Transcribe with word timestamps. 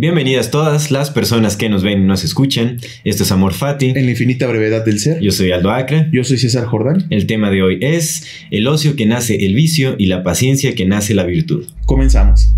Bienvenidas 0.00 0.50
todas 0.50 0.90
las 0.90 1.10
personas 1.10 1.58
que 1.58 1.68
nos 1.68 1.82
ven 1.82 2.00
y 2.00 2.06
nos 2.06 2.24
escuchan. 2.24 2.78
Esto 3.04 3.22
es 3.22 3.32
Amor 3.32 3.52
Fati. 3.52 3.90
En 3.90 4.06
la 4.06 4.12
infinita 4.12 4.46
brevedad 4.46 4.82
del 4.82 4.98
ser. 4.98 5.20
Yo 5.20 5.30
soy 5.30 5.52
Aldo 5.52 5.70
Acre. 5.70 6.08
Yo 6.10 6.24
soy 6.24 6.38
César 6.38 6.64
Jordán. 6.64 7.06
El 7.10 7.26
tema 7.26 7.50
de 7.50 7.62
hoy 7.62 7.78
es 7.82 8.26
el 8.50 8.66
ocio 8.66 8.96
que 8.96 9.04
nace 9.04 9.44
el 9.44 9.52
vicio 9.52 9.96
y 9.98 10.06
la 10.06 10.22
paciencia 10.22 10.74
que 10.74 10.86
nace 10.86 11.12
la 11.12 11.24
virtud. 11.24 11.66
Comenzamos. 11.84 12.54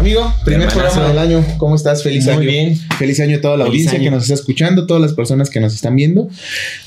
Amigo, 0.00 0.32
primer 0.46 0.62
Hermanazo. 0.68 0.94
programa 1.00 1.08
del 1.08 1.18
año. 1.18 1.46
¿Cómo 1.58 1.74
estás? 1.76 2.02
Feliz 2.02 2.24
Muy 2.24 2.32
año. 2.32 2.40
bien. 2.40 2.78
Feliz 2.98 3.20
año 3.20 3.36
a 3.36 3.40
toda 3.42 3.58
la 3.58 3.64
Feliz 3.66 3.80
audiencia 3.86 3.98
año. 3.98 4.04
que 4.06 4.10
nos 4.12 4.22
está 4.22 4.34
escuchando, 4.34 4.86
todas 4.86 5.02
las 5.02 5.12
personas 5.12 5.50
que 5.50 5.60
nos 5.60 5.74
están 5.74 5.94
viendo. 5.94 6.30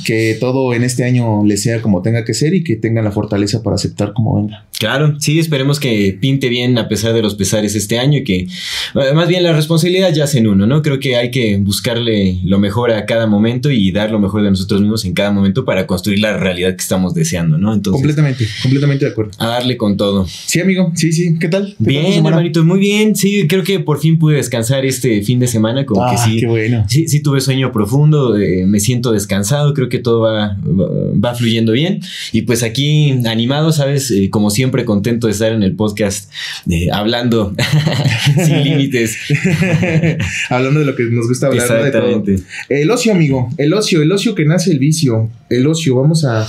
Que 0.03 0.36
todo 0.39 0.73
en 0.73 0.83
este 0.83 1.03
año 1.03 1.45
les 1.45 1.61
sea 1.61 1.80
como 1.83 2.02
tenga 2.02 2.25
que 2.25 2.33
ser 2.33 2.55
y 2.55 2.64
que 2.64 2.75
tengan 2.75 3.03
la 3.03 3.11
fortaleza 3.11 3.61
para 3.61 3.75
aceptar 3.75 4.14
como 4.14 4.38
venga. 4.42 4.66
Claro, 4.80 5.16
sí, 5.20 5.38
esperemos 5.38 5.80
que 5.80 6.17
pinte 6.20 6.50
bien 6.50 6.75
a 6.80 6.89
pesar 6.89 7.14
de 7.14 7.22
los 7.22 7.36
pesares 7.36 7.75
este 7.75 8.00
año 8.00 8.17
y 8.17 8.23
que 8.23 8.36
eh, 8.39 9.14
más 9.14 9.27
bien 9.27 9.44
la 9.44 9.53
responsabilidad 9.53 10.11
ya 10.11 10.25
en 10.33 10.48
uno, 10.48 10.66
¿no? 10.66 10.81
Creo 10.81 11.00
que 11.00 11.16
hay 11.16 11.30
que 11.30 11.58
buscarle 11.58 12.39
lo 12.44 12.58
mejor 12.58 12.92
a 12.92 13.05
cada 13.05 13.27
momento 13.27 13.70
y 13.70 13.92
dar 13.92 14.09
lo 14.09 14.20
mejor 14.20 14.42
de 14.42 14.50
nosotros 14.50 14.81
mismos 14.81 15.05
en 15.05 15.14
cada 15.14 15.31
momento 15.31 15.66
para 15.66 15.86
construir 15.86 16.20
la 16.20 16.36
realidad 16.38 16.72
que 16.72 16.81
estamos 16.81 17.14
deseando, 17.14 17.58
¿no? 17.58 17.73
Entonces, 17.73 18.02
completamente, 18.02 18.48
completamente 18.64 19.05
de 19.05 19.11
acuerdo. 19.11 19.31
a 19.38 19.48
darle 19.48 19.77
con 19.77 19.98
todo. 19.98 20.25
Sí, 20.27 20.59
amigo. 20.59 20.92
Sí, 20.95 21.14
sí. 21.14 21.38
¿Qué 21.39 21.48
tal? 21.48 21.67
¿Qué 21.67 21.75
tal 21.75 21.77
tu 21.77 21.83
Bien, 21.83 22.25
hermanito, 22.25 22.64
muy 22.64 22.80
bien. 22.80 23.03
Sí, 23.16 23.48
creo 23.48 23.64
que 23.64 23.80
por 23.80 24.00
fin 24.00 24.18
pude 24.18 24.36
descansar 24.38 24.86
este 24.86 25.22
fin 25.22 25.40
de 25.40 25.48
semana, 25.48 25.86
como 25.86 26.02
que 26.09 26.16
Ah, 26.16 26.26
sí. 26.26 26.40
qué 26.40 26.48
bueno. 26.48 26.86
Sí, 26.88 27.08
sí 27.08 27.22
tuve 27.22 27.42
sueño 27.42 27.72
profundo, 27.72 28.38
eh, 28.38 28.66
me 28.66 28.80
siento 28.80 29.12
descansado, 29.12 29.73
creo 29.73 29.90
que 29.90 30.00
todo 30.00 30.22
va, 30.22 30.58
va, 30.66 30.88
va 31.23 31.36
fluyendo 31.36 31.72
bien. 31.73 32.00
Y 32.32 32.44
pues 32.44 32.64
aquí 32.64 33.12
animado, 33.26 33.72
¿sabes? 33.72 34.10
Eh, 34.12 34.30
como 34.30 34.50
siempre, 34.50 34.86
contento 34.86 35.28
de 35.28 35.34
estar 35.34 35.52
en 35.52 35.64
el 35.64 35.76
podcast 35.76 36.32
eh, 36.70 36.88
hablando 36.92 37.54
sin 38.45 38.64
límites. 38.64 39.17
Hablando 40.50 40.80
de 40.80 40.86
lo 40.86 40.95
que 40.95 41.04
nos 41.04 41.28
gusta 41.28 41.48
hablar, 41.48 41.67
¿no? 41.70 41.76
de 41.84 41.92
todo. 41.92 42.02
Exactamente. 42.08 42.44
El 42.70 42.90
ocio, 42.92 43.12
amigo. 43.14 43.50
El 43.58 43.73
ocio, 43.73 44.02
el 44.02 44.12
ocio 44.12 44.36
que 44.36 44.45
nace 44.45 44.72
el 44.72 44.80
vicio. 44.80 45.30
El 45.50 45.67
ocio. 45.67 45.95
Vamos 45.95 46.26
a, 46.26 46.48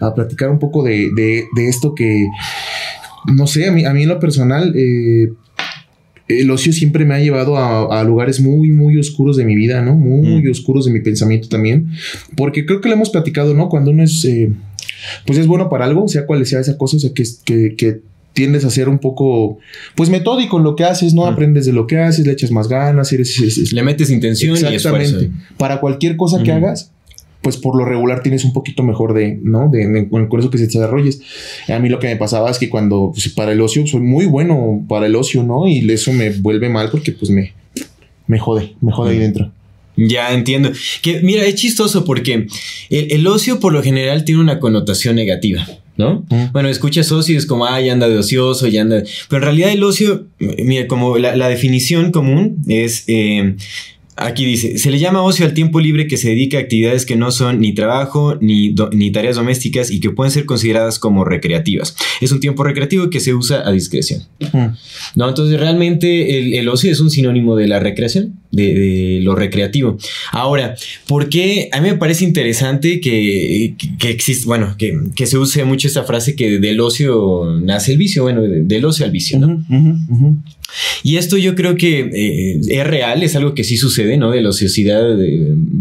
a 0.00 0.14
platicar 0.14 0.50
un 0.50 0.58
poco 0.58 0.82
de, 0.82 1.10
de- 1.16 1.44
de 1.54 1.68
esto 1.68 1.94
que, 1.94 2.26
no 3.34 3.46
sé, 3.46 3.66
a 3.68 3.72
mí, 3.72 3.84
a 3.84 3.92
mí 3.92 4.02
en 4.02 4.08
lo 4.08 4.18
personal, 4.20 4.72
eh, 4.76 5.30
el 6.28 6.50
ocio 6.50 6.72
siempre 6.72 7.04
me 7.04 7.14
ha 7.14 7.20
llevado 7.20 7.56
a, 7.56 8.00
a 8.00 8.04
lugares 8.04 8.40
muy, 8.40 8.70
muy 8.72 8.98
oscuros 8.98 9.36
de 9.36 9.44
mi 9.44 9.54
vida, 9.54 9.82
¿no? 9.82 9.94
Muy 9.94 10.42
Mm. 10.42 10.50
oscuros 10.50 10.84
de 10.86 10.90
mi 10.92 11.00
pensamiento 11.00 11.48
también. 11.48 11.88
Porque 12.36 12.66
creo 12.66 12.80
que 12.80 12.88
lo 12.88 12.94
hemos 12.94 13.10
platicado, 13.10 13.54
¿no? 13.54 13.68
Cuando 13.68 13.90
uno 13.92 14.02
es, 14.02 14.24
eh, 14.24 14.50
pues 15.26 15.38
es 15.38 15.46
bueno 15.46 15.68
para 15.68 15.84
algo, 15.84 16.08
sea 16.08 16.26
cual 16.26 16.44
sea 16.46 16.60
esa 16.60 16.76
cosa, 16.76 16.96
o 16.96 17.00
sea, 17.00 17.10
que, 17.14 17.22
que, 17.44 17.76
que 17.76 18.00
tiendes 18.32 18.64
a 18.64 18.70
ser 18.70 18.88
un 18.88 18.98
poco, 18.98 19.58
pues 19.94 20.10
metódico 20.10 20.58
en 20.58 20.64
lo 20.64 20.76
que 20.76 20.84
haces, 20.84 21.14
¿no? 21.14 21.22
Mm. 21.24 21.28
Aprendes 21.28 21.64
de 21.64 21.72
lo 21.72 21.86
que 21.86 21.98
haces, 21.98 22.26
le 22.26 22.32
echas 22.32 22.50
más 22.50 22.68
ganas, 22.68 23.12
eres, 23.12 23.38
es- 23.40 23.56
es- 23.56 23.72
Le 23.72 23.82
metes 23.82 24.10
intención 24.10 24.56
y 24.56 24.74
esfuerzo. 24.74 25.18
para 25.56 25.80
cualquier 25.80 26.16
cosa 26.16 26.42
que 26.42 26.52
hagas, 26.52 26.90
pues 27.46 27.58
por 27.58 27.76
lo 27.78 27.84
regular 27.84 28.24
tienes 28.24 28.44
un 28.44 28.52
poquito 28.52 28.82
mejor 28.82 29.14
de, 29.14 29.38
¿no? 29.40 29.68
De, 29.70 29.86
de- 29.86 30.08
con 30.08 30.40
eso 30.40 30.50
que 30.50 30.58
se 30.58 30.66
desarrolles. 30.66 31.20
A 31.68 31.78
mí 31.78 31.88
lo 31.88 32.00
que 32.00 32.08
me 32.08 32.16
pasaba 32.16 32.50
es 32.50 32.58
que 32.58 32.68
cuando, 32.68 33.12
pues, 33.14 33.28
para 33.28 33.52
el 33.52 33.60
ocio, 33.60 33.86
soy 33.86 34.00
muy 34.00 34.26
bueno 34.26 34.84
para 34.88 35.06
el 35.06 35.14
ocio, 35.14 35.44
¿no? 35.44 35.68
Y 35.68 35.88
eso 35.92 36.12
me 36.12 36.30
vuelve 36.30 36.68
mal 36.68 36.90
porque, 36.90 37.12
pues, 37.12 37.30
me, 37.30 37.52
me 38.26 38.40
jode, 38.40 38.74
me 38.80 38.90
jode 38.90 39.10
ahí 39.10 39.16
Ujú. 39.18 39.24
dentro. 39.24 39.52
Ya 39.96 40.32
entiendo. 40.34 40.72
Que 41.02 41.20
mira, 41.20 41.44
es 41.44 41.54
chistoso 41.54 42.04
porque 42.04 42.48
el, 42.90 43.12
el 43.12 43.26
ocio 43.28 43.60
por 43.60 43.72
lo 43.72 43.80
general 43.80 44.24
tiene 44.24 44.40
una 44.40 44.58
connotación 44.58 45.14
negativa, 45.14 45.64
¿no? 45.96 46.26
Mm. 46.28 46.52
Bueno, 46.52 46.68
escuchas 46.68 47.12
ocio 47.12 47.34
y 47.34 47.38
es 47.38 47.46
como, 47.46 47.64
ay, 47.66 47.88
anda 47.90 48.08
de 48.08 48.18
ocioso, 48.18 48.66
ya 48.66 48.82
anda. 48.82 49.04
Pero 49.28 49.38
en 49.38 49.42
realidad 49.44 49.70
el 49.70 49.84
ocio, 49.84 50.26
mira, 50.40 50.88
como 50.88 51.16
la, 51.16 51.36
la 51.36 51.48
definición 51.48 52.10
común 52.10 52.56
es. 52.66 53.04
eh, 53.06 53.54
Aquí 54.18 54.46
dice, 54.46 54.78
se 54.78 54.90
le 54.90 54.98
llama 54.98 55.22
ocio 55.22 55.44
al 55.44 55.52
tiempo 55.52 55.78
libre 55.78 56.06
que 56.06 56.16
se 56.16 56.30
dedica 56.30 56.56
a 56.56 56.60
actividades 56.62 57.04
que 57.04 57.16
no 57.16 57.30
son 57.30 57.60
ni 57.60 57.74
trabajo 57.74 58.36
ni, 58.40 58.70
do- 58.70 58.88
ni 58.90 59.10
tareas 59.10 59.36
domésticas 59.36 59.90
y 59.90 60.00
que 60.00 60.08
pueden 60.10 60.30
ser 60.32 60.46
consideradas 60.46 60.98
como 60.98 61.24
recreativas. 61.24 61.94
Es 62.22 62.32
un 62.32 62.40
tiempo 62.40 62.64
recreativo 62.64 63.10
que 63.10 63.20
se 63.20 63.34
usa 63.34 63.62
a 63.68 63.72
discreción. 63.72 64.22
Mm. 64.54 64.68
No, 65.16 65.28
entonces 65.28 65.60
realmente 65.60 66.38
el, 66.38 66.54
el 66.54 66.68
ocio 66.68 66.90
es 66.90 67.00
un 67.00 67.10
sinónimo 67.10 67.56
de 67.56 67.68
la 67.68 67.78
recreación, 67.78 68.40
de, 68.56 68.74
de 68.74 69.20
lo 69.22 69.34
recreativo. 69.34 69.98
Ahora, 70.32 70.74
¿por 71.06 71.28
qué? 71.28 71.68
A 71.72 71.80
mí 71.80 71.88
me 71.90 71.96
parece 71.96 72.24
interesante 72.24 73.00
que, 73.00 73.74
que, 73.78 73.96
que 73.98 74.10
existe, 74.10 74.46
bueno, 74.46 74.74
que, 74.78 74.98
que 75.14 75.26
se 75.26 75.38
use 75.38 75.64
mucho 75.64 75.86
esta 75.88 76.04
frase 76.04 76.34
que 76.34 76.58
del 76.58 76.80
ocio 76.80 77.60
nace 77.62 77.92
el 77.92 77.98
vicio, 77.98 78.22
bueno, 78.24 78.42
de- 78.42 78.62
del 78.64 78.84
ocio 78.84 79.04
al 79.04 79.12
vicio, 79.12 79.38
¿no? 79.38 79.64
Y 81.04 81.16
esto 81.16 81.36
yo 81.38 81.54
creo 81.54 81.76
que 81.76 82.00
eh, 82.12 82.60
es 82.68 82.86
real, 82.86 83.22
es 83.22 83.36
algo 83.36 83.54
que 83.54 83.62
sí 83.64 83.76
sucede, 83.76 84.16
¿no? 84.16 84.30
De 84.32 84.42
la 84.42 84.48
ociosidad 84.48 85.16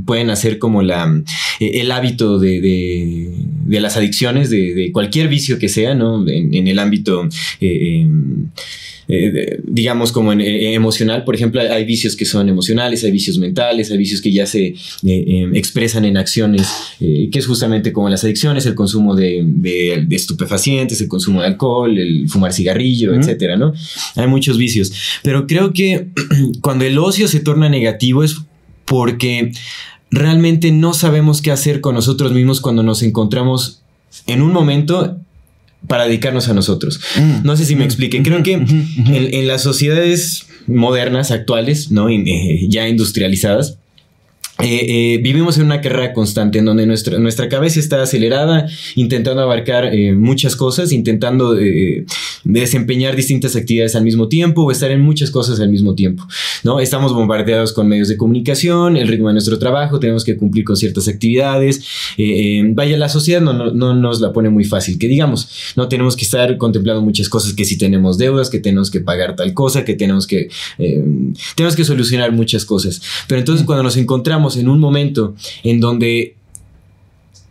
pueden 0.05 0.29
hacer 0.29 0.59
como 0.59 0.83
la, 0.83 1.21
eh, 1.59 1.71
el 1.81 1.91
hábito 1.91 2.37
de, 2.39 2.61
de- 2.61 3.29
de 3.65 3.79
las 3.79 3.97
adicciones, 3.97 4.51
de, 4.51 4.75
de 4.75 4.91
cualquier 4.91 5.27
vicio 5.27 5.57
que 5.57 5.69
sea, 5.69 5.95
¿no? 5.95 6.27
En, 6.27 6.53
en 6.53 6.67
el 6.67 6.77
ámbito, 6.77 7.27
eh, 7.61 8.05
eh, 9.07 9.59
digamos, 9.65 10.11
como 10.11 10.33
en, 10.33 10.41
eh, 10.41 10.73
emocional, 10.73 11.23
por 11.23 11.35
ejemplo, 11.35 11.61
hay, 11.61 11.67
hay 11.67 11.85
vicios 11.85 12.15
que 12.15 12.25
son 12.25 12.49
emocionales, 12.49 13.03
hay 13.03 13.11
vicios 13.11 13.37
mentales, 13.37 13.91
hay 13.91 13.97
vicios 13.97 14.21
que 14.21 14.31
ya 14.31 14.45
se 14.45 14.67
eh, 14.67 14.75
em, 15.03 15.55
expresan 15.55 16.05
en 16.05 16.17
acciones, 16.17 16.67
que 16.99 17.29
es 17.33 17.45
justamente 17.45 17.93
como 17.93 18.09
las 18.09 18.23
adicciones, 18.23 18.65
el 18.65 18.75
consumo 18.75 19.15
de, 19.15 19.43
de- 19.45 20.03
de 20.07 20.15
estupefacientes, 20.15 20.99
el 21.01 21.07
consumo 21.07 21.41
de 21.41 21.47
alcohol, 21.47 21.97
el 21.97 22.27
fumar 22.29 22.51
cigarrillo, 22.53 23.11
Ujú. 23.11 23.19
etcétera, 23.21 23.57
¿no? 23.57 23.73
Hay 24.15 24.27
muchos 24.27 24.57
vicios. 24.57 24.91
Pero 25.23 25.47
creo 25.47 25.73
que 25.73 26.07
cuando 26.61 26.85
el 26.85 26.97
ocio 26.97 27.27
se 27.27 27.39
torna 27.39 27.69
negativo 27.69 28.23
es 28.23 28.37
porque 28.85 29.51
realmente 30.11 30.71
no 30.71 30.93
sabemos 30.93 31.41
qué 31.41 31.51
hacer 31.51 31.81
con 31.81 31.95
nosotros 31.95 32.31
mismos 32.31 32.61
cuando 32.61 32.83
nos 32.83 33.01
encontramos 33.03 33.81
en 34.27 34.41
un 34.41 34.53
momento 34.53 35.19
para 35.87 36.05
dedicarnos 36.05 36.47
a 36.49 36.53
nosotros. 36.53 36.99
Mm. 37.17 37.43
No 37.45 37.55
sé 37.57 37.65
si 37.65 37.75
me 37.75 37.85
explique. 37.85 38.21
Creo 38.23 38.43
que 38.43 38.57
Ujú, 38.57 38.75
ujú. 39.01 39.13
en, 39.15 39.33
en 39.33 39.47
las 39.47 39.61
sociedades 39.63 40.45
modernas, 40.67 41.31
actuales, 41.31 41.91
¿no? 41.91 42.09
Eh, 42.09 42.65
ya 42.69 42.87
industrializadas, 42.87 43.77
eh, 44.59 45.15
eh, 45.15 45.19
vivimos 45.21 45.57
en 45.57 45.65
una 45.65 45.81
carrera 45.81 46.13
constante 46.13 46.59
en 46.59 46.65
donde 46.65 46.85
nuestra, 46.85 47.19
nuestra 47.19 47.49
cabeza 47.49 47.77
está 47.77 48.01
acelerada, 48.01 48.65
intentando 48.95 49.41
abarcar 49.41 49.93
eh, 49.93 50.13
muchas 50.13 50.55
cosas, 50.55 50.93
intentando 50.93 51.57
desempeñar 52.45 53.17
distintas 53.17 53.57
actividades 53.57 53.97
al 53.97 54.05
mismo 54.05 54.29
tiempo 54.29 54.63
o 54.63 54.71
estar 54.71 54.91
en 54.91 55.01
muchas 55.01 55.29
cosas 55.29 55.59
al 55.59 55.67
mismo 55.67 55.93
tiempo. 55.93 56.25
¿no? 56.63 56.79
Estamos 56.79 57.13
bombardeados 57.13 57.73
con 57.73 57.89
medios 57.89 58.07
de 58.07 58.15
comunicación, 58.15 58.95
el 58.95 59.09
ritmo 59.09 59.27
de 59.27 59.33
nuestro 59.33 59.59
trabajo, 59.59 59.99
tenemos 59.99 60.23
que 60.23 60.37
cumplir 60.37 60.63
con 60.63 60.77
ciertas 60.77 61.09
actividades. 61.09 61.83
vaya, 62.69 62.97
la 62.97 63.09
sociedad 63.09 63.41
no, 63.41 63.51
no, 63.51 63.71
no 63.73 63.93
nos 63.93 64.21
la 64.21 64.31
pone 64.31 64.49
muy 64.49 64.63
fácil, 64.63 64.97
que 64.97 65.09
digamos, 65.09 65.73
no 65.75 65.89
tenemos 65.89 66.15
que 66.15 66.23
estar 66.23 66.57
contemplando 66.57 67.01
muchas 67.01 67.27
cosas, 67.27 67.53
que 67.53 67.65
si 67.65 67.77
tenemos 67.77 68.17
deudas, 68.17 68.49
que 68.49 68.59
tenemos 68.59 68.89
que 68.89 69.01
pagar 69.01 69.35
tal 69.35 69.53
cosa, 69.53 69.83
que 69.83 69.95
tenemos 69.95 70.27
que, 70.27 70.49
tenemos 71.55 71.75
que 71.75 71.83
solucionar 71.83 72.31
muchas 72.31 72.63
cosas. 72.63 73.01
Pero 73.27 73.39
entonces 73.39 73.65
cuando 73.65 73.83
nos 73.83 73.97
encontramos 73.97 74.44
en 74.57 74.69
un 74.69 74.79
momento 74.79 75.35
en 75.63 75.79
donde 75.79 76.35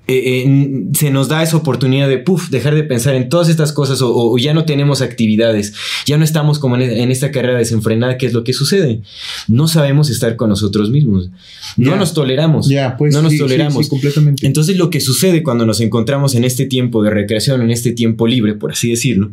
eh, 0.06 0.44
eh, 0.44 0.85
se 0.93 1.11
nos 1.11 1.29
da 1.29 1.43
esa 1.43 1.56
oportunidad 1.56 2.11
de 2.11 2.19
puff, 2.19 2.50
dejar 2.50 2.75
de 2.75 2.85
pensar 2.85 3.14
en 3.14 3.31
todas 3.31 3.49
estas 3.49 3.73
cosas 3.73 4.02
o, 4.02 4.14
o 4.14 4.37
ya 4.37 4.52
no 4.52 4.67
tenemos 4.67 5.00
actividades, 5.00 5.73
ya 6.05 6.19
no 6.19 6.25
estamos 6.25 6.58
como 6.58 6.76
en, 6.76 6.82
en 6.82 7.11
esta 7.11 7.31
carrera 7.31 7.56
desenfrenada, 7.56 8.19
¿qué 8.19 8.26
es 8.26 8.35
lo 8.35 8.44
que 8.44 8.52
sucede? 8.52 9.00
No 9.49 9.67
sabemos 9.67 10.11
estar 10.11 10.37
con 10.37 10.50
nosotros 10.50 10.91
mismos, 10.91 11.31
no 11.79 11.96
nos 11.96 12.12
toleramos, 12.12 12.69
Ya, 12.69 12.99
pues 12.99 13.14
no 13.14 13.23
nos 13.23 13.32
sí, 13.32 13.38
toleramos. 13.38 13.82
sí, 13.82 13.88
completamente. 13.88 14.46
Entonces 14.46 14.76
lo 14.76 14.91
que 14.91 15.00
sucede 15.00 15.43
cuando 15.43 15.64
nos 15.64 15.81
encontramos 15.81 16.35
en 16.35 16.44
este 16.44 16.67
tiempo 16.67 17.02
de 17.02 17.08
recreación, 17.08 17.62
en 17.62 17.70
este 17.70 17.93
tiempo 17.93 18.26
libre, 18.26 18.52
por 18.52 18.73
así 18.73 18.91
decirlo, 18.91 19.31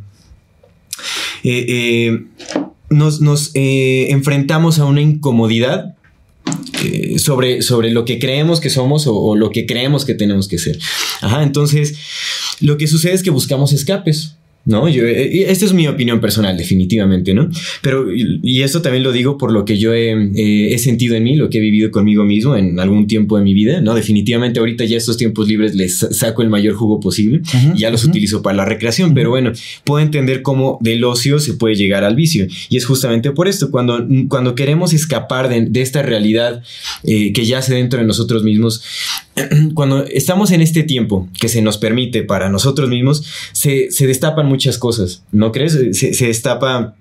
eh, 1.44 1.66
eh, 1.68 2.24
nos, 2.90 3.20
nos, 3.20 3.52
enfrentamos 3.54 4.80
a 4.80 4.86
una 4.86 5.02
incomodidad 5.02 5.96
sobre, 7.18 7.62
sobre 7.62 7.92
lo 7.92 8.06
que 8.06 8.20
creemos 8.20 8.60
que 8.60 8.70
somos 8.70 9.08
o, 9.08 9.16
o, 9.16 9.36
lo 9.36 9.50
que 9.50 9.66
creemos 9.66 10.06
que 10.06 10.14
tenemos 10.14 10.48
que 10.48 10.58
ser. 10.58 10.80
Ajá, 11.22 11.44
entonces 11.44 11.96
lo 12.60 12.78
que 12.78 12.88
sucede 12.88 13.14
es 13.14 13.24
que 13.24 13.30
buscamos 13.30 13.74
escapes. 13.74 14.36
¿No? 14.66 14.88
Yo, 14.90 15.06
eh, 15.06 15.52
esta 15.52 15.66
es 15.66 15.74
mi 15.74 15.88
opinión 15.88 16.22
personal, 16.22 16.56
definitivamente, 16.58 17.34
¿no? 17.34 17.50
Pero, 17.82 18.08
y 18.14 18.62
esto 18.62 18.82
también 18.82 19.04
lo 19.04 19.12
digo 19.12 19.38
por 19.38 19.52
lo 19.52 19.66
que 19.66 19.78
yo 19.78 19.94
he, 19.94 20.12
eh, 20.12 20.74
he, 20.74 20.78
sentido 20.78 21.16
en 21.16 21.24
mí, 21.24 21.36
lo 21.36 21.50
que 21.50 21.58
he 21.58 21.62
vivido 21.62 21.90
conmigo 21.92 22.24
mismo 22.24 22.56
en 22.56 22.80
algún 22.80 23.08
tiempo 23.08 23.38
de 23.38 23.44
mi 23.44 23.54
vida, 23.54 23.82
¿no? 23.82 23.96
Definitivamente 23.96 24.60
ahorita 24.60 24.86
ya 24.86 24.98
estos 24.98 25.18
tiempos 25.18 25.48
libres 25.48 25.76
les 25.76 25.96
saco 25.98 26.42
el 26.42 26.50
mayor 26.50 26.76
jugo 26.76 27.00
posible 27.00 27.42
y 27.76 27.80
ya 27.80 27.90
los 27.90 28.04
utilizo 28.04 28.42
para 28.42 28.58
la 28.58 28.66
recreación, 28.66 29.14
pero 29.14 29.30
bueno, 29.30 29.52
puedo 29.84 30.04
entender 30.04 30.42
cómo 30.42 30.78
del 30.82 31.04
ocio 31.04 31.40
se 31.40 31.54
puede 31.54 31.76
llegar 31.76 32.04
al 32.04 32.16
vicio. 32.16 32.48
Y 32.70 32.78
es 32.78 32.86
justamente 32.86 33.32
por 33.32 33.48
esto, 33.48 33.72
cuando, 33.72 34.08
cuando 34.28 34.56
queremos 34.56 34.94
escapar 34.94 35.50
de, 35.50 35.66
de 35.66 35.82
esta 35.82 36.02
realidad 36.02 36.64
eh, 37.04 37.34
que 37.34 37.46
yace 37.46 37.74
dentro 37.74 38.00
de 38.00 38.06
nosotros 38.06 38.44
mismos, 38.44 38.84
cuando 39.74 40.06
estamos 40.06 40.52
en 40.52 40.62
este 40.62 40.84
tiempo 40.84 41.28
que 41.40 41.50
se 41.50 41.62
nos 41.62 41.78
permite 41.78 42.24
para 42.24 42.50
nosotros 42.50 42.90
mismos, 42.90 43.26
se, 43.52 43.92
se 43.92 44.08
destapan 44.08 44.48
muchas 44.48 44.78
cosas, 44.78 45.24
¿no 45.32 45.52
crees? 45.52 45.74
Se, 45.94 46.14
se 46.14 46.28
destapa 46.28 46.96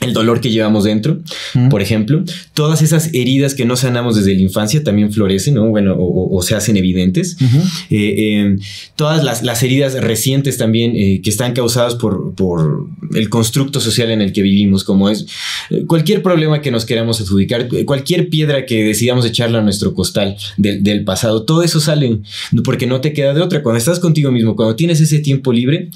el 0.00 0.12
dolor 0.12 0.40
que 0.40 0.50
llevamos 0.50 0.84
dentro, 0.84 1.20
mm. 1.54 1.68
por 1.68 1.82
ejemplo, 1.82 2.22
todas 2.52 2.82
esas 2.82 3.12
heridas 3.14 3.54
que 3.54 3.64
no 3.64 3.76
sanamos 3.76 4.16
desde 4.16 4.34
la 4.34 4.42
infancia 4.42 4.82
también 4.82 5.12
florecen, 5.12 5.54
¿no? 5.54 5.68
Bueno, 5.68 5.94
o, 5.94 6.36
o 6.36 6.42
se 6.42 6.54
hacen 6.54 6.76
evidentes. 6.76 7.36
Uh 7.40 7.44
-huh. 7.44 7.62
eh, 7.90 8.14
eh, 8.18 8.56
todas 8.96 9.24
las, 9.24 9.42
las, 9.42 9.62
heridas 9.62 9.94
recientes 9.94 10.58
también 10.58 10.92
eh, 10.94 11.20
que 11.22 11.30
están 11.30 11.52
causadas 11.52 11.94
por, 11.94 12.34
por, 12.34 12.86
el 13.14 13.28
constructo 13.28 13.80
social 13.80 14.10
en 14.10 14.20
el 14.20 14.32
que 14.32 14.42
vivimos, 14.42 14.84
como 14.84 15.08
es 15.08 15.26
eh, 15.70 15.84
cualquier 15.86 16.22
problema 16.22 16.60
que 16.60 16.70
nos 16.70 16.84
queramos 16.84 17.20
adjudicar, 17.20 17.68
cualquier 17.84 18.28
piedra 18.28 18.66
que 18.66 18.84
decidamos 18.84 19.24
echarle 19.24 19.58
a 19.58 19.62
nuestro 19.62 19.94
costal 19.94 20.36
del, 20.56 20.82
del 20.82 21.04
pasado, 21.04 21.44
todo 21.44 21.62
eso 21.62 21.80
sale 21.80 22.20
porque 22.64 22.86
no 22.86 23.00
te 23.00 23.12
queda 23.12 23.34
de 23.34 23.40
otra. 23.40 23.62
Cuando 23.62 23.78
estás 23.78 24.00
contigo 24.00 24.30
mismo, 24.30 24.56
cuando 24.56 24.76
tienes 24.76 25.00
ese 25.00 25.18
tiempo 25.20 25.52
libre, 25.52 25.90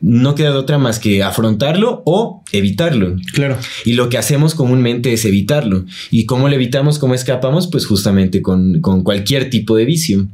no 0.00 0.34
queda 0.34 0.52
de 0.52 0.58
otra 0.58 0.78
más 0.78 0.98
que 0.98 1.22
afrontarlo 1.22 2.02
o 2.04 2.42
evitarlo. 2.52 3.16
Claro. 3.32 3.56
Y 3.84 3.94
lo 3.94 4.08
que 4.08 4.18
hacemos 4.18 4.54
comúnmente 4.54 5.12
es 5.12 5.24
evitarlo. 5.24 5.84
¿Y 6.10 6.26
cómo 6.26 6.48
lo 6.48 6.54
evitamos? 6.54 6.98
¿Cómo 6.98 7.14
escapamos? 7.14 7.66
Pues 7.66 7.86
justamente 7.86 8.42
con, 8.42 8.80
con 8.80 9.02
cualquier 9.02 9.50
tipo 9.50 9.76
de 9.76 9.84
vicio. 9.84 10.26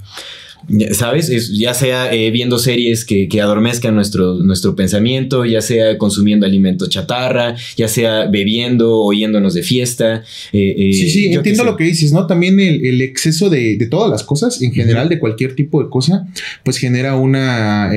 ¿Sabes? 0.93 1.29
Es, 1.29 1.57
ya 1.57 1.75
sea 1.75 2.13
eh, 2.13 2.31
viendo 2.31 2.59
series 2.59 3.05
que, 3.05 3.29
que, 3.29 3.41
adormezcan 3.41 3.95
nuestro, 3.95 4.35
nuestro 4.35 4.75
pensamiento, 4.75 5.45
ya 5.45 5.61
sea 5.61 5.99
consumiendo 5.99 6.47
alimento 6.47 6.89
chatarra, 6.89 7.55
ya 7.77 7.89
sea 7.89 8.27
bebiendo 8.27 9.01
o 9.03 9.13
yéndonos 9.13 9.55
de 9.55 9.63
fiesta. 9.63 10.23
Eh, 10.53 10.75
eh, 10.79 10.93
sí, 10.93 11.11
sí, 11.11 11.33
entiendo 11.33 11.65
lo 11.65 11.77
que 11.77 11.85
dices, 11.85 12.13
¿no? 12.13 12.27
También 12.27 12.59
el, 12.61 12.85
el 12.85 13.03
exceso 13.03 13.51
de, 13.51 13.77
de, 13.77 13.87
todas 13.87 14.11
las 14.11 14.23
cosas, 14.25 14.63
en 14.63 14.73
general, 14.73 15.07
uh 15.07 15.07
-huh. 15.07 15.15
de 15.15 15.19
cualquier 15.19 15.55
tipo 15.55 15.83
de 15.83 15.91
cosa, 15.91 16.27
pues 16.63 16.79
genera 16.79 17.17
una, 17.17 17.91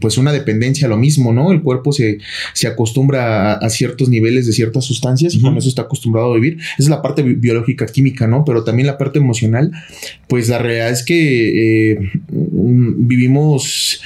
pues 0.00 0.16
una 0.18 0.32
dependencia 0.32 0.86
a 0.86 0.90
lo 0.90 0.96
mismo, 0.96 1.32
¿no? 1.32 1.52
El 1.52 1.62
cuerpo 1.62 1.92
se, 1.92 2.18
se 2.54 2.66
acostumbra 2.66 3.52
a, 3.52 3.54
a, 3.54 3.70
ciertos 3.70 4.08
niveles 4.08 4.46
de 4.46 4.52
ciertas 4.52 4.84
sustancias 4.84 5.34
y 5.34 5.38
uh 5.38 5.40
-huh. 5.40 5.44
con 5.44 5.58
eso 5.58 5.68
está 5.68 5.82
acostumbrado 5.82 6.32
a 6.32 6.34
vivir. 6.34 6.58
Esa 6.58 6.84
es 6.84 6.88
la 6.88 7.02
parte 7.02 7.22
biológica, 7.22 7.86
química, 7.86 8.26
¿no? 8.26 8.44
Pero 8.46 8.64
también 8.64 8.86
la 8.86 8.96
parte 8.96 9.18
emocional, 9.18 9.72
pues 10.28 10.48
la 10.48 10.58
realidad 10.58 10.90
es 10.90 11.02
que 11.02 11.97
eh, 12.02 12.94
vivimos 12.96 14.00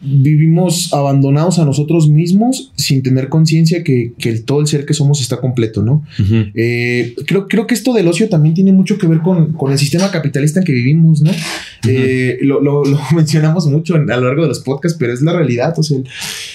vivimos 0.00 0.92
abandonados 0.94 1.58
a 1.58 1.64
nosotros 1.64 2.08
mismos 2.08 2.72
sin 2.76 3.02
tener 3.02 3.28
conciencia 3.28 3.84
que, 3.84 4.12
que 4.18 4.30
el, 4.30 4.44
todo 4.44 4.60
el 4.60 4.66
ser 4.66 4.86
que 4.86 4.94
somos 4.94 5.20
está 5.20 5.38
completo, 5.38 5.82
¿no? 5.82 6.02
Uh 6.18 6.22
-huh. 6.22 6.52
eh, 6.54 7.14
creo, 7.26 7.46
creo 7.46 7.66
que 7.66 7.74
esto 7.74 7.92
del 7.92 8.08
ocio 8.08 8.28
también 8.28 8.54
tiene 8.54 8.72
mucho 8.72 8.96
que 8.96 9.06
ver 9.06 9.20
con, 9.20 9.52
con 9.52 9.72
el 9.72 9.78
sistema 9.78 10.10
capitalista 10.10 10.60
en 10.60 10.64
que 10.64 10.72
vivimos, 10.72 11.20
¿no? 11.20 11.30
Uh 11.30 11.34
-huh. 11.34 11.90
eh, 11.90 12.38
lo, 12.40 12.60
lo, 12.62 12.84
lo, 12.84 12.98
mencionamos 13.14 13.66
mucho 13.66 13.96
en, 13.96 14.10
a 14.10 14.16
lo 14.16 14.28
largo 14.28 14.42
de 14.42 14.48
los 14.48 14.60
podcasts, 14.60 14.96
pero 14.98 15.12
es 15.12 15.20
la 15.20 15.34
realidad, 15.34 15.74
o 15.78 15.82
sea, 15.82 15.98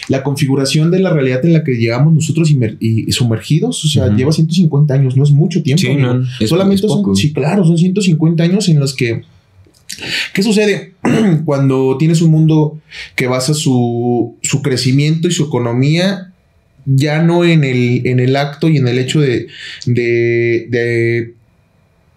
la 0.10 0.24
configuración 0.24 0.90
de 0.90 1.00
la 1.00 1.12
realidad 1.12 1.46
en 1.46 1.54
la 1.54 1.64
que 1.64 1.74
llegamos 1.74 2.14
nosotros 2.14 2.50
y, 2.50 2.60
y 2.80 3.12
sumergidos, 3.12 3.86
o 3.86 3.88
sea, 3.88 4.06
uh 4.06 4.08
-huh. 4.08 4.18
lleva 4.18 4.32
150 4.32 4.94
años, 4.94 5.16
no 5.16 5.24
es 5.24 5.32
mucho 5.32 5.62
tiempo. 5.62 5.82
Sí, 5.82 5.96
no, 5.96 6.24
es, 6.40 6.50
Solamente 6.50 6.88
es 6.88 6.92
son, 6.92 7.16
sí, 7.16 7.34
claro, 7.34 7.64
son 7.66 7.78
150 7.78 8.44
años 8.44 8.68
en 8.68 8.80
los 8.80 8.96
que 8.96 9.22
¿Qué 10.34 10.44
sucede 10.44 10.94
cuando 11.46 11.98
tienes 11.98 12.22
un 12.22 12.32
mundo 12.32 12.80
que 13.16 13.28
basa 13.28 13.54
su, 13.54 14.38
su 14.42 14.62
crecimiento 14.62 15.28
y 15.28 15.32
su 15.32 15.46
economía 15.46 16.32
ya 16.86 17.22
no 17.22 17.46
en 17.46 17.64
el, 17.64 18.06
en 18.06 18.20
el 18.20 18.36
acto 18.36 18.68
y 18.68 18.78
en 18.78 18.88
el 18.88 18.98
hecho 18.98 19.22
de, 19.22 19.48
de, 19.86 20.68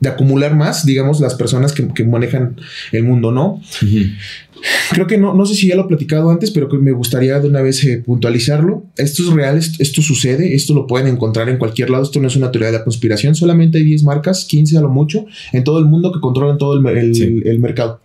de, 0.00 0.08
acumular 0.08 0.54
más, 0.54 0.84
digamos, 0.84 1.20
las 1.20 1.34
personas 1.34 1.72
que, 1.72 1.86
que, 1.88 2.04
manejan 2.04 2.56
el 2.92 3.04
mundo, 3.04 3.30
¿no? 3.30 3.62
Uh. 3.82 4.53
Creo 4.90 5.06
que 5.06 5.18
no, 5.18 5.34
no 5.34 5.46
sé 5.46 5.54
si 5.54 5.68
ya 5.68 5.76
lo 5.76 5.82
he 5.82 5.88
platicado 5.88 6.30
antes, 6.30 6.50
pero 6.50 6.68
que 6.68 6.78
me 6.78 6.92
gustaría 6.92 7.38
de 7.40 7.48
una 7.48 7.60
vez 7.60 7.84
eh, 7.84 8.02
puntualizarlo. 8.04 8.84
Esto 8.96 9.22
es 9.22 9.28
real, 9.28 9.58
esto, 9.58 9.82
esto, 9.82 10.02
sucede, 10.02 10.54
esto 10.54 10.74
lo 10.74 10.86
pueden 10.86 11.08
encontrar 11.08 11.48
en 11.48 11.58
cualquier 11.58 11.90
lado, 11.90 12.04
esto 12.04 12.20
no 12.20 12.28
es 12.28 12.36
una 12.36 12.50
teoría 12.50 12.70
de 12.70 12.78
la 12.78 12.84
conspiración, 12.84 13.34
solamente 13.34 13.78
hay 13.78 13.84
10 13.84 14.04
marcas, 14.04 14.44
15 14.44 14.78
a 14.78 14.80
lo 14.80 14.88
mucho, 14.88 15.26
en 15.52 15.64
todo 15.64 15.78
el 15.78 15.84
mundo 15.84 16.12
que 16.12 16.20
controlan 16.20 16.58
todo 16.58 16.78
el, 16.78 16.86
el, 16.96 17.14
sí. 17.14 17.22
el, 17.22 17.46
el 17.46 17.58
mercado. 17.58 18.00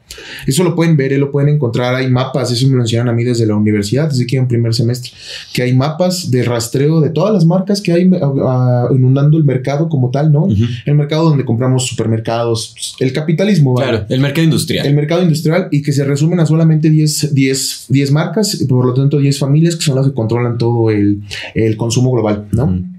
Eso 0.48 0.64
lo 0.64 0.76
pueden 0.76 0.98
ver, 0.98 1.12
lo 1.20 1.32
pueden 1.32 1.56
encontrar, 1.56 1.96
hay 1.96 2.10
mapas, 2.10 2.52
eso 2.52 2.68
me 2.68 2.76
lo 2.76 2.82
enseñaron 2.82 3.10
a 3.10 3.14
mí 3.14 3.24
desde 3.24 3.46
la 3.46 3.56
universidad, 3.56 4.10
desde 4.10 4.26
que 4.26 4.38
en 4.38 4.48
primer 4.48 4.74
semestre, 4.74 5.12
que 5.54 5.62
hay 5.62 5.74
mapas 5.74 6.30
de 6.32 6.44
rastreo 6.44 7.02
de 7.02 7.10
todas 7.10 7.34
las 7.34 7.46
marcas 7.46 7.82
que 7.82 7.92
hay 7.92 8.08
uh, 8.08 8.94
inundando 8.96 9.38
el 9.38 9.44
mercado 9.44 9.90
como 9.90 10.10
tal, 10.12 10.32
¿no? 10.32 10.46
Uh 10.46 10.50
-huh. 10.50 10.68
El 10.86 10.96
mercado 10.96 11.30
donde 11.30 11.46
compramos 11.46 11.88
supermercados, 11.88 12.96
el 13.00 13.14
capitalismo. 13.14 13.74
¿vale? 13.74 13.90
Claro, 13.90 14.06
el 14.10 14.20
mercado 14.20 14.44
industrial. 14.44 14.86
El 14.86 14.96
mercado 14.96 15.22
industrial 15.22 15.68
y 15.72 15.82
que 15.82 15.92
se 15.92 16.04
resumen 16.04 16.40
a 16.40 16.46
solamente 16.46 16.90
10, 16.90 17.34
10, 17.34 17.86
10 17.90 18.12
marcas, 18.12 18.64
por 18.68 18.86
lo 18.86 18.94
tanto 18.94 19.18
10 19.18 19.38
familias 19.38 19.76
que 19.76 19.84
son 19.84 19.96
las 19.96 20.06
que 20.08 20.14
controlan 20.14 20.58
todo 20.58 20.90
el, 20.90 21.22
el 21.56 21.78
consumo 21.78 22.12
global, 22.12 22.48
¿no? 22.52 22.66
Uh 22.66 22.70
-huh. 22.70 22.99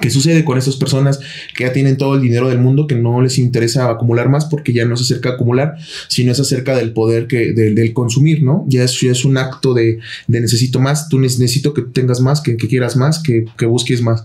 ¿Qué 0.00 0.08
sucede 0.08 0.42
con 0.42 0.56
estas 0.56 0.76
personas 0.76 1.20
que 1.54 1.64
ya 1.64 1.72
tienen 1.72 1.98
todo 1.98 2.14
el 2.14 2.22
dinero 2.22 2.48
del 2.48 2.58
mundo 2.58 2.86
que 2.86 2.94
no 2.94 3.20
les 3.20 3.38
interesa 3.38 3.90
acumular 3.90 4.30
más 4.30 4.46
porque 4.46 4.72
ya 4.72 4.86
no 4.86 4.94
es 4.94 5.02
acerca 5.02 5.28
de 5.28 5.34
acumular, 5.34 5.76
sino 6.08 6.32
es 6.32 6.40
acerca 6.40 6.74
del 6.74 6.94
poder 6.94 7.26
que, 7.26 7.52
de, 7.52 7.74
del 7.74 7.92
consumir, 7.92 8.42
¿no? 8.42 8.64
Ya 8.68 8.84
es, 8.84 8.98
ya 8.98 9.10
es 9.10 9.26
un 9.26 9.36
acto 9.36 9.74
de, 9.74 9.98
de, 10.28 10.40
necesito 10.40 10.80
más, 10.80 11.10
tú 11.10 11.20
necesito 11.20 11.74
que 11.74 11.82
tengas 11.82 12.20
más, 12.20 12.40
que, 12.40 12.56
que 12.56 12.68
quieras 12.68 12.96
más, 12.96 13.18
que, 13.22 13.44
que, 13.58 13.66
busques 13.66 14.00
más. 14.00 14.24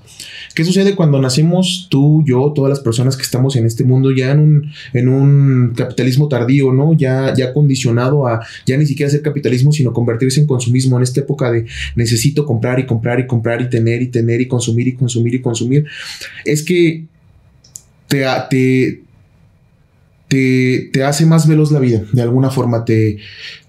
¿Qué 0.56 0.64
sucede 0.64 0.96
cuando 0.96 1.20
nacemos 1.20 1.88
tú, 1.92 2.24
yo, 2.26 2.54
todas 2.56 2.70
las 2.70 2.80
personas 2.80 3.18
que 3.18 3.24
estamos 3.24 3.58
en 3.58 3.66
este 3.66 3.84
mundo 3.84 4.12
ya 4.12 4.32
en 4.32 4.40
un, 4.40 4.72
en 4.94 5.10
un 5.10 5.74
capitalismo 5.76 6.30
tardío, 6.30 6.72
¿no? 6.72 6.94
Ya, 6.94 7.34
ya 7.36 7.54
condicionado 7.54 8.26
a 8.26 8.40
ya 8.66 8.78
ni 8.78 8.86
siquiera 8.86 9.12
ser 9.12 9.22
capitalismo, 9.22 9.74
sino 9.74 9.92
convertirse 9.92 10.40
en 10.40 10.48
consumismo 10.48 10.96
en 10.96 11.04
esta 11.04 11.20
época 11.20 11.52
de 11.52 11.66
necesito 11.96 12.46
comprar 12.46 12.80
y 12.80 12.86
comprar 12.86 13.20
y 13.20 13.28
comprar 13.28 13.62
y 13.62 13.70
tener 13.70 14.02
y 14.02 14.08
tener 14.08 14.40
y 14.40 14.48
consumir 14.48 14.88
y 14.88 14.96
consumir 14.96 15.36
y 15.36 15.42
consumir 15.42 15.57
es 16.46 16.64
que 16.64 17.06
te, 18.08 18.26
te, 18.50 19.02
te, 20.28 20.90
te, 20.92 21.04
hace 21.04 21.26
más 21.26 21.48
veloz 21.48 21.72
la 21.72 21.80
vida, 21.80 22.04
de 22.12 22.22
alguna 22.22 22.50
forma, 22.50 22.86
te, 22.86 23.18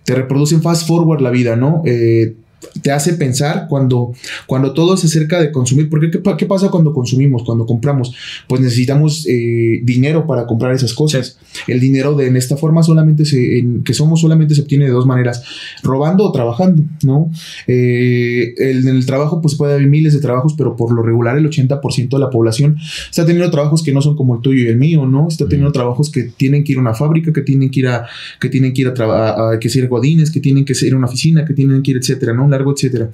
te 0.05 0.15
reproducen 0.15 0.63
fast 0.63 0.87
forward 0.87 1.21
la 1.21 1.31
vida, 1.31 1.57
¿no? 1.57 1.83
Eh, 1.87 2.35
te 2.83 2.91
hace 2.91 3.15
pensar 3.15 3.67
cuando, 3.69 4.13
cuando 4.47 4.73
todo 4.73 4.95
es 4.95 5.05
acerca 5.05 5.41
de 5.41 5.53
consumir. 5.53 5.89
Porque 5.89 6.11
¿qué, 6.11 6.21
¿qué, 6.37 6.47
pasa 6.47 6.71
cuando 6.71 6.93
consumimos, 6.93 7.45
cuando 7.45 7.67
compramos? 7.67 8.15
Pues 8.47 8.61
necesitamos 8.61 9.27
eh, 9.29 9.81
dinero 9.83 10.27
para 10.27 10.47
comprar 10.47 10.75
esas 10.75 10.95
cosas. 10.95 11.39
El 11.67 11.81
dinero 11.81 12.15
de 12.15 12.27
en 12.27 12.37
esta 12.37 12.57
forma 12.57 12.83
solamente 12.83 13.25
se, 13.25 13.59
en, 13.59 13.83
que 13.85 13.95
somos 13.95 14.21
solamente 14.21 14.55
se 14.55 14.63
obtiene 14.63 14.87
de 14.87 14.91
dos 14.91 15.07
maneras, 15.07 15.43
robando 15.83 16.25
o 16.25 16.33
trabajando, 16.33 16.83
¿no? 17.03 17.31
Eh, 17.67 18.55
el, 18.59 18.87
en 18.89 18.97
el 18.97 19.07
trabajo 19.07 19.41
pues 19.41 19.55
puede 19.55 19.75
haber 19.75 19.87
miles 19.87 20.15
de 20.15 20.21
trabajos, 20.21 20.55
pero 20.57 20.77
por 20.77 20.93
lo 20.93 21.03
regular 21.03 21.37
el 21.39 21.49
80% 21.49 22.09
de 22.09 22.19
la 22.19 22.31
población 22.31 22.77
está 23.09 23.25
teniendo 23.25 23.51
trabajos 23.51 23.83
que 23.83 23.93
no 23.93 24.03
son 24.03 24.17
como 24.17 24.37
el 24.37 24.41
tuyo 24.41 24.65
y 24.65 24.67
el 24.67 24.77
mío, 24.77 25.07
¿no? 25.07 25.29
Está 25.29 25.47
teniendo 25.47 25.73
trabajos 25.73 26.11
que 26.11 26.25
tienen 26.25 26.65
que 26.65 26.73
ir 26.73 26.79
a 26.79 26.81
una 26.81 26.95
fábrica, 26.95 27.33
que 27.33 27.43
tienen 27.43 27.71
que 27.71 27.81
ir 27.81 27.89
a, 27.89 28.07
que 28.41 28.49
tienen 28.49 28.73
que 28.73 28.83
ir 28.83 28.89
a, 28.89 29.05
a, 29.05 29.53
a 29.53 29.59
que 29.59 29.69
ser 29.69 29.89
godines, 29.89 30.31
que 30.31 30.41
tienen 30.41 30.65
que 30.65 30.75
ir 30.81 30.93
a 30.93 30.97
una 30.97 31.07
oficina, 31.07 31.45
que 31.45 31.55
tienen 31.55 31.83
que 31.83 31.93
ir, 31.93 31.97
etcétera, 31.99 32.33
¿no? 32.33 32.48
Largo, 32.51 32.73
etcétera. 32.73 33.11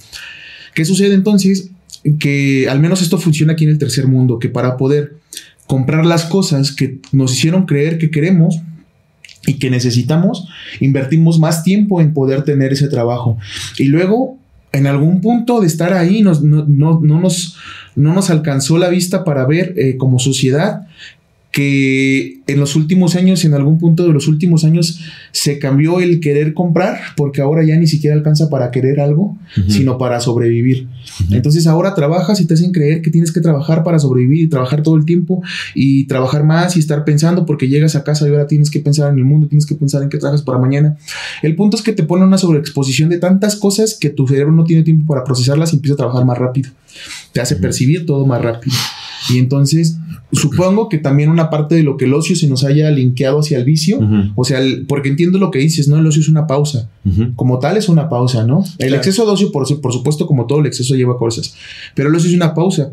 ¿Qué 0.74 0.84
sucede 0.84 1.14
entonces? 1.14 1.70
Que 2.18 2.68
al 2.68 2.80
menos 2.80 3.02
esto 3.02 3.18
funciona 3.18 3.54
aquí 3.54 3.64
en 3.64 3.70
el 3.70 3.78
tercer 3.78 4.06
mundo, 4.06 4.38
que 4.38 4.48
para 4.48 4.76
poder 4.76 5.16
comprar 5.66 6.04
las 6.04 6.24
cosas 6.24 6.72
que 6.72 6.98
nos 7.12 7.32
hicieron 7.32 7.66
creer 7.66 7.98
que 7.98 8.10
queremos 8.10 8.60
y 9.46 9.54
que 9.54 9.70
necesitamos, 9.70 10.48
invertimos 10.80 11.38
más 11.38 11.62
tiempo 11.62 12.00
en 12.00 12.12
poder 12.12 12.42
tener 12.42 12.72
ese 12.72 12.88
trabajo. 12.88 13.38
Y 13.78 13.84
luego, 13.84 14.38
en 14.72 14.86
algún 14.86 15.20
punto 15.20 15.60
de 15.60 15.66
estar 15.66 15.92
ahí, 15.92 16.22
no, 16.22 16.34
no, 16.40 17.00
no, 17.00 17.20
nos, 17.20 17.56
no 17.94 18.14
nos 18.14 18.30
alcanzó 18.30 18.78
la 18.78 18.88
vista 18.88 19.24
para 19.24 19.46
ver 19.46 19.74
eh, 19.76 19.96
como 19.96 20.18
sociedad 20.18 20.86
que 21.54 22.40
en 22.48 22.58
los 22.58 22.74
últimos 22.74 23.14
años, 23.14 23.44
en 23.44 23.54
algún 23.54 23.78
punto 23.78 24.04
de 24.04 24.12
los 24.12 24.26
últimos 24.26 24.64
años, 24.64 24.98
se 25.30 25.60
cambió 25.60 26.00
el 26.00 26.18
querer 26.18 26.52
comprar, 26.52 26.98
porque 27.16 27.42
ahora 27.42 27.64
ya 27.64 27.76
ni 27.76 27.86
siquiera 27.86 28.16
alcanza 28.16 28.50
para 28.50 28.72
querer 28.72 28.98
algo, 28.98 29.38
sino 29.68 29.96
para 29.96 30.18
sobrevivir. 30.18 30.88
Entonces 31.30 31.68
ahora 31.68 31.94
trabajas 31.94 32.40
y 32.40 32.46
te 32.46 32.54
hacen 32.54 32.72
creer 32.72 33.02
que 33.02 33.10
tienes 33.12 33.30
que 33.30 33.40
trabajar 33.40 33.84
para 33.84 34.00
sobrevivir 34.00 34.40
y 34.42 34.48
trabajar 34.48 34.82
todo 34.82 34.96
el 34.96 35.04
tiempo 35.04 35.44
y 35.76 36.06
trabajar 36.06 36.42
más 36.42 36.76
y 36.76 36.80
estar 36.80 37.04
pensando 37.04 37.46
porque 37.46 37.68
llegas 37.68 37.94
a 37.94 38.02
casa 38.02 38.26
y 38.26 38.30
ahora 38.30 38.48
tienes 38.48 38.68
que 38.68 38.80
pensar 38.80 39.12
en 39.12 39.18
el 39.18 39.24
mundo, 39.24 39.46
tienes 39.46 39.64
que 39.64 39.76
pensar 39.76 40.02
en 40.02 40.08
qué 40.08 40.18
trabajas 40.18 40.42
para 40.42 40.58
mañana. 40.58 40.96
El 41.40 41.54
punto 41.54 41.76
es 41.76 41.84
que 41.84 41.92
te 41.92 42.02
pone 42.02 42.24
una 42.24 42.36
sobreexposición 42.36 43.10
de 43.10 43.18
tantas 43.18 43.54
cosas 43.54 43.94
que 43.94 44.10
tu 44.10 44.26
cerebro 44.26 44.52
no 44.52 44.64
tiene 44.64 44.82
tiempo 44.82 45.06
para 45.06 45.22
procesarlas 45.22 45.72
y 45.72 45.76
empieza 45.76 45.94
a 45.94 45.98
trabajar 45.98 46.24
más 46.24 46.36
rápido. 46.36 46.70
Te 47.32 47.40
hace 47.40 47.54
percibir 47.54 48.06
todo 48.06 48.26
más 48.26 48.42
rápido. 48.42 48.74
Y 49.30 49.38
entonces 49.38 49.98
supongo 50.32 50.88
que 50.88 50.98
también 50.98 51.30
una 51.30 51.48
parte 51.50 51.74
de 51.74 51.82
lo 51.82 51.96
que 51.96 52.06
el 52.06 52.14
ocio 52.14 52.36
se 52.36 52.48
nos 52.48 52.64
haya 52.64 52.90
linkeado 52.90 53.40
hacia 53.40 53.58
el 53.58 53.64
vicio, 53.64 54.00
o 54.34 54.44
sea, 54.44 54.60
porque 54.88 55.08
entiendo 55.08 55.38
lo 55.38 55.50
que 55.50 55.58
dices, 55.58 55.88
¿no? 55.88 55.98
El 55.98 56.06
ocio 56.06 56.20
es 56.20 56.28
una 56.28 56.46
pausa, 56.46 56.90
como 57.36 57.58
tal 57.58 57.76
es 57.76 57.88
una 57.88 58.08
pausa, 58.08 58.46
¿no? 58.46 58.64
El 58.78 58.94
exceso 58.94 59.24
de 59.24 59.32
ocio, 59.32 59.52
por, 59.52 59.80
por 59.80 59.92
supuesto, 59.92 60.26
como 60.26 60.46
todo 60.46 60.60
el 60.60 60.66
exceso 60.66 60.94
lleva 60.94 61.16
cosas, 61.16 61.54
pero 61.94 62.08
el 62.08 62.14
ocio 62.14 62.28
es 62.28 62.36
una 62.36 62.54
pausa, 62.54 62.92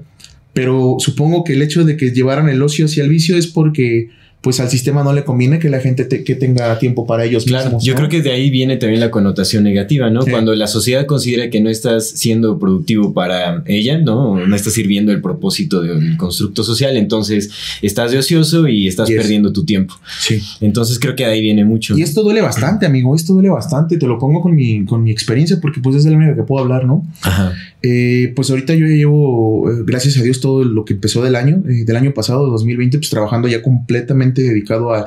pero 0.53 0.97
supongo 0.99 1.43
que 1.43 1.53
el 1.53 1.61
hecho 1.61 1.83
de 1.83 1.97
que 1.97 2.11
llevaran 2.11 2.49
el 2.49 2.61
ocio 2.61 2.85
hacia 2.85 3.03
el 3.03 3.09
vicio 3.09 3.37
es 3.37 3.47
porque 3.47 4.09
pues 4.41 4.59
al 4.59 4.69
sistema 4.69 5.03
no 5.03 5.13
le 5.13 5.23
conviene 5.23 5.59
que 5.59 5.69
la 5.69 5.79
gente 5.79 6.07
que 6.07 6.35
tenga 6.35 6.79
tiempo 6.79 7.05
para 7.05 7.25
ellos 7.25 7.45
claro, 7.45 7.77
Yo 7.79 7.93
creo 7.93 8.09
que 8.09 8.23
de 8.23 8.31
ahí 8.31 8.49
viene 8.49 8.77
también 8.77 8.99
la 8.99 9.11
connotación 9.11 9.63
negativa, 9.63 10.09
¿no? 10.09 10.25
Cuando 10.25 10.55
la 10.55 10.65
sociedad 10.65 11.05
considera 11.05 11.51
que 11.51 11.61
no 11.61 11.69
estás 11.69 12.07
siendo 12.09 12.57
productivo 12.57 13.13
para 13.13 13.63
ella, 13.67 13.99
¿no? 13.99 14.45
No 14.45 14.55
estás 14.55 14.73
sirviendo 14.73 15.11
el 15.11 15.21
propósito 15.21 15.81
del 15.81 16.17
constructo 16.17 16.63
social, 16.63 16.97
entonces 16.97 17.51
estás 17.83 18.11
de 18.11 18.17
ocioso 18.17 18.67
y 18.67 18.87
estás 18.87 19.09
perdiendo 19.09 19.53
tu 19.53 19.63
tiempo. 19.63 19.93
Sí. 20.19 20.41
Entonces 20.59 20.97
creo 20.97 21.15
que 21.15 21.23
de 21.23 21.33
ahí 21.33 21.41
viene 21.41 21.63
mucho. 21.63 21.95
Y 21.95 22.01
esto 22.01 22.23
duele 22.23 22.41
bastante, 22.41 22.87
amigo, 22.87 23.15
esto 23.15 23.33
duele 23.33 23.49
bastante, 23.49 23.97
te 23.97 24.07
lo 24.07 24.17
pongo 24.17 24.41
con 24.41 24.55
mi, 24.55 24.85
con 24.85 25.03
mi 25.03 25.11
experiencia 25.11 25.59
porque 25.61 25.79
pues 25.79 25.95
es 25.97 26.05
la 26.05 26.17
única 26.17 26.35
que 26.35 26.43
puedo 26.43 26.63
hablar, 26.63 26.85
¿no? 26.85 27.05
Ajá. 27.21 27.53
Eh, 27.83 28.33
pues 28.35 28.49
ahorita 28.51 28.75
yo 28.75 28.85
ya 28.85 28.93
llevo, 28.93 29.71
eh, 29.71 29.83
gracias 29.85 30.17
a 30.17 30.21
Dios, 30.21 30.39
todo 30.39 30.63
lo 30.63 30.85
que 30.85 30.93
empezó 30.93 31.23
del 31.23 31.35
año, 31.35 31.63
eh, 31.67 31.83
del 31.83 31.95
año 31.95 32.13
pasado, 32.13 32.47
2020, 32.47 32.99
pues 32.99 33.09
trabajando 33.09 33.47
ya 33.47 33.63
completamente 33.63 34.43
dedicado 34.43 34.93
a, 34.93 35.05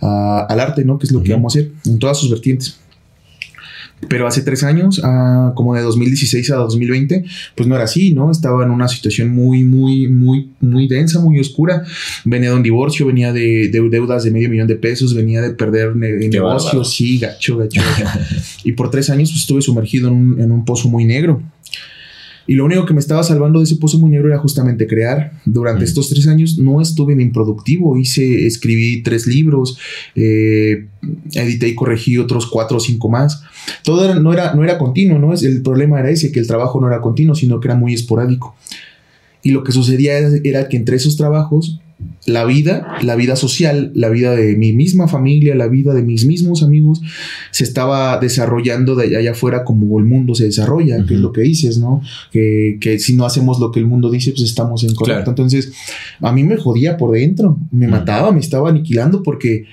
al 0.00 0.60
arte, 0.60 0.84
¿no? 0.84 0.98
Que 0.98 1.06
es 1.06 1.12
lo 1.12 1.22
que 1.22 1.32
vamos 1.32 1.54
a 1.54 1.60
hacer 1.60 1.72
en 1.84 1.98
todas 1.98 2.18
sus 2.18 2.30
vertientes. 2.30 2.80
Pero 4.10 4.26
hace 4.26 4.42
tres 4.42 4.62
años, 4.62 5.00
como 5.54 5.74
de 5.74 5.80
2016 5.80 6.50
a 6.50 6.56
2020, 6.56 7.24
pues 7.54 7.66
no 7.66 7.74
era 7.76 7.84
así, 7.84 8.12
¿no? 8.12 8.30
Estaba 8.30 8.62
en 8.62 8.70
una 8.70 8.88
situación 8.88 9.30
muy, 9.30 9.64
muy, 9.64 10.06
muy, 10.06 10.50
muy 10.60 10.86
densa, 10.86 11.18
muy 11.18 11.40
oscura. 11.40 11.82
Venía 12.26 12.50
de 12.50 12.56
un 12.56 12.62
divorcio, 12.62 13.06
venía 13.06 13.32
de, 13.32 13.70
deudas 13.90 14.24
de 14.24 14.32
medio 14.32 14.50
millón 14.50 14.66
de 14.66 14.76
pesos, 14.76 15.14
venía 15.14 15.40
de 15.40 15.50
perder 15.50 15.96
negocios, 15.96 16.94
sí, 16.94 17.18
gacho, 17.18 17.56
gacho, 17.56 17.80
y 18.64 18.72
por 18.72 18.90
tres 18.90 19.08
años 19.08 19.30
pues, 19.30 19.40
estuve 19.40 19.62
sumergido 19.62 20.08
en 20.08 20.50
un 20.50 20.64
pozo 20.66 20.90
muy 20.90 21.06
negro. 21.06 21.42
Y 22.46 22.54
lo 22.54 22.64
único 22.64 22.86
que 22.86 22.94
me 22.94 23.00
estaba 23.00 23.22
salvando 23.22 23.58
de 23.58 23.64
ese 23.64 23.76
pozo 23.76 23.98
muy 23.98 24.10
negro 24.10 24.28
era 24.28 24.38
justamente 24.38 24.86
crear. 24.86 25.32
Durante 25.44 25.80
mm. 25.80 25.84
estos 25.84 26.08
tres 26.08 26.28
años 26.28 26.58
no 26.58 26.80
estuve 26.80 27.12
en 27.12 27.20
improductivo. 27.20 27.96
Hice, 27.96 28.46
escribí 28.46 29.02
tres 29.02 29.26
libros, 29.26 29.78
eh, 30.14 30.86
edité 31.34 31.68
y 31.68 31.74
corregí 31.74 32.18
otros 32.18 32.46
cuatro 32.46 32.76
o 32.76 32.80
cinco 32.80 33.08
más. 33.08 33.42
Todo 33.82 34.14
no, 34.20 34.32
era, 34.32 34.54
no 34.54 34.62
era 34.62 34.78
continuo, 34.78 35.18
¿no? 35.18 35.34
El 35.34 35.62
problema 35.62 36.00
era 36.00 36.10
ese, 36.10 36.30
que 36.30 36.40
el 36.40 36.46
trabajo 36.46 36.80
no 36.80 36.86
era 36.86 37.00
continuo, 37.00 37.34
sino 37.34 37.58
que 37.60 37.68
era 37.68 37.74
muy 37.74 37.94
esporádico. 37.94 38.54
Y 39.42 39.50
lo 39.50 39.62
que 39.62 39.72
sucedía 39.72 40.18
era 40.18 40.68
que 40.68 40.76
entre 40.76 40.96
esos 40.96 41.16
trabajos 41.16 41.80
la 42.26 42.44
vida, 42.44 42.98
la 43.02 43.16
vida 43.16 43.36
social, 43.36 43.92
la 43.94 44.08
vida 44.08 44.34
de 44.34 44.56
mi 44.56 44.72
misma 44.72 45.08
familia, 45.08 45.54
la 45.54 45.68
vida 45.68 45.94
de 45.94 46.02
mis 46.02 46.26
mismos 46.26 46.62
amigos, 46.62 47.00
se 47.52 47.64
estaba 47.64 48.18
desarrollando 48.18 48.96
de 48.96 49.16
allá 49.16 49.30
afuera 49.30 49.64
como 49.64 49.98
el 49.98 50.04
mundo 50.04 50.34
se 50.34 50.44
desarrolla, 50.44 51.04
que 51.06 51.14
es 51.14 51.20
lo 51.20 51.32
que 51.32 51.42
dices, 51.42 51.78
¿no? 51.78 52.02
Que, 52.32 52.98
si 52.98 53.14
no 53.14 53.24
hacemos 53.24 53.60
lo 53.60 53.70
que 53.70 53.80
el 53.80 53.86
mundo 53.86 54.10
dice, 54.10 54.32
pues 54.32 54.42
estamos 54.42 54.84
en 54.84 54.94
correcto. 54.94 55.30
Entonces, 55.30 55.72
a 56.20 56.32
mí 56.32 56.44
me 56.44 56.56
jodía 56.56 56.96
por 56.96 57.12
dentro, 57.12 57.58
me 57.70 57.88
mataba, 57.88 58.32
me 58.32 58.40
estaba 58.40 58.70
aniquilando 58.70 59.22
porque... 59.22 59.64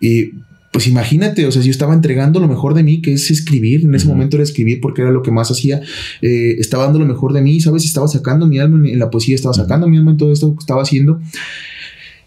Eh, 0.00 0.32
pues 0.72 0.86
imagínate, 0.86 1.46
o 1.46 1.52
sea, 1.52 1.62
yo 1.62 1.70
estaba 1.70 1.92
entregando 1.92 2.40
lo 2.40 2.48
mejor 2.48 2.72
de 2.74 2.82
mí, 2.82 3.02
que 3.02 3.12
es 3.12 3.30
escribir. 3.30 3.84
En 3.84 3.94
ese 3.94 4.08
momento 4.08 4.36
era 4.36 4.42
escribir 4.42 4.80
porque 4.80 5.02
era 5.02 5.10
lo 5.10 5.22
que 5.22 5.30
más 5.30 5.50
hacía. 5.50 5.82
Eh, 6.22 6.56
estaba 6.58 6.84
dando 6.84 6.98
lo 6.98 7.04
mejor 7.04 7.34
de 7.34 7.42
mí, 7.42 7.60
¿sabes? 7.60 7.84
Estaba 7.84 8.08
sacando 8.08 8.46
mi 8.46 8.58
alma 8.58 8.88
en 8.88 8.98
la 8.98 9.10
poesía, 9.10 9.34
estaba 9.34 9.52
sacando 9.52 9.86
mi 9.86 9.98
alma 9.98 10.12
en 10.12 10.16
todo 10.16 10.32
esto 10.32 10.50
que 10.54 10.60
estaba 10.60 10.82
haciendo 10.82 11.20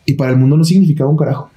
y 0.05 0.13
para 0.13 0.31
el 0.31 0.37
mundo 0.37 0.57
no 0.57 0.63
significaba 0.63 1.09
un 1.09 1.17
carajo. 1.17 1.49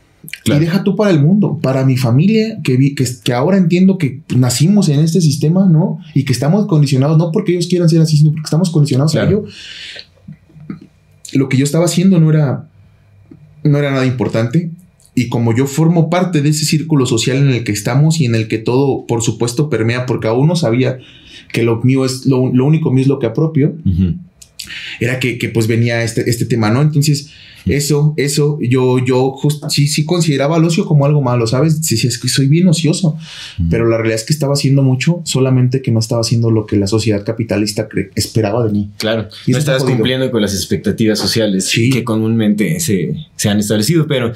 Y 0.45 0.59
deja 0.59 0.83
tú 0.83 0.97
para 0.97 1.11
el 1.11 1.21
mundo, 1.21 1.59
para 1.63 1.85
mi 1.85 1.97
familia, 1.97 2.59
que, 2.65 2.77
vi, 2.77 2.95
que, 2.95 3.07
que, 3.23 3.33
ahora 3.33 3.57
entiendo 3.57 3.99
que 3.99 4.23
nacimos 4.35 4.89
en 4.89 5.01
este 5.01 5.21
sistema, 5.21 5.67
¿no? 5.67 5.99
Y 6.15 6.25
que 6.25 6.33
estamos 6.33 6.67
condicionados, 6.67 7.19
no 7.19 7.31
porque 7.31 7.53
ellos 7.53 7.67
quieran 7.67 7.89
ser 7.89 8.01
así, 8.01 8.17
sino 8.17 8.33
porque 8.33 8.47
estamos 8.47 8.71
condicionados 8.71 9.15
a 9.15 9.25
ello. 9.25 9.45
Lo 11.35 11.49
que 11.49 11.57
yo 11.57 11.65
estaba 11.65 11.85
haciendo 11.85 12.19
no 12.19 12.31
era, 12.31 12.69
no 13.63 13.79
era 13.79 13.91
nada 13.91 14.07
importante. 14.07 14.71
Y 15.19 15.29
como 15.29 15.53
yo 15.53 15.67
formo 15.67 16.11
parte 16.11 16.43
de 16.43 16.51
ese 16.51 16.65
círculo 16.65 17.05
social 17.05 17.39
en 17.39 17.49
el 17.49 17.65
que 17.65 17.73
estamos 17.73 18.21
y 18.21 18.25
en 18.25 18.37
el 18.37 18.47
que 18.47 18.59
todo, 18.59 19.05
por 19.05 19.21
supuesto, 19.21 19.69
permea, 19.69 20.07
porque 20.07 20.29
aún 20.29 20.47
no 20.47 20.55
sabía 20.55 21.01
que 21.53 21.65
lo 21.65 21.81
mío 21.83 22.05
es, 22.05 22.25
lo, 22.27 22.39
único 22.39 22.93
mío 22.93 23.03
es 23.03 23.09
lo 23.09 23.19
que 23.19 23.27
apropio, 23.27 23.75
era 25.01 25.19
que, 25.19 25.37
que, 25.37 25.49
pues 25.49 25.67
venía 25.67 26.05
este, 26.05 26.31
este 26.31 26.45
tema, 26.45 26.71
¿no? 26.71 26.83
Entonces, 26.83 27.31
eso, 27.71 28.15
eso, 28.17 28.59
yo, 28.61 28.99
yo 29.05 29.35
sí, 29.69 29.89
sí 29.89 30.05
consideraba 30.05 30.57
el 30.57 30.65
ocio 30.65 30.85
como 30.87 31.07
algo 31.07 31.23
malo, 31.23 31.47
¿sabes? 31.47 31.79
Sí, 31.83 31.97
sí, 31.97 32.07
es 32.07 32.19
que 32.19 32.29
soy 32.29 32.47
bien 32.47 32.69
ocioso, 32.69 33.17
pero 33.71 33.89
la 33.89 33.97
realidad 33.97 34.17
es 34.17 34.25
que 34.25 34.33
estaba 34.33 34.55
haciendo 34.55 34.83
mucho, 34.83 35.21
solamente 35.25 35.83
que 35.83 35.91
no 35.91 36.01
estaba 36.01 36.21
haciendo 36.21 36.51
lo 36.51 36.67
que 36.67 36.77
la 36.77 36.87
sociedad 36.87 37.25
capitalista 37.25 37.89
esperaba 38.15 38.65
de 38.65 38.73
mí. 38.73 38.91
Claro, 38.99 39.29
y 39.47 39.53
no 39.53 39.59
estabas 39.59 39.85
cumpliendo 39.85 40.31
con 40.31 40.43
las 40.43 40.55
expectativas 40.55 41.19
sociales 41.19 41.71
que 41.71 42.05
comúnmente 42.05 42.81
se, 42.81 43.15
se 43.37 43.49
han 43.49 43.59
establecido, 43.59 44.07
pero 44.07 44.33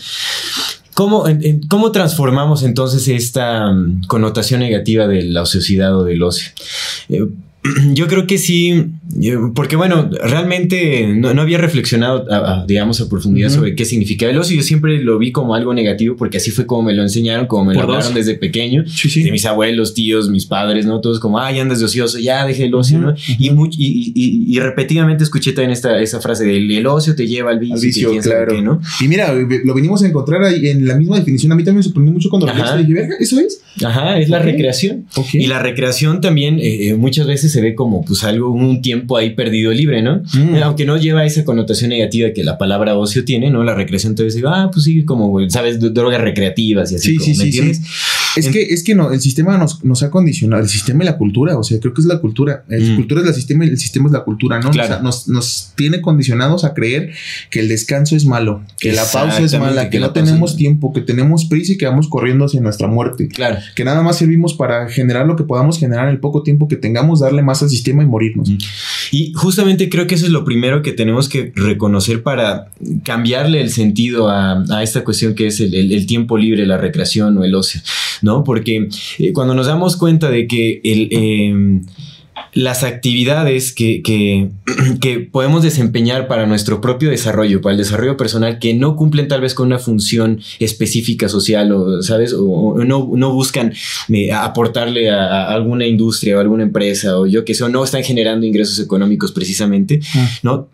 ¿Cómo, 0.95 1.25
¿Cómo, 1.69 1.91
transformamos 1.91 2.63
entonces 2.63 3.09
esta 3.09 3.73
mm, 3.73 4.03
connotación 4.09 4.61
negativa 4.61 5.07
de 5.07 5.23
la 5.23 5.43
ociosidad 5.43 5.97
o 5.97 6.05
del 6.05 6.23
ocio? 6.23 6.51
Eh, 7.09 7.27
yo 7.93 8.09
creo 8.09 8.27
que 8.27 8.39
sí, 8.39 8.87
porque 9.55 9.77
bueno, 9.77 10.11
realmente 10.11 11.07
no, 11.15 11.29
había 11.41 11.59
reflexionado, 11.59 12.27
digamos, 12.67 13.01
a 13.01 13.09
profundidad 13.09 13.51
sobre 13.51 13.77
qué 13.77 13.85
significaba 13.85 14.33
el 14.33 14.39
ocio. 14.39 14.57
Yo 14.57 14.63
siempre 14.63 14.99
lo 15.03 15.19
vi 15.19 15.31
como 15.31 15.55
algo 15.55 15.73
negativo 15.73 16.17
porque 16.17 16.39
así 16.39 16.51
fue 16.51 16.67
como 16.67 16.83
me 16.83 16.95
lo 16.95 17.03
enseñaron, 17.03 17.47
como 17.47 17.67
me 17.67 17.75
lo 17.75 17.83
hablaron 17.83 18.15
desde 18.15 18.35
pequeño, 18.35 18.85
de 18.85 19.31
mis 19.31 19.47
abuelos, 19.47 19.95
tíos, 19.95 20.29
mis 20.29 20.47
padres, 20.47 20.87
¿no? 20.87 21.01
Todos 21.01 21.21
como, 21.21 21.39
ay, 21.39 21.61
andas 21.61 21.79
de 21.79 21.85
ocioso, 21.85 22.19
ya 22.19 22.45
deje 22.47 22.65
el 22.65 22.75
ocio, 22.75 22.99
¿no? 22.99 23.15
y, 23.27 23.49
y, 23.49 24.55
y, 24.57 24.61
repetidamente 24.61 25.25
escuché 25.25 25.53
también 25.53 25.73
esta, 25.73 26.01
esa 26.01 26.21
frase 26.21 26.45
del 26.45 26.71
el 26.71 26.87
ocio 26.87 27.15
te 27.15 27.27
lleva 27.27 27.51
al 27.51 27.59
vicio, 27.59 28.11
claro. 28.21 28.61
¿no? 28.61 28.81
Y 29.01 29.09
mira, 29.09 29.33
lo 29.33 29.75
venimos 29.75 30.03
a 30.03 30.09
encontrar 30.09 30.43
ahí 30.43 30.69
en 30.69 30.87
la 30.87 30.97
misma 30.97 31.19
definición. 31.19 31.53
A 31.53 31.55
mí 31.55 31.63
también 31.63 31.79
me 31.79 31.83
sorprendió 31.83 32.13
mucho 32.13 32.29
cuando 32.29 32.47
lo 32.47 32.53
dije, 32.53 33.09
¿eso 33.21 33.39
es? 33.39 33.63
Ajá, 33.85 34.19
es 34.19 34.29
la 34.29 34.41
recreación. 34.41 35.07
Y 35.33 35.47
la 35.47 35.61
recreación 35.61 36.21
también 36.21 36.59
eh, 36.59 36.89
eh, 36.89 36.95
muchas 36.95 37.27
veces 37.27 37.52
se 37.53 37.61
ve 37.61 37.75
como 37.75 38.05
pues 38.05 38.25
algo, 38.25 38.51
un 38.51 38.83
tiempo 38.83 39.17
ahí 39.17 39.31
perdido 39.31 39.73
libre, 39.73 40.03
¿no? 40.03 40.23
Mm. 40.35 40.57
Eh, 40.57 40.63
aunque 40.63 40.85
no 40.85 40.97
lleva 40.97 41.25
esa 41.25 41.45
connotación 41.45 41.91
negativa 41.91 42.31
que 42.33 42.45
la 42.45 42.59
palabra 42.59 42.97
ocio 42.97 43.25
tiene, 43.25 43.51
¿no? 43.51 43.63
La 43.65 43.75
recreación 43.75 44.15
te 44.15 44.25
dice, 44.25 44.43
ah, 44.47 44.71
pues 44.73 44.85
sí, 44.85 45.05
como, 45.05 45.39
¿sabes? 45.51 45.79
Drogas 45.81 46.21
recreativas 46.21 46.93
y 46.93 46.97
así. 46.97 47.19
Sí, 47.19 47.35
sí, 47.35 47.53
sí, 47.53 47.83
Es 48.37 48.49
que, 48.49 48.63
es 48.63 48.83
que 48.83 48.95
no, 48.95 49.13
el 49.13 49.21
sistema 49.21 49.59
nos, 49.59 49.85
nos, 49.85 50.03
ha 50.03 50.11
condicionado, 50.11 50.63
el 50.63 50.69
sistema 50.69 51.05
y 51.05 51.07
la 51.07 51.19
cultura, 51.19 51.59
o 51.59 51.63
sea, 51.63 51.79
creo 51.81 51.93
que 51.93 52.01
es 52.01 52.07
la 52.07 52.19
cultura. 52.19 52.65
La 52.69 52.79
mm. 52.79 52.97
cultura 52.97 53.23
es 53.23 53.29
el 53.29 53.35
sistema 53.35 53.65
y 53.65 53.69
el 53.69 53.79
sistema 53.79 54.07
es 54.07 54.13
la 54.13 54.25
cultura, 54.25 54.61
¿no? 54.61 54.71
Claro. 54.71 55.03
Nos, 55.03 55.29
nos, 55.29 55.73
tiene 55.77 56.01
condicionados 56.01 56.65
a 56.65 56.75
creer 56.75 57.13
que 57.51 57.61
el 57.61 57.69
descanso 57.69 58.17
es 58.17 58.25
malo, 58.25 58.63
que 58.79 58.93
la 58.93 59.05
pausa 59.05 59.41
es 59.41 59.59
mala, 59.59 59.91
que, 59.91 60.01
no 60.01 60.13
tenemos 60.13 60.57
tiempo, 60.57 60.93
que 60.93 61.01
tenemos 61.01 61.45
prisa 61.45 61.73
y 61.73 61.79
que 61.79 61.87
vamos 61.87 62.09
corriendo 62.09 62.47
hacia 62.47 62.61
nuestra 62.61 62.87
muerte. 62.87 63.29
Claro. 63.29 63.59
Que 63.75 63.85
nada 63.85 64.03
más 64.03 64.17
servimos 64.19 64.55
para 64.55 64.89
generar 64.89 65.27
lo 65.27 65.37
que 65.37 65.45
podamos 65.45 65.79
generar 65.79 66.09
en 66.09 66.15
el 66.15 66.21
poco 66.21 66.43
tiempo 66.43 66.69
que 66.69 66.77
tengamos, 66.77 67.21
darle 67.21 67.43
más 67.43 67.63
al 67.63 67.71
sistema 67.71 68.03
y 68.03 68.07
morirnos. 68.07 68.51
Y 69.11 69.33
justamente 69.35 69.89
creo 69.89 70.07
que 70.07 70.15
eso 70.15 70.27
es 70.27 70.33
lo 70.33 70.45
primero 70.45 70.83
que 70.83 70.93
tenemos 70.93 71.29
que 71.29 71.53
reconocer 71.55 72.23
para 72.23 72.69
cambiarle 73.05 73.61
el 73.61 73.71
sentido 73.71 74.29
a, 74.29 74.65
esta 74.83 75.05
cuestión 75.05 75.35
que 75.35 75.47
es 75.47 75.61
el, 75.61 76.07
tiempo 76.07 76.37
libre, 76.37 76.67
la 76.67 76.79
recreación 76.79 77.37
o 77.39 77.45
el 77.45 77.55
ocio, 77.55 77.81
¿no? 78.23 78.45
Porque 78.45 78.89
eh, 79.19 79.33
cuando 79.33 79.55
nos 79.55 79.67
damos 79.67 79.97
cuenta 79.97 80.31
de 80.31 80.47
que 80.47 80.81
el... 80.85 81.09
Em, 81.11 81.83
las 82.53 82.83
actividades 82.83 83.73
que, 83.73 84.03
que, 84.03 84.51
que, 85.01 85.21
podemos 85.21 85.63
desempeñar 85.63 86.29
para 86.29 86.47
nuestro 86.47 86.81
propio 86.81 87.11
desarrollo, 87.11 87.61
para 87.61 87.73
el 87.73 87.79
desarrollo 87.79 88.17
personal, 88.17 88.59
que 88.59 88.75
no 88.75 88.97
cumplen 88.97 89.29
tal 89.29 89.41
vez 89.41 89.55
con 89.55 89.67
una 89.67 89.79
función 89.79 90.41
específica 90.59 91.29
social 91.29 91.73
o, 91.73 92.03
¿sabes? 92.03 92.35
O, 92.39 92.77
no, 92.85 93.11
no, 93.15 93.33
buscan 93.33 93.73
eh, 94.09 94.33
aportarle 94.33 95.11
a, 95.11 95.49
alguna 95.49 95.87
industria 95.87 96.37
o 96.37 96.41
alguna 96.41 96.65
empresa 96.65 97.19
o 97.19 97.27
yo 97.27 97.45
que 97.45 97.55
sé, 97.55 97.69
no 97.69 97.85
están 97.85 98.05
generando 98.05 98.47
ingresos 98.47 98.79
económicos 98.79 99.33
precisamente, 99.33 100.01
ah. 100.15 100.31
¿no? 100.43 100.69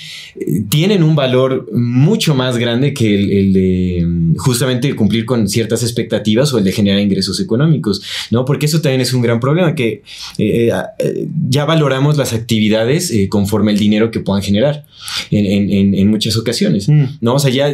Tienen 0.68 1.02
un 1.02 1.14
valor 1.14 1.68
mucho 1.72 2.34
más 2.34 2.58
grande 2.58 2.92
que 2.92 3.14
el, 3.14 3.52
de 3.52 4.04
mm, 4.04 4.36
justamente 4.36 4.94
cumplir 4.96 5.24
con 5.24 5.48
ciertas 5.48 5.82
expectativas 5.82 6.52
o 6.52 6.58
el 6.58 6.64
de 6.64 6.72
generar 6.72 7.00
ingresos 7.00 7.40
económicos, 7.40 8.02
¿no? 8.30 8.44
Porque 8.44 8.66
eso 8.66 8.80
también 8.80 9.00
es 9.00 9.12
un 9.12 9.22
gran 9.22 9.38
problema, 9.38 9.74
que 9.74 10.02
eh, 10.38 10.72
eh, 10.98 11.19
ya 11.48 11.64
valoramos 11.64 12.16
las 12.16 12.32
actividades 12.32 13.10
eh, 13.10 13.28
conforme 13.28 13.72
el 13.72 13.78
dinero 13.78 14.10
que 14.10 14.20
puedan 14.20 14.42
generar 14.42 14.84
en, 15.30 16.08
muchas 16.08 16.36
ocasiones, 16.36 16.88
mm. 16.88 17.04
¿no? 17.20 17.34
O 17.34 17.38
sea, 17.38 17.50
ya, 17.50 17.72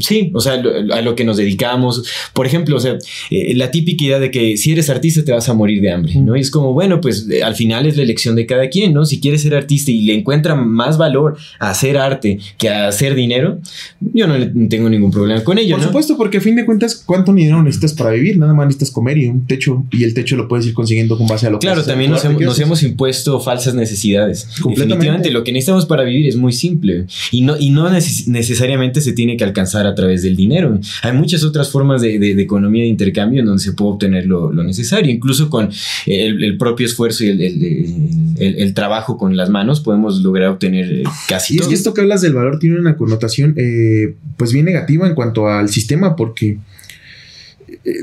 sí, 0.00 0.30
o 0.34 0.40
sea, 0.40 0.54
a 0.54 1.00
lo 1.02 1.14
que 1.14 1.24
nos 1.24 1.36
dedicamos, 1.36 2.04
por 2.32 2.46
ejemplo, 2.46 2.76
o 2.76 2.80
sea, 2.80 2.98
eh, 3.30 3.54
la 3.54 3.70
típica 3.70 4.04
idea 4.04 4.18
de 4.18 4.30
que 4.30 4.56
si 4.56 4.72
eres 4.72 4.90
artista 4.90 5.24
te 5.24 5.32
vas 5.32 5.48
a 5.48 5.54
morir 5.54 5.80
de 5.80 5.90
hambre, 5.90 6.14
¿no? 6.16 6.36
Y 6.36 6.40
es 6.40 6.50
como, 6.50 6.72
bueno, 6.72 7.00
pues 7.00 7.26
eh, 7.30 7.42
al 7.42 7.54
final 7.54 7.86
es 7.86 7.96
la 7.96 8.02
elección 8.02 8.36
de 8.36 8.46
cada 8.46 8.68
quien, 8.68 8.92
¿no? 8.92 9.04
Si 9.04 9.20
quieres 9.20 9.42
ser 9.42 9.54
artista 9.54 9.90
y 9.90 10.02
le 10.02 10.14
encuentra 10.14 10.54
más 10.54 10.98
valor 10.98 11.36
a 11.58 11.70
hacer 11.70 11.96
arte 11.96 12.38
que 12.58 12.68
a 12.68 12.88
hacer 12.88 13.14
dinero, 13.14 13.58
yo 14.00 14.26
no 14.26 14.34
tengo 14.68 14.88
ningún 14.88 15.10
problema 15.10 15.42
con 15.42 15.58
ello, 15.58 15.76
Por 15.76 15.84
supuesto, 15.84 16.16
porque 16.16 16.38
a 16.38 16.40
fin 16.40 16.56
de 16.56 16.64
cuentas, 16.64 16.94
¿cuánto 16.94 17.32
dinero 17.32 17.62
necesitas 17.62 17.94
para 17.94 18.10
vivir? 18.10 18.38
Nada 18.38 18.54
más 18.54 18.66
necesitas 18.66 18.90
comer 18.90 19.18
y 19.18 19.26
un 19.26 19.46
techo, 19.46 19.84
y 19.90 20.04
el 20.04 20.14
techo 20.14 20.36
lo 20.36 20.48
puedes 20.48 20.66
ir 20.66 20.74
consiguiendo 20.74 21.16
con 21.16 21.26
base 21.26 21.46
a 21.46 21.50
lo 21.50 21.58
que 21.58 21.66
Claro, 21.66 21.84
también 21.84 22.10
nos, 22.10 22.24
hemos, 22.24 22.40
nos 22.40 22.58
hemos 22.58 22.79
impuesto 22.82 23.40
falsas 23.40 23.74
necesidades. 23.74 24.48
Definitivamente, 24.64 25.30
lo 25.30 25.44
que 25.44 25.52
necesitamos 25.52 25.86
para 25.86 26.02
vivir 26.02 26.26
es 26.28 26.36
muy 26.36 26.52
simple 26.52 27.06
y 27.30 27.42
no, 27.42 27.58
y 27.58 27.70
no 27.70 27.90
necesariamente 27.90 29.00
se 29.00 29.12
tiene 29.12 29.36
que 29.36 29.44
alcanzar 29.44 29.86
a 29.86 29.94
través 29.94 30.22
del 30.22 30.36
dinero. 30.36 30.78
Hay 31.02 31.12
muchas 31.12 31.44
otras 31.44 31.70
formas 31.70 32.02
de, 32.02 32.18
de, 32.18 32.40
economía 32.40 32.82
de 32.82 32.88
intercambio 32.88 33.40
en 33.40 33.46
donde 33.46 33.62
se 33.62 33.72
puede 33.72 33.92
obtener 33.92 34.26
lo, 34.26 34.52
lo 34.52 34.62
necesario, 34.62 35.12
incluso 35.12 35.50
con 35.50 35.70
el, 36.06 36.56
propio 36.58 36.86
esfuerzo 36.86 37.24
y 37.24 37.28
el, 37.28 38.36
el, 38.38 38.74
trabajo 38.74 39.16
con 39.16 39.36
las 39.36 39.50
manos 39.50 39.80
podemos 39.80 40.20
lograr 40.20 40.50
obtener 40.50 40.92
eh, 40.92 41.02
casi 41.28 41.54
y 41.54 41.58
todo. 41.58 41.70
Y 41.70 41.74
esto 41.74 41.94
que 41.94 42.00
hablas 42.00 42.22
del 42.22 42.34
valor 42.34 42.58
tiene 42.58 42.78
una 42.78 42.96
connotación 42.96 43.54
eh, 43.56 44.14
pues 44.36 44.52
bien 44.52 44.64
negativa 44.64 45.06
en 45.06 45.14
cuanto 45.14 45.48
al 45.48 45.68
sistema 45.68 46.16
porque 46.16 46.58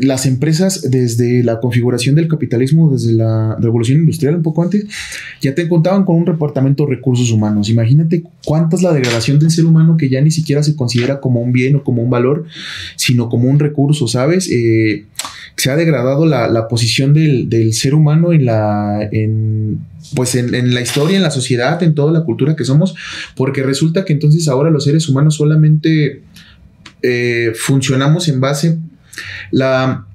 las 0.02 0.26
empresas 0.26 0.90
desde 0.90 1.44
la 1.44 1.60
configuración 1.60 2.16
del 2.16 2.28
capitalismo, 2.28 2.92
desde 2.92 3.14
la 3.14 3.56
revolución 3.60 4.00
industrial 4.00 4.36
un 4.36 4.44
poco 4.44 4.64
antes, 4.64 4.86
ya 5.42 5.54
te 5.54 5.68
contaban 5.68 6.04
con 6.06 6.16
un 6.16 6.26
departamento 6.26 6.86
de 6.86 6.96
recursos 6.96 7.32
humanos. 7.32 7.70
Imagínate 7.70 8.24
cuánta 8.46 8.76
es 8.76 8.82
la 8.82 8.94
degradación 8.94 9.40
del 9.40 9.52
ser 9.52 9.66
humano 9.66 9.98
que 9.98 10.10
ya 10.10 10.22
ni 10.22 10.32
siquiera 10.32 10.64
se 10.64 10.76
considera 10.76 11.20
como 11.20 11.42
un 11.42 11.52
bien 11.52 11.76
o 11.76 11.84
como 11.84 12.02
un 12.02 12.10
valor, 12.10 12.46
sino 12.96 13.30
como 13.30 13.50
un 13.50 13.60
recurso, 13.60 14.08
¿sabes? 14.08 14.50
Eh, 14.52 15.06
se 15.56 15.72
ha 15.72 15.76
degradado 15.76 16.26
la, 16.26 16.68
posición 16.68 17.14
del, 17.14 17.74
ser 17.74 17.96
humano 17.96 18.32
en 18.32 18.46
la, 18.46 19.08
en, 19.12 19.80
pues 20.16 20.36
en, 20.36 20.74
la 20.74 20.82
historia, 20.82 21.18
en 21.18 21.24
la 21.24 21.32
sociedad, 21.32 21.82
en 21.82 21.96
toda 21.96 22.12
la 22.12 22.24
cultura 22.24 22.56
que 22.56 22.64
somos, 22.64 22.94
porque 23.36 23.64
resulta 23.64 24.06
que 24.06 24.14
entonces 24.14 24.48
ahora 24.48 24.70
los 24.70 24.84
seres 24.84 25.10
humanos 25.10 25.36
solamente 25.36 26.22
eh, 27.02 27.54
funcionamos 27.56 28.28
en 28.28 28.40
base 28.40 28.78
la, 29.52 30.06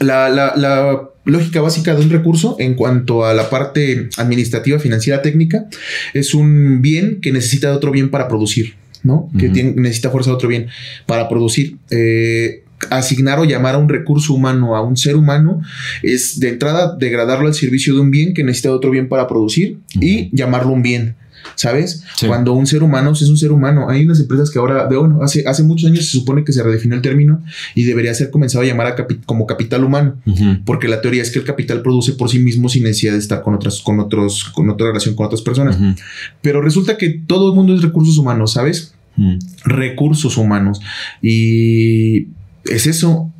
la, 0.00 1.08
lógica 1.24 1.60
básica 1.60 1.94
de 1.94 2.02
un 2.02 2.10
recurso 2.10 2.56
en 2.60 2.74
cuanto 2.74 3.24
a 3.24 3.34
la 3.34 3.50
parte 3.50 4.08
administrativa, 4.16 4.78
financiera, 4.78 5.22
técnica, 5.22 5.66
es 6.14 6.34
un 6.34 6.82
bien 6.82 7.20
que 7.20 7.32
necesita 7.32 7.68
de 7.70 7.74
otro 7.74 7.90
bien 7.90 8.10
para 8.10 8.28
producir, 8.28 8.74
¿no? 9.02 9.28
Que 9.36 9.48
necesita 9.48 10.10
fuerza 10.10 10.30
de 10.30 10.36
otro 10.36 10.48
bien 10.48 10.68
para 11.06 11.28
producir. 11.28 11.78
Eh, 11.90 12.62
asignar 12.90 13.38
o 13.38 13.44
llamar 13.44 13.74
a 13.74 13.78
un 13.78 13.88
recurso 13.88 14.34
humano 14.34 14.76
a 14.76 14.82
un 14.82 14.96
ser 14.96 15.16
humano 15.16 15.62
es 16.02 16.38
de 16.40 16.50
entrada 16.50 16.96
degradarlo 16.96 17.46
al 17.46 17.54
servicio 17.54 17.94
de 17.94 18.00
un 18.00 18.10
bien 18.10 18.34
que 18.34 18.44
necesita 18.44 18.68
de 18.68 18.74
otro 18.74 18.90
bien 18.90 19.08
para 19.08 19.26
producir 19.26 19.78
y 19.94 20.28
llamarlo 20.36 20.72
un 20.72 20.82
bien. 20.82 21.16
¿Sabes? 21.54 22.02
Cuando 22.26 22.52
un 22.52 22.66
ser 22.66 22.82
humano 22.82 23.12
es 23.12 23.22
un 23.22 23.36
ser 23.36 23.52
humano. 23.52 23.88
Hay 23.88 24.04
unas 24.04 24.20
empresas 24.20 24.50
que 24.50 24.58
ahora, 24.58 24.86
bueno, 24.88 25.22
hace, 25.22 25.44
hace 25.46 25.62
muchos 25.62 25.90
años 25.90 26.06
se 26.06 26.18
supone 26.18 26.44
que 26.44 26.52
se 26.52 26.62
redefinió 26.62 26.96
el 26.96 27.02
término 27.02 27.42
y 27.74 27.84
debería 27.84 28.14
ser 28.14 28.30
comenzado 28.30 28.64
a 28.64 28.66
llamar 28.66 28.86
a 28.86 28.96
como 29.24 29.46
capital 29.46 29.84
humano, 29.84 30.16
porque 30.64 30.88
la 30.88 31.00
teoría 31.00 31.22
es 31.22 31.30
que 31.30 31.38
el 31.38 31.44
capital 31.44 31.82
produce 31.82 32.12
por 32.12 32.28
sí 32.28 32.38
mismo 32.38 32.68
sin 32.68 32.82
necesidad 32.82 33.12
de 33.12 33.18
estar 33.18 33.42
con 33.42 33.54
otras, 33.54 33.80
con 33.80 34.00
otros, 34.00 34.44
con 34.44 34.68
otra 34.70 34.88
relación 34.88 35.14
con 35.14 35.26
otras 35.26 35.42
personas. 35.42 35.78
Pero 36.42 36.60
resulta 36.62 36.96
que 36.96 37.10
todo 37.10 37.50
el 37.50 37.54
mundo 37.54 37.74
es 37.74 37.82
recursos 37.82 38.18
humanos, 38.18 38.52
¿sabes? 38.52 38.94
Recursos 39.64 40.36
humanos. 40.36 40.80
Y 41.22 42.28
es 42.64 42.86
eso, 42.86 43.32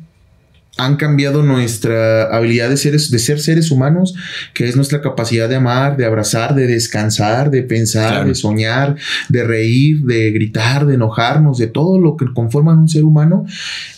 han 0.77 0.95
cambiado 0.95 1.43
nuestra 1.43 2.23
habilidad 2.35 2.69
de, 2.69 2.77
seres, 2.77 3.09
de 3.09 3.19
ser 3.19 3.39
seres 3.39 3.71
humanos, 3.71 4.13
que 4.53 4.67
es 4.67 4.75
nuestra 4.75 5.01
capacidad 5.01 5.49
de 5.49 5.55
amar, 5.55 5.97
de 5.97 6.05
abrazar, 6.05 6.55
de 6.55 6.67
descansar, 6.67 7.49
de 7.49 7.63
pensar, 7.63 8.25
de 8.25 8.35
soñar, 8.35 8.95
de 9.29 9.43
reír, 9.43 10.01
de 10.01 10.31
gritar, 10.31 10.85
de 10.85 10.95
enojarnos, 10.95 11.57
de 11.57 11.67
todo 11.67 11.99
lo 11.99 12.15
que 12.15 12.25
conforman 12.33 12.77
un 12.77 12.89
ser 12.89 13.03
humano. 13.03 13.45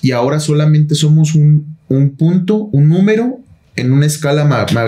Y 0.01 0.12
ahora 0.12 0.39
solamente 0.39 0.95
somos 0.95 1.36
un, 1.36 1.75
punto, 2.17 2.69
un 2.71 2.89
número 2.89 3.39
en 3.75 3.91
una 3.91 4.06
escala 4.06 4.45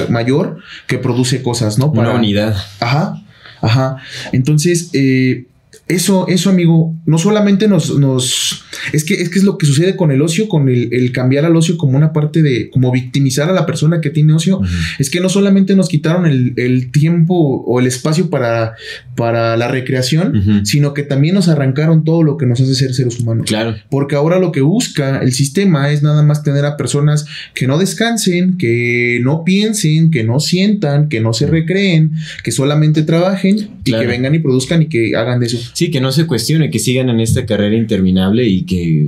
mayor 0.09 0.57
que 0.87 0.97
produce 0.97 1.43
cosas, 1.43 1.77
¿no? 1.77 1.91
Para, 1.91 2.09
una 2.09 2.19
unidad. 2.19 2.55
Ajá, 2.79 3.21
ajá. 3.61 3.97
Entonces, 4.31 4.89
eh, 4.93 5.45
eso, 5.87 6.27
eso, 6.27 6.49
amigo, 6.49 6.95
no 7.05 7.17
solamente 7.17 7.67
nos, 7.67 7.97
nos 7.97 8.63
es 8.93 9.03
que, 9.03 9.15
es 9.15 9.29
que 9.29 9.39
es 9.39 9.43
lo 9.43 9.57
que 9.57 9.65
sucede 9.65 9.95
con 9.95 10.11
el 10.11 10.21
ocio, 10.21 10.47
con 10.47 10.69
el, 10.69 11.11
cambiar 11.11 11.45
al 11.45 11.55
ocio 11.55 11.77
como 11.77 11.97
una 11.97 12.13
parte 12.13 12.41
de, 12.41 12.69
como 12.69 12.91
victimizar 12.91 13.49
a 13.49 13.53
la 13.53 13.65
persona 13.65 14.01
que 14.01 14.09
tiene 14.09 14.33
ocio, 14.33 14.61
es 14.99 15.09
que 15.09 15.19
no 15.19 15.29
solamente 15.29 15.75
nos 15.75 15.89
quitaron 15.89 16.25
el, 16.25 16.91
tiempo 16.91 17.35
o 17.35 17.79
el 17.79 17.87
espacio 17.87 18.29
para, 18.29 18.75
para 19.15 19.57
la 19.57 19.67
recreación, 19.67 20.65
sino 20.65 20.93
que 20.93 21.03
también 21.03 21.35
nos 21.35 21.47
arrancaron 21.47 22.03
todo 22.03 22.23
lo 22.23 22.37
que 22.37 22.45
nos 22.45 22.59
hace 22.61 22.75
ser 22.75 22.93
seres 22.93 23.19
humanos. 23.19 23.45
Claro. 23.47 23.75
Porque 23.89 24.15
ahora 24.15 24.39
lo 24.39 24.51
que 24.51 24.61
busca 24.61 25.19
el 25.19 25.33
sistema 25.33 25.91
es 25.91 26.03
nada 26.03 26.23
más 26.23 26.43
tener 26.43 26.65
a 26.65 26.77
personas 26.77 27.25
que 27.53 27.67
no 27.67 27.77
descansen, 27.77 28.57
que 28.57 29.19
no 29.23 29.43
piensen, 29.43 30.11
que 30.11 30.23
no 30.23 30.39
sientan, 30.39 31.09
que 31.09 31.19
no 31.19 31.33
se 31.33 31.47
recreen, 31.47 32.13
que 32.43 32.51
solamente 32.51 33.03
trabajen 33.03 33.69
y 33.83 33.91
que 33.91 34.07
vengan 34.07 34.35
y 34.35 34.39
produzcan 34.39 34.81
y 34.83 34.87
que 34.87 35.15
hagan 35.15 35.39
de 35.39 35.47
eso. 35.47 35.59
Sí, 35.81 35.89
que 35.89 35.99
no 35.99 36.11
se 36.11 36.27
cuestione, 36.27 36.69
que 36.69 36.77
sigan 36.77 37.09
en 37.09 37.19
esta 37.19 37.47
carrera 37.47 37.75
interminable 37.75 38.45
y 38.45 38.65
que 38.65 39.03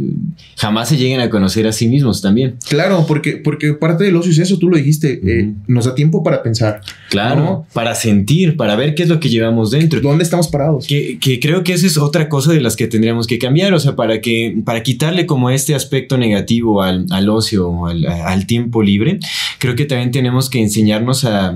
jamás 0.58 0.90
se 0.90 0.98
lleguen 0.98 1.20
a 1.20 1.30
conocer 1.30 1.68
a 1.68 1.72
sí 1.72 1.88
mismos 1.88 2.24
también. 2.24 2.56
Claro, 2.68 3.06
porque, 3.08 3.34
porque 3.34 3.74
parte 3.74 4.06
del 4.06 4.16
ocio 4.16 4.32
es 4.32 4.40
eso, 4.40 4.58
tú 4.58 4.72
lo 4.72 4.78
dijiste, 4.78 5.22
eh, 5.24 5.52
nos 5.68 5.86
da 5.86 5.94
tiempo 5.94 6.24
para 6.24 6.42
pensar. 6.42 6.82
Claro, 7.12 7.68
para 7.74 7.94
sentir, 7.94 8.58
para 8.58 8.76
ver 8.76 8.96
qué 8.96 9.04
es 9.04 9.10
lo 9.10 9.20
que 9.20 9.30
llevamos 9.30 9.70
dentro. 9.70 10.02
¿Dónde 10.02 10.24
estamos 10.24 10.48
parados? 10.48 10.88
Que, 10.88 11.20
creo 11.40 11.64
que 11.64 11.74
esa 11.74 11.86
es 11.86 12.00
otra 12.00 12.28
cosa 12.28 12.52
de 12.52 12.60
las 12.60 12.76
que 12.76 12.88
tendríamos 12.88 13.28
que 13.28 13.38
cambiar, 13.38 13.72
o 13.76 13.80
sea, 13.80 13.96
para 13.96 14.20
que, 14.20 14.58
para 14.66 14.82
quitarle 14.82 15.28
como 15.28 15.52
este 15.52 15.76
aspecto 15.76 16.18
negativo 16.18 16.82
al, 16.82 17.30
ocio, 17.30 17.86
al, 17.86 18.04
al 18.08 18.48
tiempo 18.48 18.82
libre, 18.82 19.20
creo 19.60 19.76
que 19.76 19.86
también 19.86 20.10
tenemos 20.10 20.50
que 20.50 20.60
enseñarnos 20.60 21.24
a, 21.24 21.56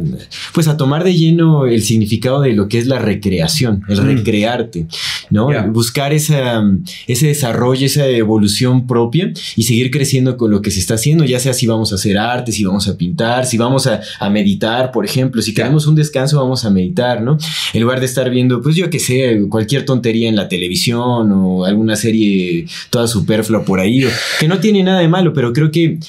pues 0.54 0.68
a 0.68 0.78
tomar 0.78 1.04
de 1.04 1.16
lleno 1.16 1.66
el 1.66 1.82
significado 1.82 2.40
de 2.40 2.54
lo 2.54 2.68
que 2.68 2.78
es 2.78 2.86
la 2.86 3.00
recreación, 3.00 3.82
el 3.90 3.98
recrearte. 3.98 4.86
¿No? 5.30 5.50
Buscar 5.72 6.14
esa, 6.14 6.64
ese 7.08 7.28
desarrollo, 7.28 7.86
esa 7.86 8.08
evolución 8.08 8.88
propia 8.88 9.32
y 9.56 9.64
seguir 9.64 9.92
creciendo 9.92 10.38
con 10.38 10.52
lo 10.52 10.62
que 10.62 10.72
se 10.72 10.80
está 10.80 10.96
haciendo, 10.96 11.26
ya 11.26 11.40
sea 11.40 11.54
si 11.54 11.68
vamos 11.68 11.92
a 11.92 11.96
hacer 11.96 12.18
arte, 12.18 12.52
si 12.52 12.64
vamos 12.64 12.88
a 12.88 12.98
pintar, 12.98 13.46
si 13.46 13.58
vamos 13.58 13.88
a, 13.88 14.02
meditar, 14.30 14.92
por 14.92 15.06
ejemplo, 15.06 15.42
si 15.42 15.54
queremos 15.54 15.88
un 15.88 15.96
descanso, 15.96 16.38
vamos 16.38 16.66
a 16.66 16.70
meditar, 16.70 17.22
¿no? 17.22 17.38
En 17.74 17.82
lugar 17.82 18.00
de 18.02 18.06
estar 18.06 18.30
viendo, 18.30 18.62
pues 18.62 18.76
yo 18.76 18.90
que 18.90 19.00
sé, 19.00 19.46
cualquier 19.50 19.86
tontería 19.86 20.28
en 20.28 20.36
la 20.36 20.50
televisión 20.50 21.32
o 21.32 21.64
alguna 21.64 21.96
serie 21.96 22.66
toda 22.90 23.08
superflua 23.08 23.64
por 23.64 23.80
ahí, 23.80 24.06
que 24.40 24.48
no 24.48 24.60
tiene 24.60 24.84
nada 24.84 25.00
de 25.00 25.08
malo, 25.08 25.34
pero 25.34 25.54
creo 25.54 25.72
que 25.72 26.00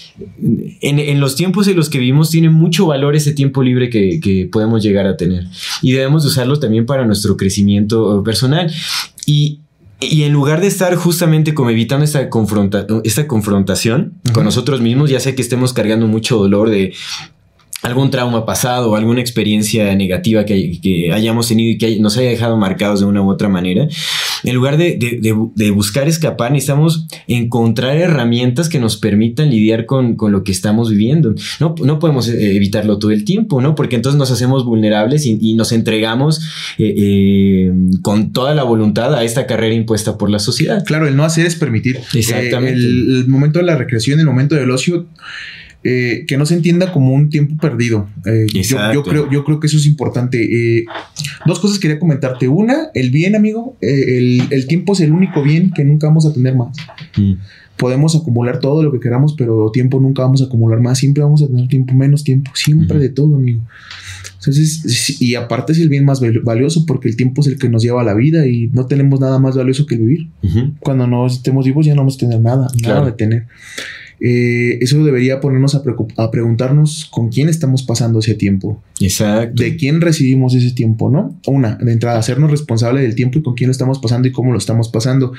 en, 0.80 1.20
los 1.20 1.36
tiempos 1.36 1.68
en 1.68 1.76
los 1.76 1.88
que 1.88 1.98
vivimos 1.98 2.30
tiene 2.30 2.50
mucho 2.50 2.86
valor 2.86 3.14
ese 3.14 3.32
tiempo 3.32 3.62
libre 3.62 3.88
que, 3.88 4.20
que 4.20 4.48
podemos 4.50 4.82
llegar 4.82 5.06
a 5.06 5.16
tener 5.16 5.46
y 5.82 5.92
debemos 5.92 6.24
usarlo 6.24 6.58
también 6.58 6.86
para 6.86 7.04
nuestro 7.04 7.36
crecimiento 7.36 8.22
personal. 8.22 8.70
Y, 9.26 9.60
en 10.00 10.32
lugar 10.32 10.60
de 10.60 10.68
estar 10.68 10.94
justamente 10.94 11.54
como 11.54 11.70
evitando 11.70 12.04
esta, 12.04 12.30
confronta 12.30 12.86
esta 13.02 13.26
confrontación 13.26 14.14
con 14.32 14.44
nosotros 14.44 14.80
mismos, 14.80 15.10
ya 15.10 15.18
sea 15.18 15.34
que 15.34 15.42
estemos 15.42 15.72
cargando 15.72 16.06
mucho 16.06 16.38
dolor 16.38 16.70
de 16.70 16.94
algún 17.82 18.10
trauma 18.10 18.44
pasado 18.44 18.90
o 18.90 18.96
alguna 18.96 19.20
experiencia 19.20 19.94
negativa 19.94 20.44
que, 20.44 21.10
hayamos 21.12 21.48
tenido 21.48 21.72
y 21.72 21.78
que 21.78 21.98
nos 22.00 22.16
haya 22.16 22.30
dejado 22.30 22.56
marcados 22.56 23.00
de 23.00 23.06
una 23.06 23.22
u 23.22 23.30
otra 23.30 23.48
manera, 23.48 23.88
en 24.44 24.54
lugar 24.54 24.76
de, 24.76 24.96
de, 24.98 25.70
buscar 25.70 26.08
escapar, 26.08 26.52
necesitamos 26.52 27.06
encontrar 27.26 27.96
herramientas 27.96 28.68
que 28.68 28.78
nos 28.78 28.96
permitan 28.96 29.50
lidiar 29.50 29.86
con, 29.86 30.16
con 30.16 30.32
lo 30.32 30.44
que 30.44 30.52
estamos 30.52 30.90
viviendo. 30.90 31.34
No, 31.60 31.74
no 31.82 31.98
podemos 31.98 32.28
eh, 32.28 32.56
evitarlo 32.56 32.98
todo 32.98 33.10
el 33.10 33.24
tiempo, 33.24 33.60
¿no? 33.60 33.74
Porque 33.74 33.96
entonces 33.96 34.18
nos 34.18 34.30
hacemos 34.30 34.64
vulnerables 34.64 35.26
y, 35.26 35.54
nos 35.58 35.72
entregamos 35.72 36.40
eh, 36.78 36.94
eh, 36.96 37.72
con 38.02 38.32
toda 38.32 38.54
la 38.54 38.62
voluntad 38.62 39.14
a 39.14 39.24
esta 39.24 39.46
carrera 39.46 39.74
impuesta 39.74 40.16
por 40.18 40.30
la 40.30 40.38
sociedad. 40.38 40.84
Claro, 40.84 41.08
el 41.08 41.16
no 41.16 41.24
hacer 41.24 41.46
es 41.46 41.56
permitir. 41.56 41.98
Exactamente. 42.14 42.80
el, 42.80 43.26
momento 43.26 43.58
de 43.58 43.64
la 43.64 43.76
recreación, 43.76 44.20
el 44.20 44.26
momento 44.26 44.54
del 44.54 44.70
ocio 44.70 45.06
eh, 45.84 46.24
que 46.26 46.36
no 46.36 46.44
se 46.44 46.54
entienda 46.54 46.92
como 46.92 47.12
un 47.12 47.30
tiempo 47.30 47.56
perdido. 47.56 48.08
Eh, 48.26 48.46
yo, 48.92 49.02
creo, 49.04 49.30
yo 49.30 49.44
creo 49.44 49.60
que 49.60 49.68
eso 49.68 49.76
es 49.76 49.86
importante. 49.86 50.78
Eh, 50.78 50.84
dos 51.46 51.60
cosas 51.60 51.78
quería 51.78 52.00
comentarte. 52.00 52.48
Una, 52.48 52.88
el 52.94 53.10
bien, 53.10 53.36
amigo. 53.36 53.76
El, 53.80 54.66
tiempo 54.66 54.94
es 54.94 55.00
el 55.00 55.12
único 55.12 55.42
bien 55.42 55.72
que 55.72 55.84
nunca 55.84 56.08
vamos 56.08 56.26
a 56.26 56.32
tener 56.32 56.56
más. 56.56 56.76
Mm. 57.16 57.34
Podemos 57.76 58.16
acumular 58.16 58.58
todo 58.58 58.82
lo 58.82 58.90
que 58.90 58.98
queramos, 58.98 59.34
pero 59.38 59.70
tiempo 59.70 60.00
nunca 60.00 60.22
vamos 60.22 60.42
a 60.42 60.46
acumular 60.46 60.80
más. 60.80 60.98
Siempre 60.98 61.22
vamos 61.22 61.42
a 61.42 61.46
tener 61.46 61.68
tiempo, 61.68 61.94
menos 61.94 62.24
tiempo. 62.24 62.50
Siempre 62.54 62.98
de 62.98 63.08
todo, 63.08 63.36
amigo. 63.36 63.60
Entonces, 64.38 65.20
y 65.20 65.36
aparte 65.36 65.72
es 65.72 65.78
el 65.78 65.88
bien 65.88 66.04
más 66.04 66.20
valioso 66.42 66.86
porque 66.86 67.08
el 67.08 67.16
tiempo 67.16 67.40
es 67.40 67.46
el 67.46 67.58
que 67.58 67.68
nos 67.68 67.82
lleva 67.82 68.02
a 68.02 68.04
la 68.04 68.14
vida 68.14 68.46
y 68.46 68.68
no 68.68 68.86
tenemos 68.86 69.20
nada 69.20 69.38
más 69.38 69.56
valioso 69.56 69.86
que 69.86 69.96
vivir. 69.96 70.28
Cuando 70.80 71.06
no 71.06 71.26
estemos 71.26 71.66
vivos 71.66 71.86
ya 71.86 71.94
no 71.94 72.00
vamos 72.00 72.16
a 72.16 72.18
tener 72.18 72.40
nada, 72.40 72.68
nada 72.82 73.06
de 73.06 73.12
tener. 73.12 73.46
Eh, 74.20 74.78
eso 74.80 75.04
debería 75.04 75.40
ponernos 75.40 75.74
a, 75.74 75.82
a, 76.16 76.30
preguntarnos 76.30 77.06
con 77.10 77.28
quién 77.28 77.48
estamos 77.48 77.82
pasando 77.84 78.18
ese 78.18 78.34
tiempo. 78.34 78.82
Exacto. 79.00 79.62
De 79.62 79.76
quién 79.76 80.00
recibimos 80.00 80.54
ese 80.54 80.72
tiempo, 80.72 81.08
¿no? 81.10 81.38
Una, 81.46 81.76
de 81.76 81.92
entrada, 81.92 82.18
hacernos 82.18 82.50
responsable 82.50 83.00
del 83.00 83.14
tiempo 83.14 83.38
y 83.38 83.42
con 83.42 83.54
quién 83.54 83.68
lo 83.68 83.72
estamos 83.72 84.00
pasando 84.00 84.26
y 84.26 84.32
cómo 84.32 84.52
lo 84.52 84.58
estamos 84.58 84.88
pasando. 84.88 85.32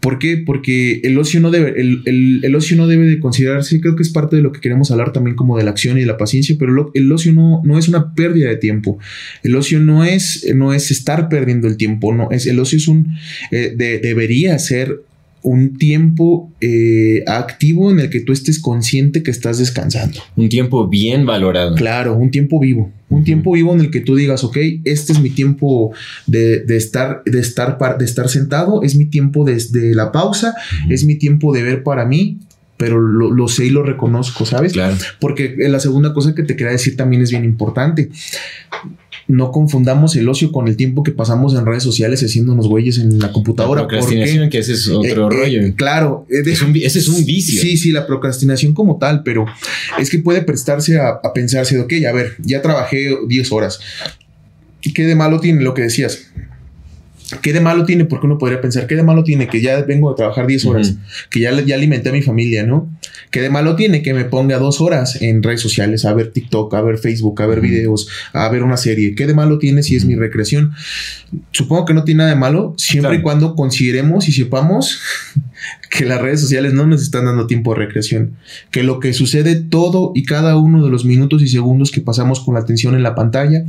¿Por 0.00 0.18
qué? 0.18 0.38
Porque 0.38 1.00
el 1.04 1.18
ocio 1.18 1.40
no 1.40 1.50
debe, 1.50 1.78
el, 1.80 2.40
el, 2.42 2.54
ocio 2.54 2.76
no 2.76 2.86
debe 2.86 3.06
de 3.06 3.20
considerarse, 3.20 3.80
creo 3.80 3.94
que 3.94 4.02
es 4.02 4.10
parte 4.10 4.36
de 4.36 4.42
lo 4.42 4.52
que 4.52 4.60
queremos 4.60 4.90
hablar 4.90 5.12
también 5.12 5.36
como 5.36 5.58
de 5.58 5.64
la 5.64 5.70
acción 5.70 5.98
y 5.98 6.00
de 6.00 6.06
la 6.06 6.16
paciencia, 6.16 6.56
pero 6.58 6.90
el 6.94 7.12
ocio 7.12 7.32
no, 7.32 7.60
no 7.64 7.78
es 7.78 7.88
una 7.88 8.14
pérdida 8.14 8.48
de 8.48 8.56
tiempo. 8.56 8.98
El 9.42 9.54
ocio 9.54 9.80
no 9.80 10.04
es, 10.04 10.46
no 10.54 10.72
es 10.72 10.90
estar 10.90 11.28
perdiendo 11.28 11.68
el 11.68 11.76
tiempo, 11.76 12.14
no, 12.14 12.30
es, 12.30 12.46
el 12.46 12.58
ocio 12.58 12.78
es 12.78 12.88
un, 12.88 13.16
eh, 13.50 13.74
debería 14.02 14.58
ser 14.58 15.02
un 15.48 15.78
tiempo 15.78 16.52
eh, 16.60 17.24
activo 17.26 17.90
en 17.90 18.00
el 18.00 18.10
que 18.10 18.20
tú 18.20 18.32
estés 18.32 18.58
consciente 18.60 19.22
que 19.22 19.30
estás 19.30 19.58
descansando. 19.58 20.20
Un 20.36 20.50
tiempo 20.50 20.86
bien 20.88 21.24
valorado. 21.24 21.74
Claro, 21.74 22.14
un 22.16 22.30
tiempo 22.30 22.60
vivo. 22.60 22.90
Un 23.08 23.24
tiempo 23.24 23.52
vivo 23.52 23.72
en 23.72 23.80
el 23.80 23.90
que 23.90 24.00
tú 24.00 24.16
digas, 24.16 24.44
ok, 24.44 24.58
este 24.84 25.12
es 25.14 25.20
mi 25.20 25.30
tiempo 25.30 25.92
de, 26.26 26.62
estar, 26.68 27.22
de, 27.24 27.40
estar, 27.40 27.78
de 27.98 28.04
estar 28.04 28.28
sentado, 28.28 28.82
es 28.82 28.94
mi 28.94 29.06
tiempo 29.06 29.46
desde 29.46 29.94
la 29.94 30.12
pausa, 30.12 30.54
es 30.90 31.04
mi 31.04 31.14
tiempo 31.14 31.54
de 31.54 31.62
ver 31.62 31.82
para 31.82 32.04
mí, 32.04 32.38
pero 32.78 32.98
lo, 32.98 33.30
lo, 33.30 33.48
sé 33.48 33.66
y 33.66 33.70
lo 33.70 33.82
reconozco, 33.82 34.46
¿sabes? 34.46 34.72
Claro. 34.72 34.96
Porque 35.20 35.54
la 35.58 35.80
segunda 35.80 36.14
cosa 36.14 36.34
que 36.34 36.42
te 36.42 36.56
quería 36.56 36.72
decir 36.72 36.96
también 36.96 37.20
es 37.22 37.30
bien 37.30 37.44
importante 37.44 38.08
no 39.28 39.52
confundamos 39.52 40.16
el 40.16 40.26
ocio 40.28 40.50
con 40.50 40.68
el 40.68 40.76
tiempo 40.76 41.02
que 41.02 41.12
pasamos 41.12 41.54
en 41.54 41.66
redes 41.66 41.82
sociales 41.82 42.22
haciéndonos 42.22 42.66
güeyes 42.66 42.98
en 42.98 43.18
la 43.18 43.30
computadora. 43.30 43.82
La 43.82 43.86
procrastinación, 43.86 44.48
que 44.48 44.58
ese 44.58 44.72
es 44.72 44.88
otro 44.88 45.04
eh, 45.04 45.10
eh, 45.10 45.14
rollo. 45.14 45.74
claro. 45.76 46.26
Eh, 46.30 46.42
ese 46.46 46.98
es 46.98 47.08
un 47.08 47.24
vicio. 47.24 47.60
Sí, 47.60 47.76
sí, 47.76 47.92
la 47.92 48.06
procrastinación 48.06 48.72
como 48.72 48.96
tal, 48.96 49.22
pero 49.22 49.44
es 49.98 50.08
que 50.08 50.18
puede 50.18 50.40
prestarse 50.40 50.98
a, 50.98 51.20
a 51.22 51.32
pensarse 51.34 51.76
de, 51.76 51.82
ok, 51.82 51.92
a 52.08 52.12
ver, 52.12 52.36
ya 52.38 52.62
trabajé 52.62 53.14
10 53.28 53.52
horas. 53.52 53.80
¿Qué 54.80 55.04
de 55.04 55.14
malo 55.14 55.40
tiene 55.40 55.62
lo 55.62 55.74
que 55.74 55.82
decías? 55.82 56.30
¿Qué 57.42 57.52
de 57.52 57.60
malo 57.60 57.84
tiene? 57.84 58.06
Porque 58.06 58.26
uno 58.26 58.38
podría 58.38 58.60
pensar, 58.60 58.86
¿qué 58.86 58.96
de 58.96 59.02
malo 59.02 59.22
tiene? 59.22 59.48
Que 59.48 59.60
ya 59.60 59.82
vengo 59.82 60.10
a 60.10 60.14
trabajar 60.14 60.46
10 60.46 60.64
horas, 60.66 60.96
que 61.30 61.40
ya, 61.40 61.52
ya 61.62 61.74
alimenté 61.74 62.08
a 62.08 62.12
mi 62.12 62.22
familia, 62.22 62.62
¿no? 62.62 62.90
¿Qué 63.30 63.42
de 63.42 63.50
malo 63.50 63.76
tiene? 63.76 64.00
Que 64.02 64.14
me 64.14 64.24
ponga 64.24 64.58
dos 64.58 64.80
horas 64.80 65.20
en 65.20 65.42
redes 65.42 65.60
sociales, 65.60 66.06
a 66.06 66.14
ver 66.14 66.32
TikTok, 66.32 66.72
a 66.74 66.80
ver 66.80 66.96
Facebook, 66.98 67.42
a 67.42 67.46
ver 67.46 67.60
videos, 67.60 68.08
a 68.32 68.48
ver 68.48 68.62
una 68.62 68.78
serie. 68.78 69.14
¿Qué 69.14 69.26
de 69.26 69.34
malo 69.34 69.58
tiene 69.58 69.82
si 69.82 69.96
es 69.96 70.06
mi 70.06 70.14
recreación? 70.14 70.72
Supongo 71.52 71.84
que 71.84 71.94
no 71.94 72.04
tiene 72.04 72.18
nada 72.18 72.30
de 72.30 72.36
malo, 72.36 72.74
siempre 72.78 73.16
y 73.16 73.22
cuando 73.22 73.54
consideremos 73.54 74.28
y 74.28 74.32
sepamos 74.32 75.00
que 75.90 76.04
las 76.04 76.20
redes 76.20 76.40
sociales 76.40 76.72
no 76.72 76.86
nos 76.86 77.02
están 77.02 77.24
dando 77.24 77.46
tiempo 77.46 77.72
de 77.72 77.80
recreación, 77.80 78.36
que 78.70 78.82
lo 78.82 79.00
que 79.00 79.12
sucede 79.12 79.56
todo 79.56 80.12
y 80.14 80.24
cada 80.24 80.56
uno 80.56 80.84
de 80.84 80.90
los 80.90 81.04
minutos 81.04 81.42
y 81.42 81.48
segundos 81.48 81.90
que 81.90 82.00
pasamos 82.00 82.40
con 82.40 82.54
la 82.54 82.60
atención 82.60 82.94
en 82.94 83.02
la 83.02 83.14
pantalla 83.14 83.64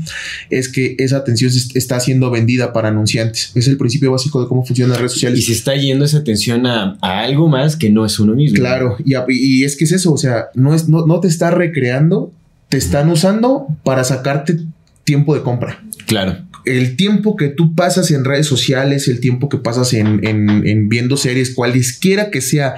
es 0.49 0.69
que 0.69 0.95
esa 0.99 1.17
atención 1.17 1.51
está 1.73 1.99
siendo 1.99 2.29
vendida 2.29 2.73
para 2.73 2.89
anunciantes. 2.89 3.51
Es 3.55 3.67
el 3.67 3.77
principio 3.77 4.11
básico 4.11 4.41
de 4.41 4.47
cómo 4.47 4.65
funcionan 4.65 4.91
las 4.91 4.99
redes 4.99 5.13
sociales. 5.13 5.39
Y 5.39 5.43
se 5.43 5.53
está 5.53 5.75
yendo 5.75 6.05
esa 6.05 6.17
atención 6.17 6.65
a, 6.65 6.97
algo 7.01 7.47
más 7.47 7.75
que 7.75 7.89
no 7.89 8.05
es 8.05 8.19
uno 8.19 8.33
mismo. 8.33 8.57
Claro, 8.57 8.97
y, 9.03 9.63
es 9.63 9.75
que 9.75 9.85
es 9.85 9.91
eso, 9.91 10.13
o 10.13 10.17
sea, 10.17 10.47
no, 10.53 10.73
es, 10.73 10.89
no, 10.89 11.05
no 11.05 11.19
te 11.19 11.27
está 11.27 11.51
recreando, 11.51 12.31
te 12.69 12.77
están 12.77 13.09
usando 13.09 13.67
para 13.83 14.03
sacarte 14.03 14.59
tiempo 15.03 15.33
de 15.35 15.41
compra. 15.41 15.81
Claro 16.05 16.48
el 16.65 16.95
tiempo 16.95 17.35
que 17.35 17.47
tú 17.49 17.75
pasas 17.75 18.11
en 18.11 18.25
redes 18.25 18.47
sociales, 18.47 19.07
el 19.07 19.19
tiempo 19.19 19.49
que 19.49 19.57
pasas 19.57 19.93
en, 19.93 20.89
viendo 20.89 21.17
series, 21.17 21.53
cualesquiera 21.55 22.29
que 22.29 22.41
sea 22.41 22.75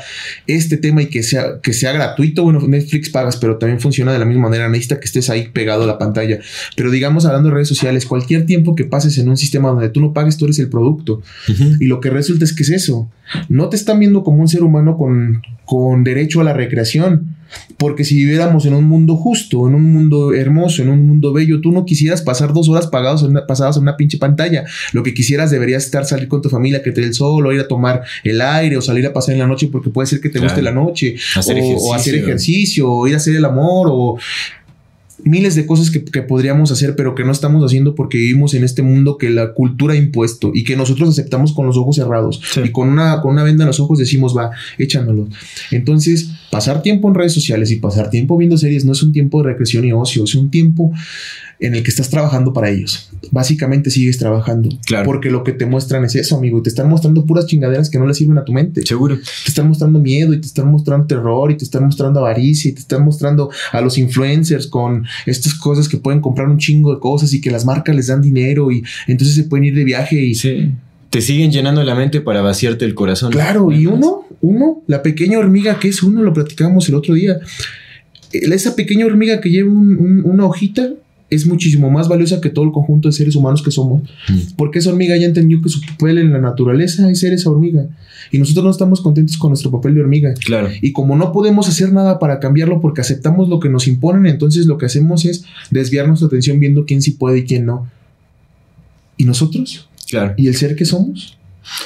este 0.48 0.78
tema 0.78 1.02
y 1.02 1.08
que 1.08 1.24
sea, 1.24 1.60
que 1.62 1.74
sea 1.74 1.91
gratuito, 1.91 2.44
bueno, 2.44 2.60
Netflix 2.67 3.10
pagas, 3.10 3.38
pero 3.38 3.58
también 3.58 3.80
funciona 3.80 4.13
de 4.13 4.20
la 4.20 4.26
misma 4.26 4.44
manera, 4.44 4.70
necesita 4.70 5.00
que 5.00 5.06
estés 5.06 5.30
ahí 5.30 5.50
pegado 5.50 5.84
a 5.84 5.88
la 5.88 5.98
pantalla. 5.98 6.39
Pero 6.76 6.91
digamos, 6.91 7.26
hablando 7.26 7.50
de 7.50 7.56
redes 7.56 7.67
sociales, 7.67 8.06
cualquier 8.06 8.46
tiempo 8.46 8.76
que 8.76 8.86
pases 8.86 9.17
en 9.17 9.30
un 9.30 9.38
sistema 9.38 9.70
donde 9.70 9.89
tú 9.89 10.02
no 10.02 10.13
pagues, 10.13 10.38
tú 10.38 10.46
eres 10.46 10.60
el 10.60 10.70
producto. 10.70 11.22
Y 11.80 11.86
lo 11.86 12.00
que 12.00 12.10
resulta 12.10 12.46
es 12.46 12.54
que 12.54 12.63
es 12.63 12.70
eso. 12.70 13.10
No 13.50 13.70
te 13.70 13.76
están 13.76 14.00
viendo 14.00 14.24
como 14.24 14.41
un 14.41 14.48
ser 14.48 14.63
humano 14.63 14.98
con, 14.98 15.41
con 15.65 16.04
derecho 16.04 16.41
a 16.41 16.44
la 16.44 16.54
recreación 16.54 17.36
porque 17.78 18.04
si 18.04 18.16
viviéramos 18.16 18.66
en 18.66 18.74
un 18.74 18.86
mundo 18.86 19.16
justo, 19.16 19.68
en 19.68 19.76
un 19.76 19.92
mundo 19.92 20.34
hermoso, 20.34 20.82
en 20.82 20.90
un 20.90 21.08
mundo 21.08 21.34
bello, 21.34 21.62
tú 21.62 21.72
no 21.72 21.86
quisieras 21.86 22.22
pasar 22.22 22.54
dos 22.54 22.70
horas 22.70 22.88
pagados 22.88 23.24
en 23.24 23.32
una, 23.32 23.48
pasadas 23.48 23.78
en 23.78 23.84
una 23.84 23.98
pinche 23.98 24.18
pantalla. 24.18 24.66
Lo 24.94 25.04
que 25.04 25.14
quisieras 25.14 25.52
deberías 25.52 25.86
estar 25.86 26.06
salir 26.06 26.28
con 26.28 26.42
tu 26.42 26.50
familia, 26.50 26.84
que 26.84 26.92
te 26.92 27.02
dé 27.02 27.08
el 27.08 27.14
sol, 27.14 27.46
o 27.46 27.52
ir 27.52 27.60
a 27.60 27.68
tomar 27.68 28.04
el 28.24 28.42
aire, 28.42 28.78
o 28.78 28.82
salir 28.82 29.06
a 29.08 29.14
pasar 29.14 29.34
en 29.34 29.40
la 29.40 29.48
noche 29.48 29.68
porque 29.72 29.90
puede 29.90 30.08
ser 30.08 30.22
que 30.22 30.30
te 30.30 30.40
guste 30.40 30.62
la 30.62 30.72
noche, 30.72 31.16
o, 31.36 31.94
hacer 31.94 32.16
ejercicio, 32.16 32.92
o 32.92 33.08
ir 33.08 33.16
a 33.16 33.18
hacer 33.18 33.36
el 33.36 33.46
amor, 33.46 33.88
o 33.90 34.18
miles 35.24 35.56
de 35.56 35.66
cosas 35.66 35.92
que, 35.92 36.22
podríamos 36.22 36.72
hacer, 36.72 36.96
pero 36.96 37.16
que 37.16 37.24
no 37.24 37.32
estamos 37.32 37.64
haciendo 37.64 37.96
porque 37.96 38.18
vivimos 38.18 38.54
en 38.54 38.64
este 38.64 38.82
mundo 38.82 39.18
que 39.18 39.30
la 39.30 39.54
cultura 39.54 39.94
ha 39.94 39.98
impuesto 39.98 40.52
y 40.54 40.64
que 40.64 40.76
nosotros 40.76 41.10
aceptamos 41.10 41.54
con 41.54 41.66
los 41.66 41.78
ojos 41.78 41.96
cerrados 41.96 42.42
y 42.64 42.70
con 42.70 42.90
una, 42.90 43.22
con 43.22 43.32
una 43.32 43.44
venda 43.44 43.64
en 43.64 43.68
los 43.68 43.80
ojos 43.80 44.00
decimos, 44.00 44.36
va, 44.36 44.52
échanoslo. 44.78 45.28
Entonces, 45.72 46.32
pasar 46.50 46.82
tiempo 46.82 47.08
en 47.08 47.16
redes 47.16 47.34
sociales 47.34 47.72
y 47.72 47.78
pasar 47.78 48.10
tiempo 48.10 48.38
viendo 48.38 48.58
series 48.58 48.86
no 48.86 48.92
es 48.94 49.04
un 49.04 49.12
tiempo 49.12 49.42
de 49.42 49.50
recreación 49.50 49.86
y 49.86 49.94
ocio, 49.94 50.24
es 50.24 50.36
un 50.36 50.50
tiempo 50.50 50.92
en 51.62 51.76
el 51.76 51.84
que 51.84 51.91
estás 51.91 52.10
trabajando 52.10 52.54
para 52.54 52.69
ellos. 52.69 53.10
Básicamente 53.30 53.91
sigues 53.91 54.17
trabajando. 54.17 54.69
Claro. 54.86 55.06
Porque 55.06 55.30
lo 55.30 55.43
que 55.43 55.54
te 55.54 55.67
muestran 55.67 56.04
es 56.04 56.15
eso, 56.15 56.36
amigo. 56.36 56.62
Te 56.63 56.69
están 56.69 56.89
mostrando 56.89 57.24
puras 57.24 57.45
chingaderas 57.45 57.89
que 57.89 58.00
no 58.00 58.08
le 58.08 58.15
sirven 58.15 58.39
a 58.39 58.43
tu 58.43 58.52
mente. 58.52 58.82
Seguro. 58.84 59.15
Te 59.15 59.50
están 59.50 59.67
mostrando 59.67 60.00
miedo 60.00 60.34
y 60.34 60.41
te 60.41 60.47
están 60.47 60.71
mostrando 60.71 61.06
terror 61.06 61.52
y 61.52 61.58
te 61.58 61.63
están 61.63 61.86
mostrando 61.86 62.19
avaricia 62.19 62.71
y 62.71 62.74
te 62.74 62.80
están 62.80 63.06
mostrando 63.06 63.52
a 63.71 63.80
los 63.80 64.00
influencers 64.00 64.65
con 64.65 65.06
estas 65.28 65.54
cosas 65.54 65.88
que 65.88 65.97
pueden 65.97 66.19
comprar 66.19 66.50
un 66.50 66.58
chingo 66.58 66.95
de 66.95 67.00
cosas 67.00 67.32
y 67.34 67.41
que 67.41 67.52
las 67.52 67.63
marcas 67.63 67.95
les 67.95 68.08
dan 68.08 68.24
dinero 68.24 68.71
y 68.71 68.84
entonces 69.08 69.36
se 69.36 69.43
pueden 69.43 69.65
ir 69.65 69.76
de 69.76 69.84
viaje 69.84 70.19
y... 70.19 70.36
Sí. 70.36 70.71
Te 71.12 71.21
siguen 71.21 71.52
llenando 71.52 71.84
la 71.84 71.93
mente 71.93 72.21
para 72.21 72.41
vaciarte 72.41 72.86
el 72.86 72.95
corazón. 72.95 73.34
Claro, 73.34 73.69
y 73.71 73.86
uno, 73.86 74.24
uno, 74.39 74.82
la 74.88 75.04
pequeña 75.04 75.39
hormiga 75.39 75.78
que 75.78 75.89
es 75.89 76.02
uno, 76.04 76.24
lo 76.24 76.34
platicábamos 76.34 76.88
el 76.88 76.95
otro 76.95 77.13
día. 77.15 77.38
Esa 78.32 78.78
pequeña 78.78 79.06
hormiga 79.06 79.41
que 79.41 79.50
lleva 79.50 79.69
una 79.69 80.45
hojita 80.45 80.89
es 81.32 81.48
muchísimo 81.48 81.89
más 81.89 82.10
valiosa 82.10 82.41
que 82.41 82.50
todo 82.50 82.65
el 82.65 82.72
conjunto 82.72 83.08
de 83.08 83.13
seres 83.13 83.36
humanos 83.36 83.63
que 83.63 83.72
somos. 83.72 84.04
Mm. 84.30 84.56
Porque 84.58 84.80
esa 84.80 84.89
hormiga 84.89 85.15
ya 85.17 85.26
entendió 85.26 85.62
que 85.62 85.70
su 85.70 85.82
papel 85.82 86.20
en 86.20 86.32
la 86.34 86.39
naturaleza 86.39 87.10
es 87.10 87.22
ser 87.22 87.34
esa 87.34 87.50
hormiga. 87.50 87.88
Y 88.32 88.38
nosotros 88.38 88.65
no 88.65 88.70
estamos 88.70 89.02
contentos 89.02 89.38
con 89.38 89.50
nuestro 89.50 89.72
papel 89.72 89.96
de 89.96 90.02
hormiga. 90.02 90.34
Claro. 90.34 90.70
Y 90.82 90.91
como 90.91 91.15
no 91.15 91.32
podemos 91.32 91.70
hacer 91.70 91.94
nada 91.94 92.20
para 92.20 92.39
cambiarlo 92.39 92.82
porque 92.82 93.02
aceptamos 93.02 93.48
lo 93.48 93.62
que 93.62 93.70
nos 93.70 93.88
imponen, 93.88 94.26
entonces 94.26 94.65
lo 94.65 94.78
que 94.78 94.86
hacemos 94.86 95.26
es 95.26 95.46
desviar 95.72 96.08
nuestra 96.08 96.28
atención 96.28 96.60
viendo 96.60 96.86
quién 96.86 97.02
sí 97.02 97.12
puede 97.12 97.39
y 97.39 97.46
quién 97.46 97.65
no. 97.65 97.89
¿Y 99.15 99.24
nosotros? 99.24 99.89
Claro. 100.10 100.34
¿Y 100.36 100.48
el 100.48 100.56
ser 100.56 100.76
que 100.76 100.84
somos? 100.86 101.38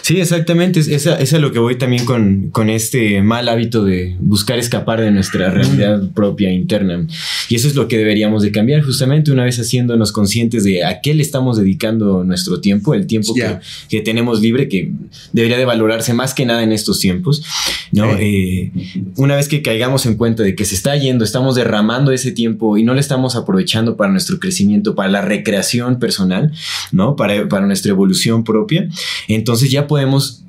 Sí, 0.02 0.20
exactamente. 0.20 0.80
Es, 0.80 0.88
es, 0.88 1.06
es, 1.06 1.34
a 1.34 1.40
lo 1.40 1.52
que 1.52 1.60
voy 1.60 1.78
también 1.78 2.06
con, 2.06 2.50
con, 2.52 2.70
este 2.70 3.22
mal 3.22 3.50
hábito 3.50 3.84
de 3.84 4.16
buscar 4.20 4.58
escapar 4.58 5.02
de 5.02 5.12
nuestra 5.12 5.50
realidad 5.52 6.02
propia 6.14 6.52
interna. 6.52 7.06
Y 7.50 7.56
eso 7.56 7.68
es 7.68 7.76
lo 7.76 7.88
que 7.88 7.98
deberíamos 7.98 8.42
de 8.42 8.52
cambiar, 8.52 8.82
justamente 8.84 9.32
una 9.32 9.44
vez 9.44 9.60
haciéndonos 9.60 10.12
conscientes 10.12 10.64
de 10.64 10.86
a 10.86 11.02
qué 11.02 11.14
le 11.14 11.22
estamos 11.22 11.58
dedicando 11.58 12.24
nuestro 12.24 12.62
tiempo, 12.62 12.94
el 12.94 13.06
tiempo 13.06 13.34
que, 13.34 13.58
que, 13.90 14.02
tenemos 14.02 14.42
libre, 14.42 14.70
que 14.70 14.92
debería 15.34 15.58
de 15.58 15.66
valorarse 15.66 16.14
más 16.14 16.34
que 16.34 16.46
nada 16.46 16.64
en 16.64 16.72
estos 16.72 17.00
tiempos. 17.00 17.44
¿no? 17.92 18.16
Eh, 18.18 18.72
una 19.18 19.36
vez 19.36 19.48
que 19.48 19.62
caigamos 19.62 20.06
en 20.06 20.16
cuenta 20.16 20.44
de 20.44 20.56
que 20.56 20.66
se 20.66 20.76
está 20.76 20.96
yendo, 20.96 21.26
estamos 21.26 21.56
derramando 21.56 22.12
ese 22.12 22.32
tiempo 22.32 22.78
y 22.78 22.84
no 22.84 22.94
le 22.94 23.02
estamos 23.02 23.36
aprovechando 23.36 23.98
para 23.98 24.12
nuestro 24.12 24.40
crecimiento, 24.40 24.96
para 24.96 25.10
la 25.10 25.22
recreación 25.22 26.00
personal, 26.00 26.54
¿no? 26.92 27.16
para, 27.16 27.48
para 27.50 27.66
nuestra 27.66 27.92
evolución 27.92 28.44
propia, 28.44 28.88
entonces 29.28 29.65
entonces 29.66 29.72
ya 29.72 29.88
podemos 29.88 30.46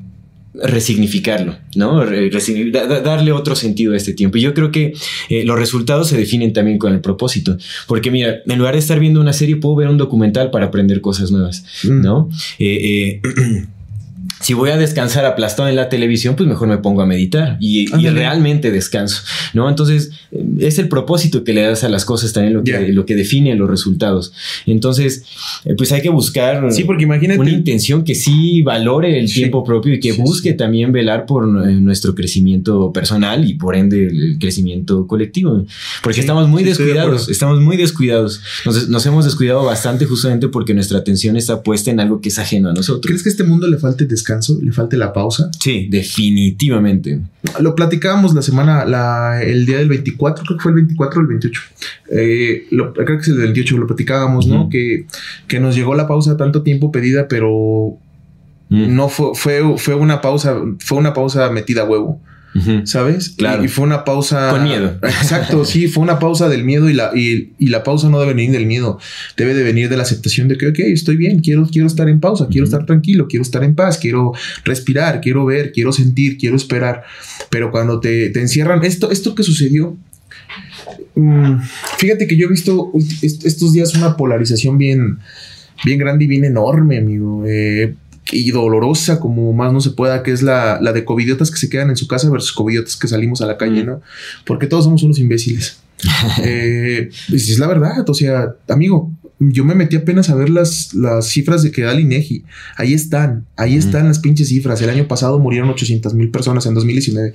resignificarlo, 0.62 1.56
¿no? 1.74 2.04
darle 2.04 3.32
otro 3.32 3.54
sentido 3.54 3.92
a 3.92 3.96
este 3.96 4.14
tiempo. 4.14 4.38
Y 4.38 4.40
yo 4.40 4.54
creo 4.54 4.70
que 4.70 4.94
eh, 5.28 5.44
los 5.44 5.58
resultados 5.58 6.08
se 6.08 6.16
definen 6.16 6.52
también 6.52 6.78
con 6.78 6.92
el 6.92 7.00
propósito, 7.00 7.56
porque 7.86 8.10
mira, 8.10 8.38
en 8.46 8.58
lugar 8.58 8.74
de 8.74 8.80
estar 8.80 8.98
viendo 8.98 9.20
una 9.20 9.32
serie, 9.32 9.56
puedo 9.56 9.76
ver 9.76 9.88
un 9.88 9.98
documental 9.98 10.50
para 10.50 10.66
aprender 10.66 11.00
cosas 11.00 11.30
nuevas, 11.30 11.64
mm. 11.84 12.00
¿no? 12.00 12.30
Eh, 12.58 13.20
eh, 13.24 13.66
si 14.40 14.52
voy 14.52 14.70
a 14.70 14.76
descansar 14.76 15.24
aplastado 15.24 15.68
en 15.68 15.76
la 15.76 15.88
televisión, 15.88 16.36
pues 16.36 16.48
mejor 16.48 16.68
me 16.68 16.78
pongo 16.78 17.00
a 17.00 17.06
meditar 17.06 17.56
y, 17.60 17.86
realmente 17.86 18.70
descanso, 18.70 19.22
¿no? 19.54 19.68
Entonces, 19.68 20.10
es 20.58 20.78
el 20.78 20.88
propósito 20.88 21.42
que 21.42 21.52
le 21.52 21.62
das 21.62 21.84
a 21.84 21.88
las 21.88 22.04
cosas 22.04 22.32
también 22.32 22.54
lo 22.54 22.62
que, 22.62 22.88
lo 22.88 23.06
que 23.06 23.16
define 23.16 23.54
los 23.54 23.68
resultados. 23.68 24.32
Entonces, 24.66 25.24
eh, 25.64 25.74
pues 25.76 25.92
hay 25.92 26.02
que 26.02 26.10
buscar 26.10 26.72
sí, 26.72 26.84
porque 26.84 27.04
imagínate. 27.04 27.40
una 27.40 27.50
intención 27.50 28.04
que 28.04 28.14
sí 28.14 28.62
valore 28.62 29.18
el 29.18 29.32
tiempo 29.32 29.64
propio 29.64 29.94
y 29.94 30.00
que 30.00 30.12
busque 30.12 30.52
también 30.52 30.92
velar 30.92 31.26
por 31.26 31.44
eh, 31.44 31.72
nuestro 31.72 32.14
crecimiento 32.14 32.92
personal 32.92 33.48
y 33.48 33.54
por 33.54 33.74
ende 33.74 34.06
el 34.06 34.36
crecimiento 34.38 35.06
colectivo. 35.06 35.64
Porque 36.02 36.20
estamos 36.20 36.48
muy 36.48 36.62
descuidados, 36.62 37.28
estamos 37.28 37.60
muy 37.60 37.76
descuidados. 37.76 38.42
Nos, 38.64 38.88
nos 38.88 39.06
hemos 39.06 39.24
descuidado 39.24 39.64
bastante 39.64 40.04
justamente 40.04 40.48
porque 40.48 40.74
nuestra 40.74 40.98
atención 40.98 41.36
está 41.36 41.62
puesta 41.62 41.90
en 41.90 42.00
algo 42.00 42.20
que 42.20 42.28
es 42.28 42.38
ajeno 42.38 42.68
a 42.68 42.74
nosotros. 42.74 43.06
¿Crees 43.06 43.22
que 43.22 43.30
a 43.30 43.32
este 43.32 43.44
mundo 43.44 43.66
le 43.66 43.78
falte 43.78 44.04
descanso? 44.04 44.25
Le 44.62 44.72
falte 44.72 44.96
la 44.96 45.12
pausa. 45.12 45.50
Sí, 45.58 45.88
definitivamente. 45.90 47.20
Lo 47.60 47.74
platicábamos 47.74 48.34
la 48.34 48.42
semana, 48.42 48.84
la, 48.84 49.42
el 49.42 49.66
día 49.66 49.78
del 49.78 49.88
24, 49.88 50.44
creo 50.44 50.58
que 50.58 50.62
fue 50.62 50.72
el 50.72 50.76
24 50.76 51.18
o 51.18 51.22
el 51.22 51.28
28. 51.28 51.60
Eh, 52.10 52.66
creo 52.70 53.04
que 53.04 53.22
es 53.22 53.28
el 53.28 53.38
28, 53.38 53.78
lo 53.78 53.86
platicábamos, 53.86 54.46
¿no? 54.46 54.68
Que, 54.68 55.06
que 55.48 55.60
nos 55.60 55.74
llegó 55.74 55.94
la 55.94 56.06
pausa 56.06 56.36
tanto 56.36 56.62
tiempo 56.62 56.92
pedida, 56.92 57.28
pero 57.28 57.98
no 58.68 59.08
fue, 59.08 59.34
fue, 59.34 59.78
fue 59.78 59.94
una 59.94 60.20
pausa, 60.20 60.56
fue 60.80 60.98
una 60.98 61.14
pausa 61.14 61.50
metida 61.50 61.82
a 61.82 61.84
huevo. 61.84 62.20
¿Sabes? 62.84 63.30
Claro. 63.30 63.64
Y, 63.64 63.68
fue 63.68 63.84
una 63.84 64.04
pausa. 64.04 64.50
Con 64.50 64.64
miedo. 64.64 64.98
Exacto, 65.02 65.64
sí, 65.64 65.88
fue 65.88 66.02
una 66.02 66.18
pausa 66.18 66.48
del 66.48 66.64
miedo 66.64 66.88
y 66.88 66.94
la, 66.94 67.10
y, 67.14 67.52
la 67.58 67.82
pausa 67.82 68.08
no 68.08 68.18
debe 68.20 68.34
venir 68.34 68.52
del 68.52 68.66
miedo, 68.66 68.98
debe 69.36 69.54
de 69.54 69.62
venir 69.62 69.88
de 69.88 69.96
la 69.96 70.02
aceptación 70.02 70.48
de 70.48 70.56
que, 70.56 70.68
ok, 70.68 70.78
estoy 70.80 71.16
bien, 71.16 71.40
quiero, 71.40 71.66
quiero 71.66 71.86
estar 71.86 72.08
en 72.08 72.20
pausa, 72.20 72.48
quiero 72.50 72.64
estar 72.64 72.86
tranquilo, 72.86 73.26
quiero 73.28 73.42
estar 73.42 73.64
en 73.64 73.74
paz, 73.74 73.98
quiero 73.98 74.32
respirar, 74.64 75.20
quiero 75.20 75.44
ver, 75.44 75.72
quiero 75.72 75.92
sentir, 75.92 76.38
quiero 76.38 76.56
esperar. 76.56 77.04
Pero 77.50 77.70
cuando 77.70 78.00
te, 78.00 78.30
te 78.30 78.40
encierran, 78.40 78.84
esto, 78.84 79.10
esto 79.10 79.34
que 79.34 79.42
sucedió. 79.42 79.96
Mm, 81.14 81.60
fíjate 81.98 82.26
que 82.26 82.36
yo 82.36 82.46
he 82.46 82.50
visto 82.50 82.92
estos 83.22 83.72
días 83.72 83.94
una 83.94 84.16
polarización 84.16 84.78
bien, 84.78 85.18
bien 85.84 85.98
grande 85.98 86.24
y 86.24 86.28
bien 86.28 86.44
enorme, 86.44 86.98
amigo. 86.98 87.44
Eh, 87.46 87.94
y 88.32 88.50
dolorosa 88.50 89.20
como 89.20 89.52
más 89.52 89.72
no 89.72 89.80
se 89.80 89.90
pueda, 89.90 90.22
que 90.22 90.32
es 90.32 90.42
la, 90.42 90.78
la 90.80 90.92
de 90.92 91.04
covidiotas 91.04 91.50
que 91.50 91.58
se 91.58 91.68
quedan 91.68 91.90
en 91.90 91.96
su 91.96 92.06
casa 92.08 92.30
versus 92.30 92.52
covidiotas 92.52 92.96
que 92.96 93.08
salimos 93.08 93.40
a 93.40 93.46
la 93.46 93.56
calle, 93.56 93.84
¿no? 93.84 94.00
Porque 94.44 94.66
todos 94.66 94.84
somos 94.84 95.02
unos 95.02 95.18
imbéciles. 95.18 95.78
eh, 96.42 97.08
pues 97.28 97.48
es 97.48 97.58
la 97.58 97.66
verdad, 97.66 98.08
o 98.08 98.14
sea, 98.14 98.54
amigo, 98.68 99.10
yo 99.38 99.66
me 99.66 99.74
metí 99.74 99.96
apenas 99.96 100.30
a 100.30 100.34
ver 100.34 100.48
las, 100.48 100.94
las 100.94 101.28
cifras 101.28 101.62
de 101.62 101.70
que 101.70 101.82
da 101.82 101.92
el 101.92 102.00
INEGI. 102.00 102.44
Ahí 102.76 102.94
están, 102.94 103.44
ahí 103.56 103.76
están 103.76 104.06
las 104.06 104.18
pinches 104.18 104.48
cifras. 104.48 104.80
El 104.80 104.88
año 104.88 105.06
pasado 105.06 105.38
murieron 105.38 105.68
800 105.68 106.14
mil 106.14 106.30
personas 106.30 106.64
en 106.64 106.72
2019. 106.72 107.34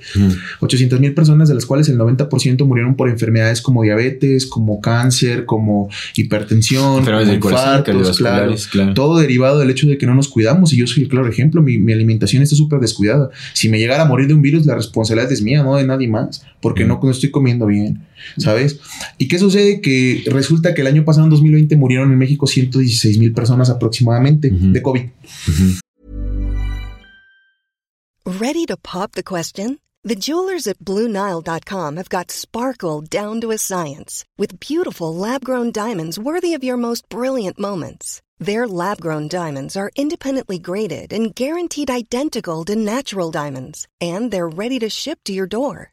800 0.60 0.98
mil 0.98 1.14
personas, 1.14 1.48
de 1.48 1.54
las 1.54 1.64
cuales 1.64 1.88
el 1.88 1.98
90% 1.98 2.64
murieron 2.66 2.96
por 2.96 3.08
enfermedades 3.08 3.62
como 3.62 3.84
diabetes, 3.84 4.46
como 4.46 4.80
cáncer, 4.80 5.44
como 5.44 5.90
hipertensión, 6.16 7.04
como 7.04 7.20
infartos, 7.20 8.18
claro, 8.18 8.54
Todo 8.94 9.20
derivado 9.20 9.60
del 9.60 9.70
hecho 9.70 9.86
de 9.86 9.96
que 9.96 10.06
no 10.06 10.16
nos 10.16 10.28
cuidamos. 10.28 10.72
Y 10.72 10.78
yo 10.78 10.88
soy 10.88 11.04
el 11.04 11.08
claro 11.08 11.28
ejemplo. 11.28 11.62
Mi, 11.62 11.78
mi 11.78 11.92
alimentación 11.92 12.42
está 12.42 12.56
súper 12.56 12.80
descuidada. 12.80 13.30
Si 13.52 13.68
me 13.68 13.78
llegara 13.78 14.02
a 14.02 14.06
morir 14.06 14.26
de 14.26 14.34
un 14.34 14.42
virus, 14.42 14.66
la 14.66 14.74
responsabilidad 14.74 15.30
es 15.30 15.40
mía, 15.40 15.62
no 15.62 15.76
de 15.76 15.86
nadie 15.86 16.08
más, 16.08 16.44
porque 16.60 16.84
no, 16.84 16.98
no 17.00 17.10
estoy 17.10 17.30
comiendo 17.30 17.66
bien, 17.66 18.02
¿sabes? 18.38 18.80
¿Y 19.18 19.28
qué 19.28 19.38
sucede? 19.38 19.80
Que 19.80 20.24
resulta 20.26 20.74
que 20.74 20.80
el 20.80 20.86
año 20.86 21.04
pasado, 21.04 21.26
en 21.26 21.30
2020, 21.30 21.76
murió 21.76 21.91
murieron 21.92 22.12
en 22.12 22.18
México 22.18 22.46
116 22.46 23.18
mil 23.18 23.32
personas 23.32 23.70
aproximadamente 23.70 24.48
uh 24.48 24.54
-huh. 24.54 24.72
de 24.72 24.82
COVID. 24.82 25.02
Uh 25.02 25.54
-huh. 25.54 25.80
Ready 28.24 28.64
to 28.66 28.76
pop 28.76 29.12
the 29.12 29.22
question? 29.22 29.78
The 30.04 30.16
jewelers 30.16 30.66
at 30.66 30.78
BlueNile.com 30.78 31.96
have 31.96 32.08
got 32.08 32.30
sparkle 32.30 33.02
down 33.02 33.40
to 33.40 33.52
a 33.52 33.58
science 33.58 34.24
with 34.36 34.58
beautiful 34.58 35.14
lab-grown 35.14 35.70
diamonds 35.70 36.18
worthy 36.18 36.56
of 36.56 36.64
your 36.64 36.76
most 36.76 37.08
brilliant 37.08 37.58
moments. 37.58 38.20
Their 38.40 38.66
lab-grown 38.66 39.28
diamonds 39.28 39.76
are 39.76 39.92
independently 39.94 40.58
graded 40.58 41.12
and 41.12 41.34
guaranteed 41.34 41.90
identical 41.90 42.64
to 42.64 42.74
natural 42.74 43.30
diamonds, 43.30 43.86
and 44.00 44.32
they're 44.32 44.56
ready 44.56 44.80
to 44.80 44.88
ship 44.88 45.18
to 45.24 45.32
your 45.32 45.46
door. 45.48 45.92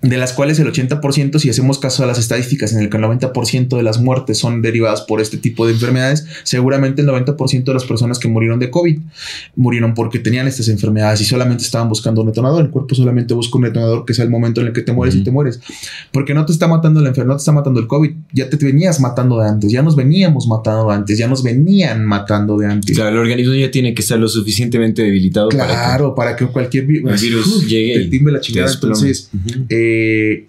De 0.00 0.16
las 0.16 0.32
cuales 0.32 0.60
el 0.60 0.72
80%, 0.72 1.40
si 1.40 1.50
hacemos 1.50 1.80
caso 1.80 2.04
a 2.04 2.06
las 2.06 2.20
estadísticas 2.20 2.72
en 2.72 2.78
el 2.78 2.88
que 2.88 2.96
el 2.98 3.02
90% 3.02 3.76
de 3.76 3.82
las 3.82 4.00
muertes 4.00 4.38
son 4.38 4.62
derivadas 4.62 5.00
por 5.00 5.20
este 5.20 5.38
tipo 5.38 5.66
de 5.66 5.72
enfermedades, 5.72 6.24
seguramente 6.44 7.02
el 7.02 7.08
90% 7.08 7.64
de 7.64 7.74
las 7.74 7.84
personas 7.84 8.20
que 8.20 8.28
murieron 8.28 8.60
de 8.60 8.70
COVID 8.70 9.00
murieron 9.56 9.94
porque 9.94 10.20
tenían 10.20 10.46
estas 10.46 10.68
enfermedades 10.68 11.20
y 11.20 11.24
solamente 11.24 11.64
estaban 11.64 11.88
buscando 11.88 12.20
un 12.20 12.28
detonador. 12.28 12.64
El 12.64 12.70
cuerpo 12.70 12.94
solamente 12.94 13.34
busca 13.34 13.58
un 13.58 13.64
detonador 13.64 14.04
que 14.04 14.14
sea 14.14 14.24
el 14.24 14.30
momento 14.30 14.60
en 14.60 14.68
el 14.68 14.72
que 14.72 14.82
te 14.82 14.92
mueres 14.92 15.16
y 15.16 15.24
te 15.24 15.32
mueres. 15.32 15.58
Porque 16.12 16.32
no 16.32 16.46
te 16.46 16.52
está 16.52 16.68
matando 16.68 17.00
la 17.00 17.08
enfermedad, 17.08 17.32
no 17.32 17.36
te 17.36 17.42
está 17.42 17.52
matando 17.52 17.80
el 17.80 17.88
COVID, 17.88 18.10
ya 18.32 18.48
te 18.48 18.56
venías 18.56 19.00
matando 19.00 19.40
de 19.40 19.48
antes, 19.48 19.72
ya 19.72 19.82
nos 19.82 19.96
veníamos 19.96 20.46
matando 20.46 20.88
de 20.90 20.94
antes, 20.94 21.18
ya 21.18 21.26
nos 21.26 21.42
venían 21.42 22.04
matando 22.04 22.56
de 22.56 22.66
antes. 22.66 22.96
Claro, 22.96 23.16
el 23.16 23.18
organismo 23.18 23.54
ya 23.54 23.70
tiene 23.70 23.94
que 23.94 24.02
estar 24.02 24.18
lo 24.18 24.28
suficientemente 24.28 25.02
debilitado 25.02 25.48
claro, 25.48 26.14
para 26.14 26.36
que, 26.36 26.46
cualquier 26.46 26.86
virus 26.86 27.66
llegue 27.66 27.98
te 27.98 28.04
timbe 28.06 28.30
la 28.30 28.40
chingada. 28.40 28.72
Entonces, 28.72 29.30
eh, 29.68 29.87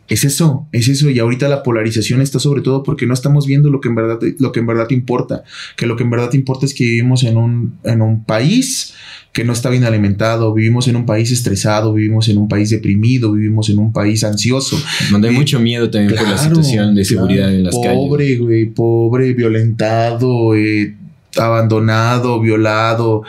es 0.08 0.23
eso, 0.23 0.67
es 0.71 0.88
eso. 0.88 1.10
Y 1.10 1.19
ahorita 1.19 1.47
la 1.47 1.63
polarización 1.63 2.21
está 2.21 2.39
sobre 2.39 2.62
todo 2.62 2.84
porque 2.84 3.06
no 3.06 3.13
estamos 3.13 3.45
viendo 3.45 3.69
lo 3.69 3.82
que 3.82 3.89
en 3.89 3.95
verdad, 3.95 4.19
lo 4.39 4.52
que 4.52 4.60
en 4.60 4.67
verdad 4.67 4.89
importa. 4.91 5.43
Que 5.75 5.86
lo 5.86 5.95
que 5.95 6.04
en 6.04 6.10
verdad 6.10 6.34
importa 6.34 6.65
es 6.65 6.73
que 6.73 6.84
vivimos 6.84 7.23
en 7.23 7.38
un, 7.38 7.78
en 7.84 8.02
un 8.02 8.23
país 8.23 8.93
que 9.32 9.43
no 9.43 9.54
está 9.54 9.69
bien 9.69 9.84
alimentado, 9.84 10.54
vivimos 10.54 10.88
en 10.88 10.95
un 10.95 11.06
país 11.06 11.32
estresado, 11.32 11.93
vivimos 11.93 12.28
en 12.30 12.38
un 12.38 12.47
país 12.47 12.69
deprimido, 12.71 13.32
vivimos 13.32 13.69
en 13.69 13.80
un 13.80 13.93
país 13.93 14.23
ansioso. 14.23 14.78
Donde 15.12 15.30
hay 15.30 15.36
eh, 15.36 15.38
mucho 15.38 15.60
miedo 15.60 15.89
también 15.89 16.17
por 16.17 16.28
la 16.28 16.38
situación 16.38 16.95
de 16.95 17.06
seguridad 17.06 17.54
en 17.54 17.63
las 17.63 17.75
calles. 17.75 17.93
Pobre, 17.93 18.38
güey, 18.38 18.65
pobre, 18.65 19.34
violentado, 19.34 20.56
eh, 20.56 20.95
abandonado, 21.38 22.39
violado, 22.39 23.24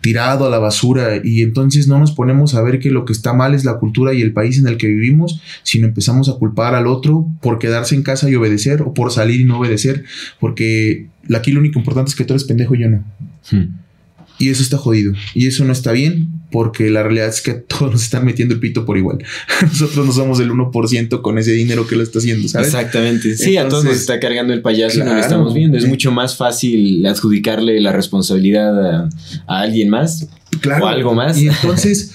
tirado 0.00 0.46
a 0.46 0.50
la 0.50 0.58
basura 0.58 1.20
y 1.22 1.42
entonces 1.42 1.88
no 1.88 1.98
nos 1.98 2.12
ponemos 2.12 2.54
a 2.54 2.62
ver 2.62 2.78
que 2.78 2.90
lo 2.90 3.04
que 3.04 3.12
está 3.12 3.32
mal 3.32 3.54
es 3.54 3.64
la 3.64 3.78
cultura 3.78 4.12
y 4.14 4.22
el 4.22 4.32
país 4.32 4.58
en 4.58 4.66
el 4.66 4.76
que 4.76 4.88
vivimos, 4.88 5.40
sino 5.62 5.86
empezamos 5.86 6.28
a 6.28 6.34
culpar 6.34 6.74
al 6.74 6.86
otro 6.86 7.26
por 7.40 7.58
quedarse 7.58 7.94
en 7.94 8.02
casa 8.02 8.28
y 8.28 8.34
obedecer 8.34 8.82
o 8.82 8.94
por 8.94 9.12
salir 9.12 9.40
y 9.40 9.44
no 9.44 9.58
obedecer, 9.58 10.04
porque 10.40 11.06
aquí 11.34 11.52
lo 11.52 11.60
único 11.60 11.78
importante 11.78 12.10
es 12.10 12.16
que 12.16 12.24
tú 12.24 12.32
eres 12.32 12.44
pendejo 12.44 12.74
y 12.74 12.80
yo 12.80 12.90
no. 12.90 13.04
Hmm. 13.50 13.85
Y 14.38 14.50
eso 14.50 14.62
está 14.62 14.76
jodido. 14.76 15.12
Y 15.34 15.46
eso 15.46 15.64
no 15.64 15.72
está 15.72 15.92
bien 15.92 16.28
porque 16.50 16.90
la 16.90 17.02
realidad 17.02 17.28
es 17.28 17.40
que 17.40 17.52
todos 17.68 17.92
nos 17.92 18.02
están 18.02 18.24
metiendo 18.24 18.54
el 18.54 18.60
pito 18.60 18.84
por 18.84 18.96
igual. 18.96 19.18
Nosotros 19.62 20.06
no 20.06 20.12
somos 20.12 20.40
el 20.40 20.50
1% 20.50 21.20
con 21.20 21.38
ese 21.38 21.52
dinero 21.52 21.86
que 21.86 21.96
lo 21.96 22.02
está 22.02 22.18
haciendo, 22.18 22.48
¿sabes? 22.48 22.68
Exactamente. 22.68 23.36
Sí, 23.36 23.56
a 23.56 23.68
todos 23.68 23.84
nos 23.84 23.96
está 23.96 24.20
cargando 24.20 24.52
el 24.52 24.62
payaso 24.62 25.00
y 25.00 25.02
no 25.02 25.14
lo 25.14 25.20
estamos 25.20 25.54
viendo. 25.54 25.76
Es 25.76 25.86
mucho 25.86 26.10
más 26.12 26.36
fácil 26.36 27.04
adjudicarle 27.06 27.80
la 27.80 27.92
responsabilidad 27.92 29.02
a, 29.02 29.08
alguien 29.46 29.90
más 29.90 30.28
Claro. 30.60 30.84
o 30.84 30.88
algo 30.88 31.14
más. 31.14 31.38
Y 31.38 31.48
entonces, 31.48 32.12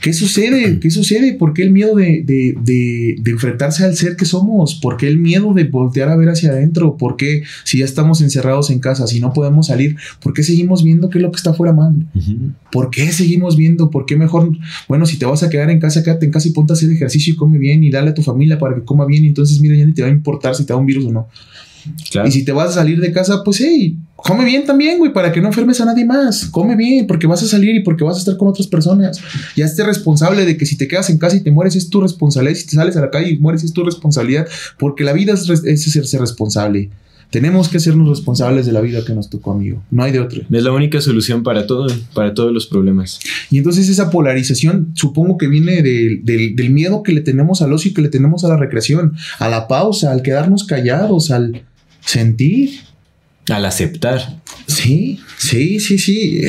¿qué 0.00 0.12
sucede? 0.12 0.78
¿Qué 0.80 0.90
sucede? 0.90 1.34
¿Por 1.34 1.52
qué 1.54 1.62
el 1.62 1.70
miedo 1.70 1.94
de, 1.96 2.22
de- 2.24 2.54
de- 2.62 3.16
de 3.20 3.30
enfrentarse 3.30 3.84
al 3.84 3.96
ser 3.96 4.16
que 4.16 4.24
somos? 4.24 4.74
¿Por 4.76 4.96
qué 4.96 5.08
el 5.08 5.18
miedo 5.18 5.52
de 5.54 5.64
voltear 5.64 6.08
a 6.08 6.16
ver 6.16 6.28
hacia 6.28 6.50
adentro? 6.50 6.96
¿Por 6.96 7.16
qué 7.16 7.42
si 7.64 7.78
ya 7.78 7.84
estamos 7.84 8.20
encerrados 8.20 8.70
en 8.70 8.78
casa, 8.78 9.06
si 9.06 9.20
no 9.20 9.32
podemos 9.32 9.66
salir, 9.68 9.96
¿por 10.20 10.32
qué 10.34 10.42
seguimos 10.42 10.82
viendo 10.82 11.08
qué 11.10 11.18
es 11.18 11.22
lo 11.22 11.30
que 11.30 11.36
está 11.36 11.54
fuera 11.54 11.72
mal? 11.72 11.94
¿Por 12.70 12.90
qué 12.90 13.10
seguimos 13.12 13.56
viendo? 13.56 13.90
¿Por 13.90 14.06
qué 14.06 14.16
mejor? 14.16 14.50
Bueno, 14.88 15.06
si 15.06 15.18
te 15.18 15.26
vas 15.26 15.42
a 15.42 15.50
quedar 15.50 15.70
en 15.70 15.80
casa, 15.80 16.02
quédate 16.02 16.26
en 16.26 16.32
casa 16.32 16.48
y 16.48 16.52
ponte 16.52 16.72
a 16.72 16.74
hacer 16.74 16.90
ejercicio 16.90 17.32
y 17.34 17.36
come 17.36 17.58
bien 17.58 17.84
y 17.84 17.90
dale 17.90 18.10
a 18.10 18.14
tu 18.14 18.22
familia 18.22 18.58
para 18.58 18.74
que 18.74 18.82
coma 18.82 19.06
bien. 19.06 19.24
Y 19.24 19.28
entonces, 19.28 19.60
mira, 19.60 19.74
ya 19.76 19.84
ni 19.86 19.92
te 19.92 20.02
va 20.02 20.08
a 20.08 20.10
importar 20.10 20.54
si 20.54 20.64
te 20.64 20.72
da 20.72 20.76
un 20.78 20.86
virus 20.86 21.06
o 21.06 21.12
no. 21.12 21.28
Claro. 22.10 22.28
Y 22.28 22.32
si 22.32 22.44
te 22.44 22.52
vas 22.52 22.70
a 22.70 22.72
salir 22.72 23.00
de 23.00 23.12
casa, 23.12 23.42
pues 23.44 23.60
hey, 23.60 23.96
come 24.16 24.44
bien 24.44 24.64
también, 24.64 24.98
güey, 24.98 25.12
para 25.12 25.32
que 25.32 25.40
no 25.40 25.48
enfermes 25.48 25.80
a 25.80 25.84
nadie 25.84 26.04
más. 26.04 26.46
Come 26.46 26.76
bien, 26.76 27.06
porque 27.06 27.26
vas 27.26 27.42
a 27.42 27.46
salir 27.46 27.74
y 27.76 27.80
porque 27.82 28.04
vas 28.04 28.16
a 28.16 28.18
estar 28.20 28.36
con 28.36 28.48
otras 28.48 28.66
personas. 28.66 29.20
Ya 29.56 29.64
esté 29.66 29.84
responsable 29.84 30.44
de 30.46 30.56
que 30.56 30.66
si 30.66 30.76
te 30.76 30.88
quedas 30.88 31.10
en 31.10 31.18
casa 31.18 31.36
y 31.36 31.40
te 31.42 31.50
mueres 31.50 31.76
es 31.76 31.90
tu 31.90 32.00
responsabilidad. 32.00 32.56
Si 32.58 32.66
te 32.66 32.76
sales 32.76 32.96
a 32.96 33.00
la 33.00 33.10
calle 33.10 33.30
y 33.30 33.38
mueres 33.38 33.64
es 33.64 33.72
tu 33.72 33.84
responsabilidad, 33.84 34.46
porque 34.78 35.04
la 35.04 35.12
vida 35.12 35.32
es, 35.34 35.48
es 35.48 35.82
ser 36.10 36.20
responsable. 36.20 36.90
Tenemos 37.30 37.68
que 37.68 37.78
hacernos 37.78 38.08
responsables 38.08 38.64
de 38.64 38.70
la 38.70 38.80
vida 38.80 39.04
que 39.04 39.12
nos 39.12 39.28
tocó, 39.28 39.50
amigo. 39.52 39.82
No 39.90 40.04
hay 40.04 40.12
de 40.12 40.20
otra. 40.20 40.42
Es 40.48 40.62
la 40.62 40.70
única 40.70 41.00
solución 41.00 41.42
para 41.42 41.66
todo, 41.66 41.86
para 42.14 42.32
todos 42.32 42.52
los 42.52 42.66
problemas. 42.66 43.18
Y 43.50 43.58
entonces 43.58 43.88
esa 43.88 44.08
polarización 44.10 44.90
supongo 44.94 45.36
que 45.36 45.48
viene 45.48 45.82
del- 45.82 46.24
del- 46.24 46.54
del 46.54 46.70
miedo 46.70 47.02
que 47.02 47.10
le 47.12 47.22
tenemos 47.22 47.60
al 47.60 47.72
ocio 47.72 47.90
y 47.90 47.94
que 47.94 48.02
le 48.02 48.08
tenemos 48.08 48.44
a 48.44 48.48
la 48.48 48.56
recreación, 48.56 49.14
a 49.40 49.48
la 49.48 49.66
pausa, 49.66 50.12
al 50.12 50.22
quedarnos 50.22 50.62
callados, 50.62 51.32
al 51.32 51.62
sentir. 52.04 52.80
Al 53.48 53.64
aceptar. 53.66 54.40
Sí, 54.66 55.20
sí, 55.36 55.78
sí, 55.80 55.98
sí. 55.98 56.42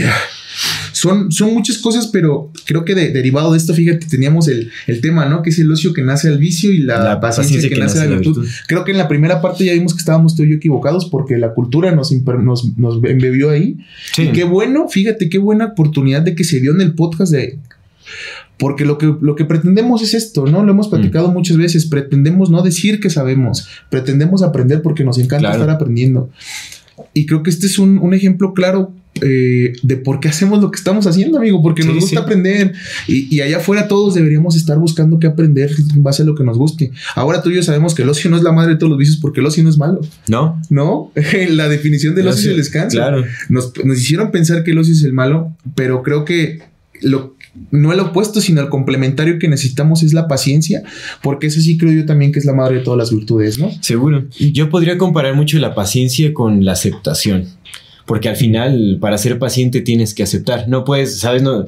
Son, 0.94 1.30
son 1.34 1.54
muchas 1.54 1.78
cosas, 1.80 2.08
pero 2.08 2.54
creo 2.66 2.86
que 2.86 2.96
de- 2.96 3.12
derivado 3.12 3.52
de 3.52 3.58
esto, 3.58 3.74
fíjate, 3.74 4.06
teníamos 4.08 4.48
el, 4.48 4.72
el 4.88 5.02
tema, 5.02 5.26
¿no? 5.26 5.42
Que 5.44 5.50
es 5.50 5.60
el 5.60 5.70
ocio 5.70 5.92
que 5.92 6.02
nace 6.02 6.30
al 6.30 6.38
vicio 6.38 6.72
y 6.72 6.78
la, 6.78 7.00
La 7.04 7.20
paciencia, 7.20 7.58
paciencia 7.58 7.70
que, 7.70 7.76
que 7.76 7.82
nace 7.82 7.98
la 8.00 8.06
virtud. 8.06 8.38
virtud. 8.44 8.50
Creo 8.68 8.86
que 8.86 8.92
en 8.92 8.98
la 8.98 9.10
primera 9.10 9.42
parte 9.42 9.66
ya 9.66 9.74
vimos 9.74 9.94
que 9.94 10.00
estábamos 10.00 10.36
tú 10.38 10.44
y 10.44 10.50
yo 10.52 10.56
equivocados 10.56 11.10
porque 11.10 11.38
la 11.38 11.54
cultura 11.54 11.92
nos, 11.92 12.14
nos, 12.38 12.78
nos 12.78 13.04
embebió 13.04 13.50
ahí. 13.50 13.76
Sí. 14.14 14.22
Y 14.24 14.32
qué 14.32 14.46
bueno, 14.46 14.88
fíjate, 14.88 15.28
qué 15.28 15.38
buena 15.38 15.66
oportunidad 15.66 16.22
de 16.22 16.34
que 16.36 16.46
se 16.46 16.62
dio 16.62 16.74
en 16.74 16.80
el 16.80 16.94
podcast 16.94 17.34
de... 17.34 17.60
Porque 18.58 18.86
lo 18.86 18.98
que, 18.98 19.14
lo 19.22 19.36
que 19.36 19.44
pretendemos 19.46 20.02
es 20.02 20.14
esto, 20.14 20.46
¿no? 20.46 20.64
Lo 20.64 20.72
hemos 20.72 20.88
platicado 20.88 21.30
muchas 21.32 21.58
veces. 21.58 21.86
Pretendemos 21.88 22.50
no 22.50 22.62
decir 22.62 23.00
que 23.00 23.10
sabemos, 23.10 23.68
pretendemos 23.90 24.44
aprender 24.44 24.82
porque 24.82 25.04
nos 25.04 25.18
encanta 25.18 25.50
Claro. 25.50 25.56
estar 25.62 25.70
aprendiendo. 25.76 26.30
Y 27.14 27.26
creo 27.26 27.44
que 27.44 27.50
este 27.50 27.66
es 27.68 27.78
un, 27.78 27.98
un 27.98 28.14
ejemplo 28.14 28.54
claro 28.54 28.94
eh, 29.22 29.74
de 29.84 29.96
por 29.98 30.20
qué 30.22 30.28
hacemos 30.30 30.62
lo 30.62 30.72
que 30.72 30.78
estamos 30.78 31.08
haciendo, 31.08 31.38
amigo, 31.38 31.62
porque 31.62 31.84
nos 31.84 31.94
Sí, 31.96 32.00
gusta 32.00 32.18
sí. 32.20 32.24
aprender. 32.24 32.74
Y, 33.08 33.34
y 33.36 33.42
allá 33.42 33.58
afuera 33.58 33.88
todos 33.90 34.14
deberíamos 34.16 34.56
estar 34.56 34.78
buscando 34.78 35.20
qué 35.20 35.28
aprender 35.28 35.72
en 35.94 36.04
base 36.04 36.24
a 36.24 36.26
lo 36.26 36.36
que 36.36 36.44
nos 36.46 36.58
guste. 36.58 36.92
Ahora 37.16 37.42
tú 37.42 37.50
y 37.50 37.56
yo 37.56 37.64
sabemos 37.64 37.94
que 37.96 38.04
el 38.04 38.10
ocio 38.10 38.30
no 38.30 38.38
es 38.38 38.44
la 38.44 38.52
madre 38.54 38.74
de 38.74 38.78
todos 38.78 38.90
los 38.90 39.00
vicios 39.00 39.18
porque 39.22 39.42
el 39.42 39.46
ocio 39.46 39.64
no 39.64 39.70
es 39.70 39.78
malo, 39.78 40.00
¿No? 40.30 40.62
¿no? 40.70 41.12
la 41.50 41.68
definición 41.70 42.16
del 42.16 42.28
ocio 42.30 42.44
es 42.52 42.52
el 42.52 42.58
descanso 42.58 42.98
Claro. 42.98 43.24
nos, 43.50 43.74
nos 43.84 43.98
hicieron 43.98 44.32
pensar 44.32 44.64
que 44.64 44.72
el 44.72 44.78
ocio 44.80 44.94
es 44.94 45.04
el 45.04 45.14
malo, 45.14 45.54
pero 45.76 46.02
creo 46.04 46.24
que 46.26 46.60
lo, 47.02 47.35
no 47.72 47.94
el 47.94 48.00
opuesto, 48.00 48.42
sino 48.42 48.62
el 48.62 48.70
complementario 48.70 49.40
que 49.40 49.48
necesitamos 49.48 50.04
es 50.04 50.14
la 50.14 50.28
paciencia, 50.28 50.84
porque 51.22 51.48
eso 51.48 51.62
sí 51.62 51.78
creo 51.78 51.92
yo 51.94 52.06
también 52.06 52.32
que 52.32 52.40
es 52.40 52.46
la 52.46 52.54
madre 52.54 52.78
de 52.78 52.84
todas 52.84 52.98
las 52.98 53.12
virtudes, 53.12 53.60
¿no? 53.60 53.72
Seguro. 53.82 54.26
Yo 54.40 54.70
podría 54.70 54.98
comparar 54.98 55.36
mucho 55.36 55.58
la 55.60 55.76
paciencia 55.76 56.34
con 56.34 56.66
la 56.66 56.74
aceptación. 56.74 57.48
Porque 58.06 58.30
al 58.30 58.36
final, 58.36 58.98
para 59.02 59.18
ser 59.18 59.40
paciente, 59.40 59.82
tienes 59.82 60.14
que 60.14 60.22
aceptar. 60.22 60.68
No 60.70 60.84
puedes, 60.86 61.18
¿sabes? 61.18 61.42
No, 61.42 61.66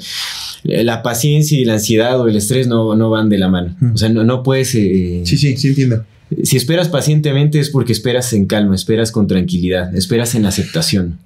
la 0.63 1.01
paciencia 1.01 1.59
y 1.59 1.65
la 1.65 1.73
ansiedad 1.73 2.19
o 2.21 2.27
el 2.27 2.35
estrés 2.35 2.67
no, 2.67 2.95
no 2.95 3.09
van 3.09 3.27
de 3.29 3.39
la 3.39 3.49
mano. 3.49 3.75
Mm. 3.79 3.93
O 3.93 3.97
sea, 3.97 4.09
no, 4.09 4.23
no 4.23 4.43
puedes. 4.43 4.75
eh, 4.75 5.21
Sí, 5.25 5.35
sí, 5.35 5.57
sí 5.57 5.69
entiendo. 5.69 6.05
Si 6.43 6.57
esperas 6.57 6.89
pacientemente 6.89 7.59
es 7.59 7.69
porque 7.69 7.93
esperas 7.93 8.33
en 8.33 8.45
calma, 8.45 8.75
esperas 8.75 9.11
con 9.11 9.27
tranquilidad, 9.27 9.95
esperas 9.95 10.35
en 10.35 10.45
aceptación. 10.45 11.17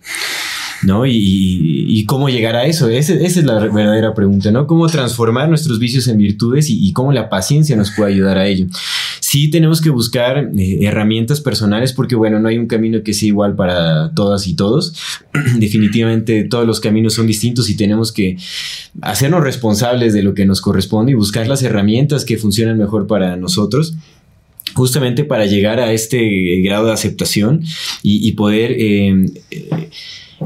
¿No? 0.84 1.06
Y, 1.06 2.06
cómo 2.08 2.30
llegar 2.30 2.56
a 2.56 2.66
eso. 2.66 2.90
Esa 2.90 3.14
es 3.14 3.44
la 3.44 3.60
verdadera 3.60 4.14
pregunta, 4.14 4.52
¿no? 4.52 4.68
Cómo 4.68 4.88
transformar 4.88 5.48
nuestros 5.48 5.80
vicios 5.80 6.08
en 6.08 6.18
virtudes 6.18 6.68
y, 6.70 6.92
cómo 6.94 7.14
la 7.14 7.30
paciencia 7.30 7.76
nos 7.76 7.92
puede 7.92 8.14
ayudar 8.14 8.38
a 8.38 8.48
ello. 8.48 8.68
Sí 9.20 9.50
tenemos 9.50 9.80
que 9.80 9.90
buscar 9.90 10.50
eh, 10.58 10.80
herramientas 10.82 11.40
personales 11.40 11.94
porque, 11.94 12.16
bueno, 12.16 12.40
no 12.40 12.50
hay 12.50 12.58
un 12.58 12.68
camino 12.68 13.02
que 13.04 13.14
sea 13.14 13.28
igual 13.28 13.56
para 13.56 14.12
todas 14.14 14.48
y 14.48 14.56
todos. 14.56 14.94
Definitivamente 15.58 16.44
todos 16.46 16.68
los 16.68 16.80
caminos 16.80 17.14
son 17.14 17.28
distintos 17.28 17.70
y 17.70 17.78
tenemos 17.78 18.12
que 18.12 18.38
hacernos 19.02 19.44
responsables 19.44 20.14
de 20.14 20.24
lo 20.24 20.34
que 20.34 20.46
nos 20.46 20.60
corresponde 20.60 21.14
y 21.14 21.16
buscar 21.16 21.48
las 21.48 21.64
herramientas 21.64 22.26
que 22.26 22.38
funcionan 22.38 22.78
mejor 22.78 23.08
para 23.08 23.38
nosotros 23.38 23.96
justamente 24.74 25.24
para 25.24 25.46
llegar 25.46 25.80
a 25.80 25.92
este 25.92 26.62
grado 26.62 26.88
de 26.88 26.94
aceptación 26.94 27.64
y, 28.04 28.32
poder 28.34 28.76
eh, 28.78 29.26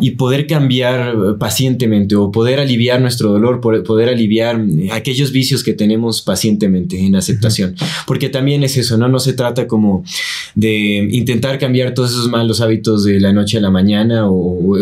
y 0.02 0.12
poder 0.12 0.48
cambiar 0.48 1.16
pacientemente 1.40 2.16
o 2.16 2.32
poder 2.32 2.60
aliviar 2.60 3.02
nuestro 3.02 3.32
dolor, 3.32 3.62
poder 3.62 4.10
aliviar 4.10 4.60
eh, 4.60 4.90
aquellos 4.92 5.32
vicios 5.32 5.64
que 5.64 5.74
tenemos 5.74 6.22
pacientemente 6.22 7.00
en 7.00 7.16
aceptación. 7.16 7.76
Porque 8.08 8.30
también 8.30 8.64
es 8.64 8.78
eso, 8.78 8.98
¿no? 8.98 9.08
No 9.08 9.20
se 9.20 9.34
trata 9.34 9.68
como 9.68 10.04
de 10.56 11.08
intentar 11.12 11.60
cambiar 11.60 11.94
todos 11.94 12.12
esos 12.12 12.30
malos 12.30 12.62
hábitos 12.62 13.04
de 13.04 13.20
la 13.20 13.34
noche 13.34 13.58
a 13.58 13.62
la 13.62 13.70
mañana 13.72 14.30
o, 14.30 14.36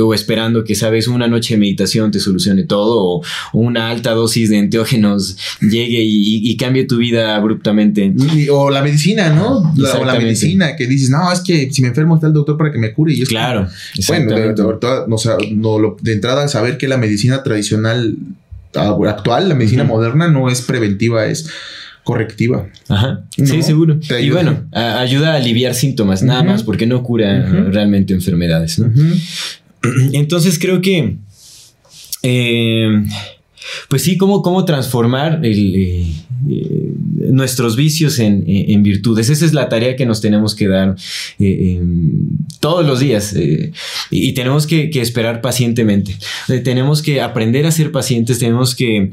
o 0.05 0.13
esperando 0.13 0.63
que, 0.63 0.75
sabes, 0.75 1.07
una 1.07 1.27
noche 1.27 1.55
de 1.55 1.59
meditación 1.59 2.11
te 2.11 2.19
solucione 2.19 2.63
todo 2.63 3.03
o, 3.03 3.17
o 3.53 3.59
una 3.59 3.89
alta 3.89 4.11
dosis 4.11 4.49
de 4.49 4.57
enteógenos 4.57 5.37
llegue 5.61 6.01
y, 6.03 6.55
cambie 6.57 6.85
tu 6.85 6.97
vida 6.97 7.35
abruptamente. 7.35 8.13
O 8.51 8.69
la 8.69 8.81
medicina, 8.83 9.29
¿no? 9.29 9.73
La- 9.75 9.93
o 9.99 10.05
la 10.05 10.13
medicina 10.19 10.75
que 10.75 10.87
dices, 10.87 11.09
no, 11.09 11.31
es 11.31 11.41
que 11.41 11.71
si 11.71 11.81
me 11.81 11.89
enfermo 11.89 12.15
está 12.15 12.27
el 12.27 12.33
doctor 12.33 12.57
para 12.57 12.71
que 12.71 12.77
me 12.77 12.93
cure. 12.93 13.13
Y 13.13 13.23
es 13.23 13.29
Claro, 13.29 13.61
Bueno, 14.07 14.31
de, 14.35 14.49
exactamente. 14.49 14.61
de- 14.61 15.02
de- 15.05 15.13
o 15.13 15.17
sea, 15.17 15.35
no, 15.51 15.79
lo- 15.79 15.97
de 16.01 16.13
entrada 16.13 16.47
saber 16.47 16.77
que 16.77 16.87
la 16.87 16.97
medicina 16.97 17.43
tradicional 17.43 18.15
ah, 18.75 18.95
actual, 19.07 19.49
la 19.49 19.55
medicina 19.55 19.83
moderna, 19.83 20.27
no 20.27 20.49
es 20.49 20.61
preventiva, 20.61 21.25
es 21.25 21.49
correctiva. 22.03 22.67
Ajá. 22.89 23.23
¿no? 23.37 23.45
Sí, 23.47 23.61
seguro. 23.63 23.97
Y 24.19 24.29
bueno, 24.29 24.63
a- 24.73 24.99
ayuda 24.99 25.33
a 25.33 25.35
aliviar 25.37 25.73
síntomas, 25.73 26.21
nada 26.23 26.43
más, 26.43 26.63
porque 26.63 26.85
no 26.85 27.01
cura 27.03 27.45
Ujú. 27.47 27.71
realmente 27.71 28.13
enfermedades. 28.13 28.79
¿no? 28.79 28.91
Entonces 30.13 30.57
creo 30.59 30.81
que, 30.81 31.17
eh, 32.23 33.03
pues 33.89 34.01
sí, 34.01 34.17
cómo, 34.17 34.41
cómo 34.41 34.65
transformar 34.65 35.39
el, 35.45 36.13
eh, 36.49 36.91
nuestros 37.31 37.75
vicios 37.75 38.19
en, 38.19 38.43
en- 38.47 38.71
en 38.71 38.83
virtudes. 38.83 39.29
Esa 39.29 39.45
es 39.45 39.53
la 39.53 39.69
tarea 39.69 39.95
que 39.95 40.05
nos 40.05 40.21
tenemos 40.21 40.55
que 40.55 40.67
dar 40.67 40.95
eh, 41.39 41.45
eh, 41.79 41.81
todos 42.59 42.85
los 42.85 42.99
días 42.99 43.33
eh, 43.35 43.71
y, 44.11 44.33
tenemos 44.33 44.67
que, 44.67 44.89
que 44.89 45.01
esperar 45.01 45.41
pacientemente. 45.41 46.15
Tenemos 46.63 47.01
que 47.01 47.21
aprender 47.21 47.65
a 47.65 47.71
ser 47.71 47.91
pacientes, 47.91 48.39
tenemos 48.39 48.75
que 48.75 49.11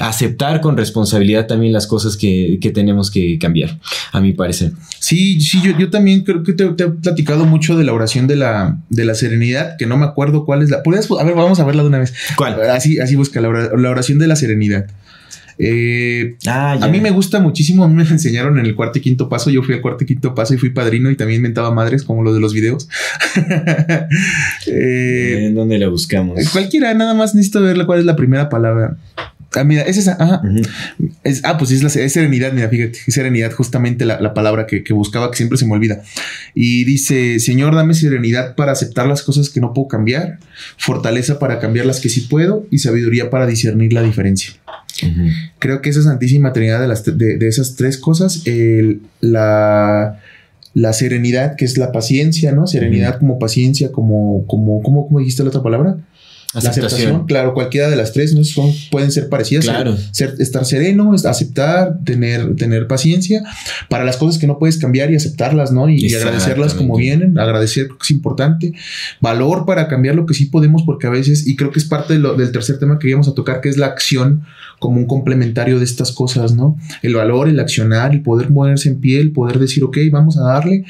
aceptar 0.00 0.60
con 0.60 0.76
responsabilidad 0.76 1.46
también 1.46 1.72
las 1.72 1.86
cosas 1.86 2.16
que, 2.16 2.58
que 2.60 2.70
tenemos 2.70 3.10
que 3.10 3.38
cambiar, 3.38 3.78
a 4.12 4.20
mi 4.20 4.32
parecer. 4.32 4.72
Sí, 4.98 5.40
sí, 5.40 5.58
yo, 5.64 5.76
yo 5.78 5.90
también 5.90 6.22
creo 6.22 6.42
que 6.42 6.52
te, 6.52 6.64
te 6.70 6.84
he 6.84 6.88
platicado 6.88 7.44
mucho 7.44 7.76
de 7.76 7.84
la 7.84 7.92
oración 7.92 8.26
de 8.26 8.36
la, 8.36 8.78
de 8.90 9.04
la 9.04 9.14
serenidad, 9.14 9.76
que 9.76 9.86
no 9.86 9.96
me 9.96 10.04
acuerdo 10.04 10.44
cuál 10.44 10.62
es 10.62 10.70
la. 10.70 10.82
¿Puedes- 10.82 11.08
A 11.10 11.24
ver, 11.24 11.34
vamos 11.34 11.60
a 11.60 11.64
verla 11.64 11.82
de 11.82 11.88
una 11.88 11.98
vez. 11.98 12.14
¿Cuál? 12.36 12.60
Así, 12.70 12.98
así 12.98 13.14
busca 13.16 13.40
la 13.40 13.48
oración 13.48 14.18
de 14.18 14.26
la 14.26 14.36
serenidad. 14.36 14.86
Eh, 15.58 16.36
Ah, 16.46 16.78
a 16.80 16.88
mí 16.88 17.00
me 17.00 17.10
gusta 17.10 17.40
muchísimo, 17.40 17.84
a 17.84 17.88
mí 17.88 17.94
me 17.94 18.02
enseñaron 18.02 18.58
en 18.58 18.66
el 18.66 18.74
cuarto 18.74 18.98
y 18.98 19.02
quinto 19.02 19.28
paso, 19.28 19.50
yo 19.50 19.62
fui 19.62 19.74
al 19.74 19.80
cuarto 19.80 20.04
y 20.04 20.06
quinto 20.06 20.34
paso 20.34 20.54
y 20.54 20.58
fui 20.58 20.70
padrino 20.70 21.10
y 21.10 21.16
también 21.16 21.40
mentaba 21.42 21.70
madres 21.70 22.02
como 22.02 22.22
lo 22.22 22.34
de 22.34 22.40
los 22.40 22.52
videos. 22.52 22.88
Eh, 24.68 25.46
¿En 25.46 25.54
dónde 25.54 25.78
la 25.78 25.88
buscamos? 25.88 26.48
cualquiera, 26.50 26.92
nada 26.94 27.14
más 27.14 27.34
necesito 27.34 27.62
ver 27.62 27.84
cuál 27.86 28.00
es 28.00 28.04
la 28.04 28.16
primera 28.16 28.48
palabra. 28.48 28.96
Ah, 29.56 29.64
mira, 29.64 29.82
es 29.82 29.96
esa. 29.96 30.16
Ajá. 30.20 30.40
Es- 31.24 31.40
ah, 31.44 31.58
pues 31.58 31.70
es, 31.72 31.82
la, 31.82 31.88
es 31.88 32.12
serenidad, 32.12 32.52
mira, 32.52 32.68
fíjate, 32.68 32.98
es 33.06 33.14
serenidad, 33.14 33.50
justamente 33.52 34.04
la, 34.04 34.20
la 34.20 34.34
palabra 34.34 34.66
que, 34.66 34.84
que 34.84 34.92
buscaba, 34.92 35.30
que 35.30 35.36
siempre 35.36 35.58
se 35.58 35.66
me 35.66 35.72
olvida. 35.72 36.02
Y 36.54 36.84
dice, 36.84 37.40
Señor, 37.40 37.74
dame 37.74 37.94
serenidad 37.94 38.54
para 38.54 38.72
aceptar 38.72 39.06
las 39.06 39.22
cosas 39.22 39.50
que 39.50 39.60
no 39.60 39.72
puedo 39.74 39.88
cambiar, 39.88 40.38
fortaleza 40.76 41.38
para 41.38 41.58
cambiar 41.58 41.86
las 41.86 42.00
que 42.00 42.08
sí 42.08 42.20
puedo 42.22 42.66
y 42.70 42.78
sabiduría 42.78 43.30
para 43.30 43.46
discernir 43.46 43.92
la 43.92 44.02
diferencia. 44.02 44.52
Creo 45.58 45.82
que 45.82 45.90
esa 45.90 46.02
Santísima 46.02 46.52
Trinidad 46.52 46.80
de, 46.80 46.88
las, 46.88 47.04
de, 47.04 47.36
de 47.36 47.48
esas 47.48 47.76
tres 47.76 47.98
cosas, 47.98 48.42
el- 48.46 49.00
la, 49.20 50.20
la 50.74 50.92
serenidad, 50.92 51.56
que 51.56 51.64
es 51.64 51.78
la 51.78 51.92
paciencia, 51.92 52.52
¿no? 52.52 52.66
Serenidad 52.66 53.18
como 53.18 53.38
paciencia, 53.38 53.92
como, 53.92 54.46
como, 54.46 54.82
¿cómo, 54.82 55.06
cómo 55.06 55.18
dijiste 55.20 55.42
la 55.42 55.48
otra 55.50 55.62
palabra? 55.62 55.96
La 56.62 56.70
aceptación, 56.70 57.26
claro, 57.26 57.54
cualquiera 57.54 57.88
de 57.88 57.96
las 57.96 58.12
tres 58.12 58.34
¿no? 58.34 58.44
Son, 58.44 58.72
pueden 58.90 59.12
ser 59.12 59.28
parecidas. 59.28 59.64
Claro. 59.64 59.96
Ser, 60.10 60.34
estar 60.38 60.64
sereno, 60.64 61.12
aceptar, 61.12 61.98
tener, 62.04 62.56
tener 62.56 62.86
paciencia 62.86 63.42
para 63.88 64.04
las 64.04 64.16
cosas 64.16 64.38
que 64.40 64.46
no 64.46 64.58
puedes 64.58 64.78
cambiar 64.78 65.10
y 65.10 65.16
aceptarlas, 65.16 65.72
¿no? 65.72 65.88
Y, 65.88 66.14
agradecerlas 66.14 66.74
como 66.74 66.96
vienen, 66.96 67.38
agradecer 67.38 67.88
es 68.00 68.10
importante. 68.10 68.72
Valor 69.20 69.66
para 69.66 69.88
cambiar 69.88 70.14
lo 70.14 70.26
que 70.26 70.34
sí 70.34 70.46
podemos, 70.46 70.82
porque 70.84 71.06
a 71.06 71.10
veces, 71.10 71.46
y 71.46 71.56
creo 71.56 71.70
que 71.70 71.78
es 71.78 71.84
parte 71.84 72.18
del 72.18 72.52
tercer 72.52 72.78
tema 72.78 72.98
que 72.98 73.08
íbamos 73.08 73.28
a 73.28 73.34
tocar, 73.34 73.60
que 73.60 73.68
es 73.68 73.76
la 73.76 73.86
acción 73.86 74.44
como 74.78 74.98
un 74.98 75.06
complementario 75.06 75.78
de 75.78 75.84
estas 75.84 76.12
cosas, 76.12 76.54
¿no? 76.54 76.76
El 77.02 77.14
valor, 77.14 77.48
el 77.48 77.58
accionar, 77.60 78.12
el 78.12 78.22
poder 78.22 78.50
moverse 78.50 78.88
en 78.88 79.00
pie, 79.00 79.20
el 79.20 79.32
poder 79.32 79.58
decir, 79.58 79.84
ok, 79.84 79.98
vamos 80.10 80.36
a 80.36 80.42
darle. 80.42 80.84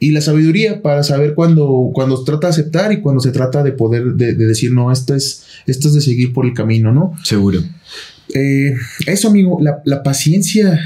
Y 0.00 0.10
la 0.10 0.20
sabiduría 0.20 0.82
para 0.82 1.02
saber 1.02 1.34
cuando, 1.34 1.90
cuando 1.94 2.16
se 2.16 2.24
trata 2.24 2.48
de 2.48 2.52
aceptar 2.52 2.92
y 2.92 3.00
cuando 3.00 3.20
se 3.20 3.30
trata 3.30 3.62
de 3.62 3.72
poder, 3.72 4.14
de, 4.14 4.34
decir, 4.34 4.72
no, 4.72 4.90
esto 5.08 5.14
es, 5.14 5.44
esto 5.66 5.88
es 5.88 5.94
de 5.94 6.00
seguir 6.00 6.32
por 6.32 6.46
el 6.46 6.52
camino, 6.52 6.92
¿no? 6.92 7.14
Seguro. 7.24 7.62
Eh, 8.34 8.74
eso, 9.06 9.28
amigo, 9.28 9.58
la, 9.84 10.02
paciencia. 10.02 10.78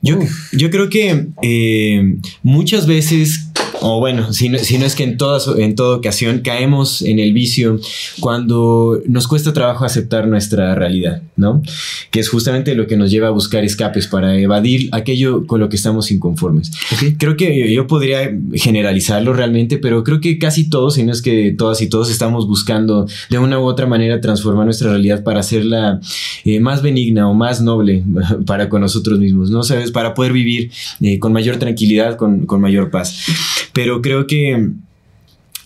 Yo, 0.00 0.18
yo 0.52 0.70
creo 0.70 0.88
que 0.88 1.26
eh, 1.42 2.16
muchas 2.42 2.86
veces 2.86 3.48
o 3.82 3.98
bueno, 3.98 4.32
si 4.32 4.48
no, 4.48 4.56
es 4.58 4.94
que 4.94 5.02
en, 5.02 5.16
todas, 5.16 5.48
en 5.58 5.74
toda 5.74 5.96
ocasión 5.96 6.40
caemos 6.40 7.02
en 7.02 7.18
el 7.18 7.32
vicio 7.32 7.80
cuando 8.20 9.00
nos 9.06 9.26
cuesta 9.26 9.52
trabajo 9.52 9.84
aceptar 9.84 10.28
nuestra 10.28 10.74
realidad, 10.74 11.22
¿no? 11.36 11.62
Que 12.10 12.20
es 12.20 12.28
justamente 12.28 12.74
lo 12.76 12.86
que 12.86 12.96
nos 12.96 13.10
lleva 13.10 13.28
a 13.28 13.30
buscar 13.30 13.64
escapes 13.64 14.06
para 14.06 14.38
evadir 14.38 14.88
aquello 14.92 15.46
con 15.46 15.58
lo 15.58 15.68
que 15.68 15.76
estamos 15.76 16.12
inconformes. 16.12 16.70
Creo 17.18 17.36
que 17.36 17.72
yo 17.72 17.88
podría 17.88 18.30
generalizarlo 18.54 19.32
realmente, 19.32 19.78
pero 19.78 20.04
creo 20.04 20.20
que 20.20 20.38
casi 20.38 20.70
todos, 20.70 20.94
si 20.94 21.02
no 21.02 21.12
es 21.12 21.20
que 21.20 21.54
todas 21.56 21.80
y 21.82 21.88
todos 21.88 22.08
estamos 22.08 22.46
buscando 22.46 23.06
de 23.30 23.38
una 23.38 23.58
u 23.58 23.64
otra 23.64 23.86
manera 23.86 24.20
transformar 24.20 24.64
nuestra 24.64 24.90
realidad 24.90 25.24
para 25.24 25.40
hacerla 25.40 26.00
eh, 26.44 26.60
más 26.60 26.82
benigna 26.82 27.28
o 27.28 27.34
más 27.34 27.60
noble 27.60 28.04
para 28.46 28.68
con 28.68 28.80
nosotros 28.80 29.18
mismos, 29.18 29.50
¿no? 29.50 29.64
¿Sabes? 29.64 29.90
Para 29.90 30.14
poder 30.14 30.32
vivir 30.32 30.70
eh, 31.00 31.18
con 31.18 31.32
mayor 31.32 31.56
tranquilidad, 31.56 32.16
con, 32.16 32.46
con 32.46 32.60
mayor 32.60 32.90
paz. 32.90 33.26
Pero 33.72 34.02
creo 34.02 34.26
que 34.26 34.70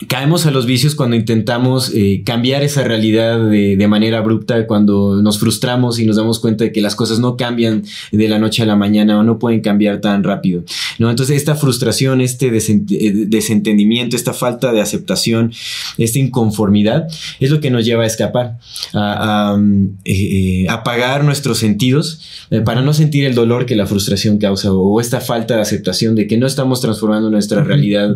Caemos 0.09 0.45
a 0.45 0.51
los 0.51 0.67
vicios 0.67 0.95
cuando 0.95 1.17
intentamos 1.17 1.91
eh, 1.95 2.23
cambiar 2.23 2.63
esa 2.63 2.85
realidad 2.85 3.49
de, 3.49 3.89
manera 3.89 4.19
abrupta, 4.19 4.67
cuando 4.67 5.23
nos 5.23 5.39
frustramos 5.39 5.99
y 5.99 6.05
nos 6.05 6.17
damos 6.17 6.39
cuenta 6.39 6.65
de 6.65 6.73
que 6.73 6.83
las 6.83 6.95
cosas 6.95 7.19
no 7.19 7.39
cambian 7.39 7.83
de 8.13 8.29
la 8.29 8.39
noche 8.39 8.63
a 8.63 8.67
la 8.67 8.77
mañana 8.77 9.19
o 9.19 9.23
no 9.23 9.39
pueden 9.39 9.63
cambiar 9.63 10.03
tan 10.03 10.23
rápido. 10.23 10.65
¿no? 10.99 11.09
Entonces 11.09 11.37
esta 11.37 11.55
frustración, 11.55 12.21
este 12.21 12.49
eh, 12.49 13.13
desentendimiento, 13.27 14.17
esta 14.17 14.35
falta 14.35 14.71
de 14.71 14.83
aceptación, 14.83 15.53
esta 15.97 16.19
inconformidad 16.19 17.07
es 17.41 17.51
lo 17.51 17.61
que 17.61 17.71
nos 17.71 17.87
lleva 17.87 18.03
a 18.03 18.07
escapar, 18.07 18.59
a, 18.93 19.59
eh, 20.05 20.67
apagar 20.69 21.25
nuestros 21.25 21.57
sentidos 21.57 22.21
para 22.67 22.83
no 22.83 22.93
sentir 22.93 23.25
el 23.25 23.35
dolor 23.35 23.65
que 23.65 23.77
la 23.77 23.87
frustración 23.87 24.37
causa 24.37 24.73
o 24.73 25.01
esta 25.01 25.23
falta 25.23 25.57
de 25.57 25.63
aceptación 25.63 26.15
de 26.17 26.27
que 26.27 26.37
no 26.37 26.47
estamos 26.47 26.83
transformando 26.83 27.31
nuestra 27.31 27.65
realidad 27.65 28.15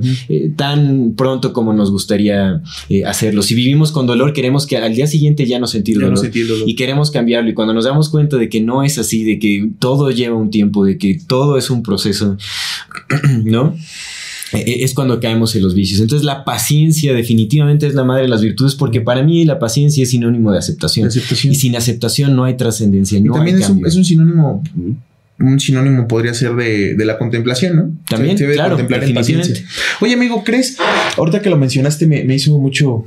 tan 0.57 1.15
pronto 1.17 1.55
como 1.55 1.70
nos 1.73 1.91
gustaría 1.91 2.63
eh, 2.89 3.05
hacerlo. 3.05 3.43
Si 3.43 3.55
vivimos 3.55 3.93
con 3.93 4.07
dolor, 4.07 4.33
queremos 4.33 4.67
que 4.67 4.77
al 4.77 4.95
día 4.95 5.07
siguiente 5.07 5.47
ya 5.47 5.59
no 5.59 5.67
sentir 5.67 6.01
dolor, 6.01 6.19
y 6.67 6.75
queremos 6.75 7.11
cambiarlo. 7.11 7.51
Y 7.51 7.55
cuando 7.55 7.75
nos 7.75 7.85
damos 7.85 8.09
cuenta 8.09 8.37
de 8.37 8.49
que 8.49 8.61
no 8.61 8.83
es 8.83 8.99
así, 8.99 9.25
de 9.25 9.39
que 9.39 9.71
todo 9.79 10.11
lleva 10.11 10.37
un 10.37 10.51
tiempo, 10.51 10.85
de 10.85 10.99
que 10.99 11.19
todo 11.27 11.57
es 11.57 11.71
un 11.71 11.83
proceso, 11.83 12.37
¿no? 13.45 13.75
E, 14.53 14.59
e, 14.59 14.85
es 14.85 14.95
cuando 14.95 15.21
caemos 15.21 15.55
en 15.55 15.63
los 15.63 15.75
vicios. 15.75 16.01
Entonces 16.01 16.25
la 16.25 16.45
paciencia 16.45 17.15
definitivamente 17.15 17.87
es 17.87 17.95
la 17.95 18.05
madre 18.05 18.23
de 18.23 18.29
las 18.29 18.43
virtudes 18.43 18.75
porque 18.75 19.01
para 19.01 19.23
mí 19.23 19.45
la 19.45 19.59
paciencia 19.59 20.03
es 20.03 20.11
sinónimo 20.11 20.53
de 20.53 20.59
aceptación. 20.59 21.09
Y 21.45 21.55
sin 21.55 21.77
aceptación 21.77 22.35
no 22.35 22.45
hay 22.45 22.57
trascendencia. 22.57 23.21
No 23.21 23.35
también 23.35 23.59
es, 23.59 23.71
es, 23.87 23.97
un, 23.97 24.05
sinónimo 24.05 24.63
un 25.41 25.59
sinónimo 25.59 26.07
podría 26.07 26.35
ser 26.35 26.55
de, 26.55 26.95
la 27.05 27.19
contemplación, 27.19 27.77
¿no? 27.77 27.91
También, 28.09 28.37
claro, 28.37 28.77
contemplar 28.77 29.05
en 29.05 29.15
paciencia. 29.15 29.57
Oye, 30.01 30.15
amigo, 30.15 30.45
¿crees, 30.45 30.77
ahorita 31.17 31.41
que 31.41 31.49
lo 31.49 31.57
mencionaste, 31.57 32.07
me, 32.07 32.35
hizo 32.35 32.59
mucho, 32.59 33.05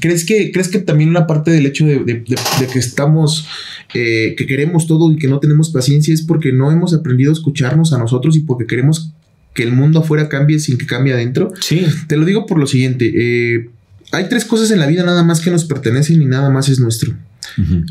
¿crees 0.00 0.24
que, 0.24 0.50
¿crees 0.50 0.68
que 0.68 0.78
también 0.78 1.10
una 1.10 1.26
parte 1.26 1.50
del 1.50 1.66
hecho 1.66 1.84
de, 1.84 2.24
que 2.24 2.78
estamos, 2.78 3.46
eh, 3.92 4.34
que 4.36 4.46
queremos 4.46 4.86
todo 4.86 5.12
y 5.12 5.16
que 5.16 5.28
no 5.28 5.40
tenemos 5.40 5.70
paciencia 5.70 6.14
es 6.14 6.22
porque 6.22 6.52
no 6.52 6.72
hemos 6.72 6.94
aprendido 6.94 7.30
a 7.30 7.34
escucharnos 7.34 7.92
a 7.92 7.98
nosotros 7.98 8.34
y 8.36 8.40
porque 8.40 8.66
queremos 8.66 9.12
que 9.52 9.62
el 9.62 9.72
mundo 9.72 10.00
afuera 10.00 10.28
cambie 10.28 10.58
sin 10.58 10.78
que 10.78 10.86
cambie 10.86 11.12
adentro? 11.12 11.52
Sí. 11.60 11.86
Te 12.08 12.16
lo 12.16 12.24
digo 12.24 12.46
por 12.46 12.58
lo 12.58 12.66
siguiente, 12.66 13.12
eh, 13.14 13.68
hay 14.10 14.28
tres 14.28 14.44
cosas 14.46 14.70
en 14.70 14.78
la 14.78 14.86
vida 14.86 15.04
nada 15.04 15.22
más 15.22 15.40
que 15.40 15.50
nos 15.50 15.64
pertenecen 15.64 16.22
y 16.22 16.24
nada 16.24 16.48
más 16.50 16.68
es 16.68 16.80
nuestro. 16.80 17.14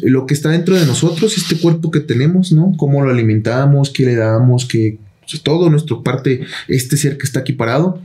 Lo 0.02 0.26
que 0.26 0.34
está 0.34 0.50
dentro 0.50 0.76
de 0.76 0.86
nosotros, 0.86 1.38
este 1.38 1.58
cuerpo 1.58 1.92
que 1.92 2.00
tenemos, 2.00 2.52
¿no? 2.52 2.74
Cómo 2.78 3.02
lo 3.02 3.12
alimentamos, 3.12 3.90
qué 3.90 4.06
le 4.06 4.16
damos, 4.16 4.66
qué 4.66 4.98
todo 5.42 5.70
nuestro 5.70 6.04
parte, 6.04 6.42
este 6.68 6.98
ser 6.98 7.18
que 7.18 7.26
está 7.26 7.40
aquí 7.40 7.54
parado, 7.54 8.02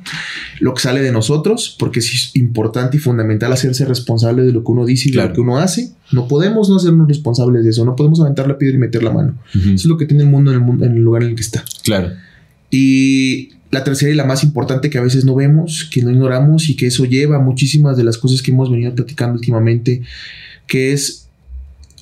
lo 0.60 0.74
que 0.74 0.82
sale 0.82 1.02
de 1.02 1.12
nosotros, 1.12 1.76
porque 1.78 2.00
es 2.00 2.30
importante 2.34 2.96
y 2.96 3.00
fundamental 3.00 3.52
hacerse 3.52 3.84
responsable 3.84 4.42
de 4.42 4.52
lo 4.52 4.64
que 4.64 4.72
uno 4.72 4.86
dice 4.86 5.08
y 5.08 5.12
de 5.12 5.26
lo 5.26 5.32
que 5.32 5.40
uno 5.40 5.58
hace. 5.58 5.92
No 6.12 6.28
podemos 6.28 6.70
no 6.70 6.76
hacernos 6.76 7.08
responsables 7.08 7.64
de 7.64 7.70
eso, 7.70 7.84
no 7.84 7.96
podemos 7.96 8.20
aventar 8.20 8.48
la 8.48 8.58
piedra 8.58 8.76
y 8.76 8.80
meter 8.80 9.02
la 9.02 9.10
mano. 9.10 9.38
Eso 9.54 9.74
es 9.74 9.86
lo 9.86 9.98
que 9.98 10.06
tiene 10.06 10.22
el 10.22 10.30
mundo 10.30 10.50
en 10.50 10.58
el, 10.58 10.62
mundo, 10.62 10.84
en 10.84 10.92
el 10.92 11.02
lugar 11.02 11.22
en 11.22 11.30
el 11.30 11.34
que 11.34 11.42
está. 11.42 11.64
Claro. 11.82 12.12
Y 12.70 13.50
la 13.70 13.84
tercera 13.84 14.12
y 14.12 14.14
la 14.14 14.24
más 14.24 14.42
importante 14.44 14.88
que 14.88 14.98
a 14.98 15.02
veces 15.02 15.24
no 15.24 15.34
vemos, 15.34 15.88
que 15.92 16.02
no 16.02 16.10
ignoramos 16.10 16.70
y 16.70 16.76
que 16.76 16.86
eso 16.86 17.04
lleva 17.04 17.36
a 17.36 17.40
muchísimas 17.40 17.96
de 17.96 18.04
las 18.04 18.16
cosas 18.16 18.42
que 18.42 18.50
hemos 18.50 18.70
venido 18.70 18.94
platicando 18.94 19.34
últimamente, 19.34 20.02
que 20.66 20.92
es 20.92 21.27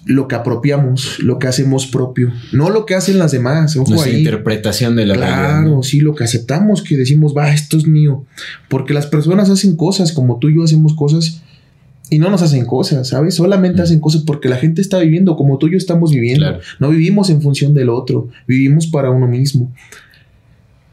lo 0.06 0.28
que 0.28 0.36
apropiamos, 0.36 1.18
lo 1.18 1.38
que 1.38 1.48
hacemos 1.48 1.86
propio, 1.86 2.32
no 2.52 2.70
lo 2.70 2.86
que 2.86 2.94
hacen 2.94 3.18
las 3.18 3.32
demás. 3.32 3.76
Ojo 3.76 3.90
Nuestra 3.90 4.12
interpretación 4.12 4.94
de 4.96 5.04
la 5.04 5.14
Claro, 5.14 5.82
sí, 5.82 6.00
lo 6.00 6.14
que 6.14 6.24
aceptamos, 6.24 6.82
que 6.82 6.96
decimos, 6.96 7.34
va, 7.36 7.52
esto 7.52 7.76
es 7.76 7.86
mío. 7.86 8.24
Porque 8.68 8.94
las 8.94 9.06
personas 9.06 9.50
hacen 9.50 9.76
cosas 9.76 10.12
como 10.12 10.38
tú 10.38 10.48
y 10.48 10.54
yo 10.54 10.62
hacemos 10.62 10.94
cosas 10.94 11.42
y 12.08 12.20
no 12.20 12.30
nos 12.30 12.42
hacen 12.42 12.64
cosas, 12.66 13.08
¿sabes? 13.08 13.34
Solamente 13.34 13.82
hacen 13.82 13.98
cosas 13.98 14.22
porque 14.22 14.48
la 14.48 14.56
gente 14.56 14.80
está 14.80 15.00
viviendo 15.00 15.34
como 15.34 15.58
tú 15.58 15.66
y 15.66 15.72
yo 15.72 15.76
estamos 15.76 16.12
viviendo. 16.12 16.60
No 16.78 16.90
vivimos 16.90 17.28
en 17.30 17.42
función 17.42 17.74
del 17.74 17.88
otro, 17.88 18.28
vivimos 18.46 18.86
para 18.86 19.10
uno 19.10 19.26
mismo 19.26 19.72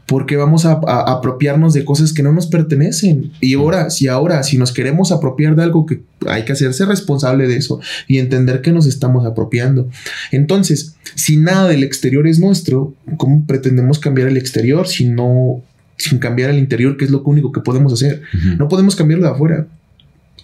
porque 0.06 0.36
vamos 0.36 0.66
a, 0.66 0.72
apropiarnos 0.72 1.72
de 1.72 1.84
cosas 1.84 2.12
que 2.12 2.22
no 2.22 2.32
nos 2.32 2.46
pertenecen. 2.46 3.32
Y 3.40 3.54
ahora, 3.54 3.90
si 3.90 4.08
ahora, 4.08 4.42
si 4.42 4.58
nos 4.58 4.72
queremos 4.72 5.12
apropiar 5.12 5.56
de 5.56 5.62
algo 5.62 5.86
que 5.86 6.02
hay 6.26 6.44
que 6.44 6.52
hacerse 6.52 6.84
responsable 6.84 7.48
de 7.48 7.56
eso 7.56 7.80
y 8.06 8.18
entender 8.18 8.60
que 8.60 8.72
nos 8.72 8.86
estamos 8.86 9.26
apropiando. 9.26 9.88
Entonces, 10.30 10.96
si 11.14 11.36
nada 11.36 11.68
del 11.68 11.82
exterior 11.82 12.26
es 12.26 12.38
nuestro, 12.38 12.94
¿cómo 13.16 13.44
pretendemos 13.46 13.98
cambiar 13.98 14.28
el 14.28 14.36
exterior 14.36 14.86
si 14.86 15.06
no, 15.06 15.62
sin 15.96 16.18
cambiar 16.18 16.50
el 16.50 16.58
interior, 16.58 16.96
que 16.96 17.04
es 17.04 17.10
lo 17.10 17.22
único 17.22 17.52
que 17.52 17.60
podemos 17.60 17.92
hacer? 17.92 18.22
No 18.58 18.68
podemos 18.68 18.96
cambiarlo 18.96 19.26
de 19.26 19.32
afuera. 19.32 19.66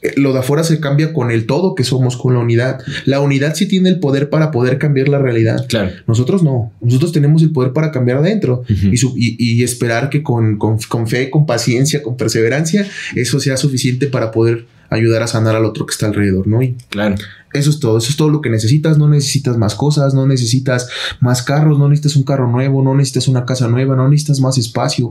Eh, 0.02 0.14
lo 0.16 0.32
de 0.32 0.38
afuera 0.38 0.64
se 0.64 0.80
cambia 0.80 1.12
con 1.12 1.30
el 1.30 1.46
todo 1.46 1.74
que 1.74 1.84
somos, 1.84 2.16
con 2.16 2.34
la 2.34 2.40
unidad. 2.40 2.80
La 3.04 3.20
unidad 3.20 3.54
sí 3.54 3.66
tiene 3.66 3.88
el 3.88 4.00
poder 4.00 4.30
para 4.30 4.50
poder 4.50 4.78
cambiar 4.78 5.08
la 5.08 5.18
realidad. 5.18 5.66
Claro. 5.68 5.90
Nosotros 6.06 6.42
no. 6.42 6.72
Nosotros 6.80 7.12
tenemos 7.12 7.42
el 7.42 7.50
poder 7.50 7.72
para 7.72 7.90
cambiar 7.90 8.18
adentro 8.18 8.64
y, 8.68 9.62
esperar 9.62 10.08
que 10.08 10.22
con, 10.22 10.58
fe, 11.06 11.30
con 11.30 11.46
paciencia, 11.46 12.02
con 12.02 12.16
perseverancia, 12.16 12.86
eso 13.14 13.40
sea 13.40 13.56
suficiente 13.56 14.06
para 14.06 14.30
poder 14.30 14.64
ayudar 14.88 15.22
a 15.22 15.26
sanar 15.26 15.54
al 15.54 15.64
otro 15.64 15.86
que 15.86 15.92
está 15.92 16.06
alrededor, 16.06 16.46
¿no? 16.46 16.62
Y 16.62 16.76
claro. 16.88 17.14
Eso 17.52 17.70
es 17.70 17.80
todo, 17.80 17.98
eso 17.98 18.10
es 18.10 18.16
todo 18.16 18.28
lo 18.28 18.40
que 18.40 18.48
necesitas, 18.48 18.96
no 18.96 19.08
necesitas 19.08 19.56
más 19.56 19.74
cosas, 19.74 20.14
no 20.14 20.24
necesitas 20.24 20.88
más 21.20 21.42
carros, 21.42 21.78
no 21.78 21.88
necesitas 21.88 22.16
un 22.16 22.22
carro 22.22 22.48
nuevo, 22.48 22.82
no 22.82 22.94
necesitas 22.94 23.26
una 23.26 23.44
casa 23.44 23.66
nueva, 23.66 23.96
no 23.96 24.08
necesitas 24.08 24.40
más 24.40 24.56
espacio. 24.56 25.10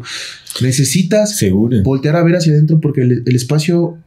Necesitas 0.62 1.38
Seguro. 1.38 1.82
voltear 1.84 2.16
a 2.16 2.24
ver 2.24 2.38
hacia 2.38 2.54
adentro 2.54 2.80
porque 2.80 3.02
el 3.02 3.36
espacio 3.36 3.98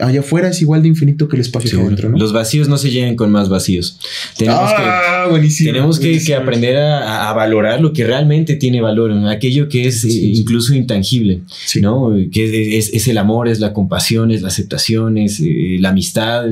allá 0.00 0.20
afuera 0.20 0.48
es 0.48 0.60
igual 0.60 0.82
de 0.82 0.88
infinito 0.88 1.28
que 1.28 1.36
el 1.36 1.42
espacio 1.42 1.80
adentro, 1.80 2.08
¿no? 2.08 2.18
Los 2.18 2.32
vacíos 2.32 2.68
no 2.68 2.78
se 2.78 2.90
llenan 2.90 3.14
con 3.14 3.30
más 3.30 3.48
vacíos. 3.48 3.98
Tenemos 4.36 4.70
ah, 4.74 5.28
que, 5.30 5.64
tenemos 5.64 6.00
que, 6.00 6.34
aprender 6.34 6.76
a, 6.76 7.32
valorar 7.32 7.80
lo 7.80 7.92
que 7.92 8.04
realmente 8.04 8.56
tiene 8.56 8.80
valor, 8.80 9.12
aquello 9.28 9.68
que 9.68 9.86
es 9.86 10.04
incluso 10.04 10.74
intangible, 10.74 11.42
¿no? 11.80 12.12
Que 12.32 12.78
es, 12.78 13.08
el 13.08 13.18
amor, 13.18 13.48
es 13.48 13.60
la 13.60 13.72
compasión, 13.72 14.32
es 14.32 14.42
la 14.42 14.48
aceptación, 14.48 15.16
es 15.16 15.40
eh, 15.40 15.76
la 15.78 15.90
amistad, 15.90 16.46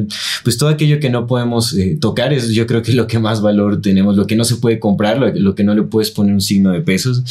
pues 0.44 0.56
todo 0.56 0.68
aquello 0.68 1.00
que 1.00 1.10
no 1.10 1.26
podemos 1.26 1.74
eh, 1.74 1.98
tocar 2.00 2.32
es 2.32 2.50
yo 2.50 2.66
creo 2.66 2.82
que 2.82 2.92
es 2.92 2.96
lo 2.96 3.08
que 3.08 3.18
más 3.18 3.42
valor 3.42 3.82
tenemos, 3.82 4.16
lo 4.16 4.26
que 4.26 4.36
no 4.36 4.44
se 4.44 4.56
puede 4.56 4.78
comprar, 4.78 5.18
lo, 5.18 5.32
lo 5.34 5.54
que 5.54 5.64
no 5.64 5.74
le 5.74 5.82
puedes 5.82 6.10
poner 6.12 6.32
un 6.32 6.40
signo 6.40 6.70
de 6.70 6.80
pesos 6.80 7.24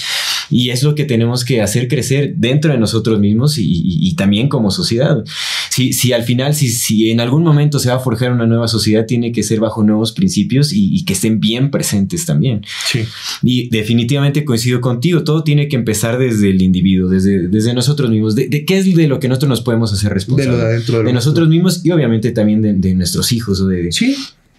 Y 0.50 0.70
es 0.70 0.84
lo 0.84 0.96
que 0.96 1.06
tenemos 1.06 1.46
que 1.46 1.62
hacer 1.62 1.88
crecer 1.88 2.36
dentro 2.36 2.72
de 2.72 2.78
nosotros 2.78 3.20
mismos 3.20 3.56
y, 3.58 4.14
también 4.16 4.48
como 4.48 4.72
sociedad. 4.72 5.24
Si, 5.70 5.94
si 5.94 6.14
al 6.14 6.24
final, 6.24 6.54
si, 6.54 6.70
si, 6.70 7.12
en 7.12 7.20
algún 7.20 7.44
momento 7.44 7.80
se 7.80 7.90
va 7.90 7.96
a 7.96 8.00
forjar 8.00 8.32
una 8.32 8.46
nueva 8.46 8.68
sociedad, 8.68 9.06
tiene 9.06 9.32
que 9.32 9.44
ser 9.44 9.60
bajo 9.60 9.84
nuevos 9.84 10.12
principios 10.12 10.72
y, 10.74 11.04
que 11.06 11.14
estén 11.14 11.40
bien 11.40 11.72
presentes 11.72 12.26
también. 12.26 12.62
Sí. 12.92 13.02
Y 13.44 13.70
definitivamente 13.70 14.46
coincido 14.46 14.82
contigo, 14.82 15.24
todo 15.24 15.44
tiene 15.44 15.68
que 15.68 15.76
empezar 15.76 16.18
desde 16.18 16.50
el 16.50 16.62
individuo, 16.62 17.10
desde, 17.10 17.48
desde 17.48 17.74
nosotros 17.74 18.10
mismos. 18.10 18.36
De, 18.36 18.66
qué 18.66 18.78
es 18.78 18.96
de 18.96 19.08
lo 19.08 19.20
que 19.20 19.28
nosotros 19.28 19.50
nos 19.50 19.62
podemos 19.62 19.92
hacer 19.94 20.14
responsables? 20.14 20.54
De 20.54 20.58
lo 20.58 20.68
de 20.68 20.74
adentro. 20.74 21.04
De, 21.04 21.14
nosotros 21.14 21.48
mismos 21.50 21.86
y 21.86 21.92
obviamente 21.92 22.32
también 22.32 22.82
de, 22.82 22.96
nuestros 22.96 23.32
hijos 23.32 23.60
o 23.62 23.68
de... 23.68 23.92
Sí. 23.92 24.16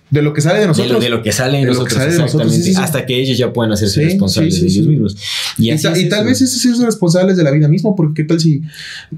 De 0.08 0.22
lo 0.22 0.32
que 0.32 0.40
sale 0.40 0.60
de 0.60 0.68
nosotros. 0.68 1.02
De 1.02 1.08
lo, 1.08 1.22
que 1.22 1.32
sale 1.32 1.58
de, 1.58 1.64
nosotros, 1.66 2.76
hasta 2.76 3.06
que 3.06 3.20
ellos 3.20 3.36
ya 3.36 3.52
puedan 3.52 3.72
hacerse 3.72 4.04
responsables 4.04 4.60
de 4.60 4.66
ellos 4.68 4.86
mismos. 4.86 5.16
Y, 5.58 6.08
tal 6.08 6.24
vez 6.24 6.40
es 6.40 6.60
ser 6.60 6.76
responsables 6.76 7.36
de 7.36 7.42
la 7.42 7.50
vida 7.50 7.66
misma, 7.66 7.96
porque 7.96 8.22
qué 8.22 8.28
tal 8.28 8.38
si 8.38 8.62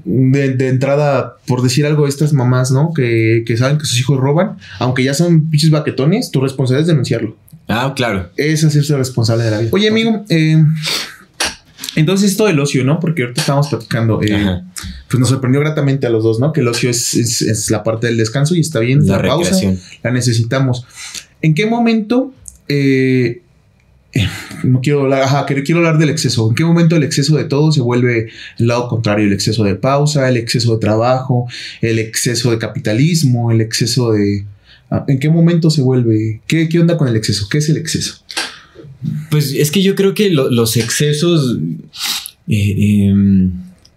de, 0.03 0.67
entrada, 0.67 1.37
por 1.45 1.61
decir 1.61 1.85
algo, 1.85 2.07
estas 2.07 2.33
mamás, 2.33 2.71
¿no? 2.71 2.91
Que, 2.93 3.43
que 3.45 3.55
saben 3.55 3.77
que 3.77 3.85
sus 3.85 3.99
hijos 3.99 4.19
roban, 4.19 4.57
aunque 4.79 5.03
ya 5.03 5.13
son 5.13 5.49
pinches 5.49 5.69
baquetones, 5.69 6.31
tu 6.31 6.41
responsabilidad 6.41 6.81
es 6.81 6.87
denunciarlo. 6.87 7.35
Ah, 7.67 7.93
claro. 7.95 8.29
Es 8.35 8.63
hacerse 8.63 8.97
responsable 8.97 9.43
de 9.43 9.51
la 9.51 9.59
vida. 9.59 9.69
Oye, 9.71 9.89
amigo, 9.89 10.25
eh, 10.29 10.57
entonces 11.99 12.31
esto 12.31 12.45
del 12.45 12.59
ocio, 12.59 12.83
¿no? 12.83 12.99
Porque 12.99 13.23
ahorita 13.23 13.41
estábamos 13.41 13.69
platicando, 13.69 14.21
eh, 14.21 14.61
pues 15.09 15.19
nos 15.19 15.29
sorprendió 15.29 15.59
gratamente 15.61 16.07
a 16.07 16.09
los 16.09 16.23
dos, 16.23 16.39
¿no? 16.39 16.53
Que 16.53 16.61
el 16.61 16.67
ocio 16.67 16.89
es, 16.89 17.69
la 17.69 17.83
parte 17.83 18.07
del 18.07 18.17
descanso 18.17 18.55
y 18.55 18.61
está 18.61 18.79
bien, 18.79 19.05
la, 19.05 19.21
pausa, 19.21 19.55
la 20.03 20.11
necesitamos. 20.11 20.85
¿En 21.41 21.53
qué 21.53 21.65
momento, 21.65 22.33
eh, 22.67 23.41
no 24.63 24.81
quiero 24.81 25.01
hablar, 25.01 25.23
ajá, 25.23 25.45
quiero 25.45 25.77
hablar 25.77 25.97
del 25.97 26.09
exceso. 26.09 26.49
¿En 26.49 26.55
qué 26.55 26.65
momento 26.65 26.95
el 26.95 27.03
exceso 27.03 27.35
de 27.37 27.45
todo 27.45 27.71
se 27.71 27.81
vuelve 27.81 28.29
el 28.57 28.67
lado 28.67 28.87
contrario? 28.87 29.25
El 29.25 29.33
exceso 29.33 29.63
de 29.63 29.75
pausa, 29.75 30.27
el 30.29 30.37
exceso 30.37 30.73
de 30.73 30.79
trabajo, 30.79 31.47
el 31.81 31.99
exceso 31.99 32.51
de 32.51 32.57
capitalismo, 32.57 33.51
el 33.51 33.61
exceso 33.61 34.11
de... 34.11 34.45
Ah, 34.91 35.05
¿En 35.07 35.19
qué 35.19 35.29
momento 35.29 35.69
se 35.69 35.81
vuelve? 35.81 36.41
¿Qué, 36.47 36.67
qué 36.67 36.79
onda 36.79 36.97
con 36.97 37.07
el 37.07 37.15
exceso? 37.15 37.47
¿Qué 37.49 37.59
es 37.59 37.69
el 37.69 37.77
exceso? 37.77 38.23
Pues 39.29 39.53
es 39.53 39.71
que 39.71 39.81
yo 39.81 39.95
creo 39.95 40.13
que 40.13 40.29
los 40.29 40.77
excesos 40.77 41.57
eh, 42.47 43.07
em, 43.07 43.51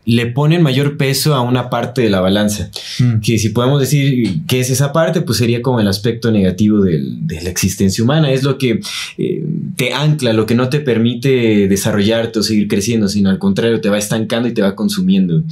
le 0.05 0.27
ponen 0.27 0.63
mayor 0.63 0.97
peso 0.97 1.35
a 1.35 1.43
una 1.43 1.71
parte 1.71 2.03
de 2.03 2.11
la 2.11 2.21
balanza. 2.21 2.71
Mm. 2.99 3.21
Que 3.21 3.39
si 3.39 3.51
podemos 3.51 3.81
decir 3.81 4.41
que 4.49 4.59
es 4.59 4.71
esa 4.71 4.93
parte, 4.93 5.21
pues 5.21 5.39
sería 5.39 5.63
como 5.63 5.81
el 5.81 5.87
aspecto 5.87 6.33
negativo 6.33 6.81
de 6.81 7.41
la 7.43 7.51
existencia 7.51 8.03
humana. 8.03 8.33
Es 8.33 8.43
lo 8.43 8.59
que 8.59 8.81
eh, 9.19 9.45
te 9.77 9.93
ancla, 9.93 10.33
lo 10.33 10.45
que 10.45 10.57
no 10.57 10.69
te 10.69 10.81
permite 10.81 11.69
desarrollarte 11.69 12.41
o 12.41 12.43
seguir 12.43 12.67
creciendo, 12.67 13.09
sino 13.09 13.31
al 13.31 13.39
contrario, 13.39 13.81
te 13.81 13.91
va 13.91 13.99
estancando 13.99 14.49
y 14.49 14.53
te 14.53 14.63
va 14.63 14.75
consumiendo. 14.75 15.45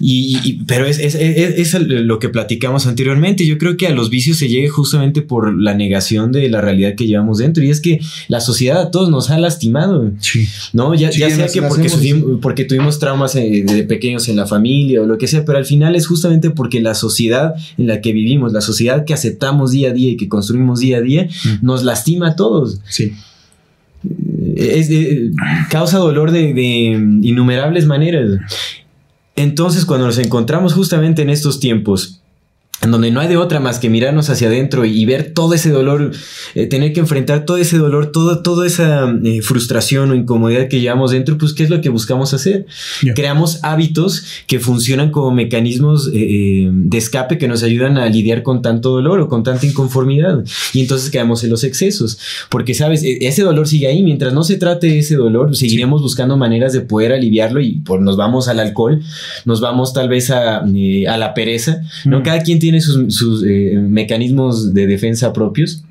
Y, 0.00 0.64
pero 0.66 0.86
es, 0.86 0.98
es, 0.98 1.74
lo 1.80 2.18
que 2.18 2.28
platicamos 2.28 2.86
anteriormente. 2.86 3.46
Yo 3.46 3.58
creo 3.58 3.76
que 3.76 3.86
a 3.86 3.90
los 3.90 4.10
vicios 4.10 4.38
se 4.38 4.48
llega 4.48 4.70
justamente 4.72 5.22
por 5.22 5.56
la 5.56 5.74
negación 5.74 6.32
de 6.32 6.48
la 6.48 6.60
realidad 6.60 6.94
que 6.96 7.06
llevamos 7.06 7.38
dentro. 7.38 7.62
Y 7.62 7.70
es 7.70 7.80
que 7.80 8.00
la 8.26 8.40
sociedad 8.40 8.80
a 8.80 8.90
todos 8.90 9.08
nos 9.08 9.30
ha 9.30 9.38
lastimado. 9.38 10.10
¿No? 10.72 10.94
Ya, 10.94 11.12
sea 11.12 11.46
que 11.46 11.62
porque, 11.62 11.88
porque 12.42 12.64
tuvimos 12.64 12.98
traumas. 12.98 13.36
Eh, 13.36 13.67
de 13.74 13.84
pequeños 13.84 14.28
en 14.28 14.36
la 14.36 14.46
familia 14.46 15.02
o 15.02 15.06
lo 15.06 15.18
que 15.18 15.26
sea, 15.26 15.44
pero 15.44 15.58
al 15.58 15.64
final 15.64 15.96
es 15.96 16.06
justamente 16.06 16.50
porque 16.50 16.80
la 16.80 16.94
sociedad 16.94 17.54
en 17.76 17.86
la 17.86 18.00
que 18.00 18.12
vivimos, 18.12 18.52
la 18.52 18.60
sociedad 18.60 19.04
que 19.04 19.14
aceptamos 19.14 19.72
día 19.72 19.90
a 19.90 19.92
día 19.92 20.10
y 20.10 20.16
que 20.16 20.28
construimos 20.28 20.80
día 20.80 20.98
a 20.98 21.00
día, 21.00 21.24
mm. 21.24 21.64
nos 21.66 21.84
lastima 21.84 22.28
a 22.28 22.36
todos. 22.36 22.80
Sí. 22.88 23.12
Eh, 24.04 24.74
es, 24.76 24.90
causa 25.70 25.98
dolor 25.98 26.30
de, 26.30 26.52
de 26.54 26.62
innumerables 27.22 27.86
maneras. 27.86 28.40
Entonces, 29.36 29.84
cuando 29.84 30.06
nos 30.06 30.18
encontramos 30.18 30.72
justamente 30.72 31.22
en 31.22 31.30
estos 31.30 31.60
tiempos, 31.60 32.17
en 32.82 32.92
donde 32.92 33.10
no 33.10 33.20
hay 33.20 33.28
de 33.28 33.36
otra 33.36 33.58
más 33.58 33.80
que 33.80 33.90
mirarnos 33.90 34.30
hacia 34.30 34.46
adentro 34.46 34.84
y, 34.84 35.04
ver 35.04 35.32
todo 35.34 35.54
ese 35.54 35.70
dolor, 35.70 36.12
eh, 36.54 36.66
tener 36.66 36.92
que 36.92 37.00
enfrentar 37.00 37.44
todo 37.44 37.56
ese 37.56 37.76
dolor, 37.78 38.12
todo, 38.12 38.42
toda 38.42 38.66
esa 38.66 39.12
eh, 39.24 39.42
frustración 39.42 40.10
o 40.10 40.14
incomodidad 40.14 40.68
que 40.68 40.80
llevamos 40.80 41.10
dentro, 41.10 41.38
pues 41.38 41.54
¿qué 41.54 41.64
es 41.64 41.70
lo 41.70 41.80
que 41.80 41.88
buscamos 41.88 42.34
hacer? 42.34 42.66
Creamos 43.14 43.60
hábitos 43.64 44.24
que 44.46 44.60
funcionan 44.60 45.10
como 45.10 45.32
mecanismos 45.32 46.10
eh, 46.12 46.68
de 46.70 46.98
escape 46.98 47.38
que 47.38 47.48
nos 47.48 47.62
ayudan 47.62 47.98
a 47.98 48.06
lidiar 48.06 48.42
con 48.42 48.62
tanto 48.62 48.90
dolor 48.90 49.20
o 49.20 49.28
con 49.28 49.42
tanta 49.42 49.66
inconformidad. 49.66 50.44
Y 50.72 50.80
entonces 50.80 51.10
quedamos 51.10 51.42
en 51.42 51.50
los 51.50 51.64
excesos, 51.64 52.18
porque 52.48 52.74
sabes, 52.74 53.02
e, 53.02 53.18
ese 53.22 53.42
dolor 53.42 53.66
sigue 53.66 53.88
ahí, 53.88 54.02
mientras 54.02 54.32
no 54.34 54.44
se 54.44 54.56
trate 54.56 54.98
ese 54.98 55.16
dolor, 55.16 55.56
seguiremos 55.56 56.02
buscando 56.02 56.36
maneras 56.36 56.72
de 56.74 56.82
poder 56.82 57.12
aliviarlo 57.12 57.60
y 57.60 57.80
por, 57.80 58.00
nos 58.02 58.16
vamos 58.16 58.46
al 58.46 58.60
alcohol, 58.60 59.02
nos 59.46 59.60
vamos 59.60 59.92
tal 59.94 60.08
vez 60.08 60.30
a, 60.30 60.58
a 60.58 61.16
la 61.16 61.34
pereza, 61.34 61.80
¿no? 62.04 62.20
Mm. 62.20 62.22
Cada 62.22 62.42
quien 62.42 62.58
tiene 62.58 62.67
tiene 62.70 62.82
sus, 62.82 63.44
eh, 63.46 63.78
mecanismos 63.88 64.74
de 64.74 64.86
defensa 64.86 65.32
propios 65.32 65.84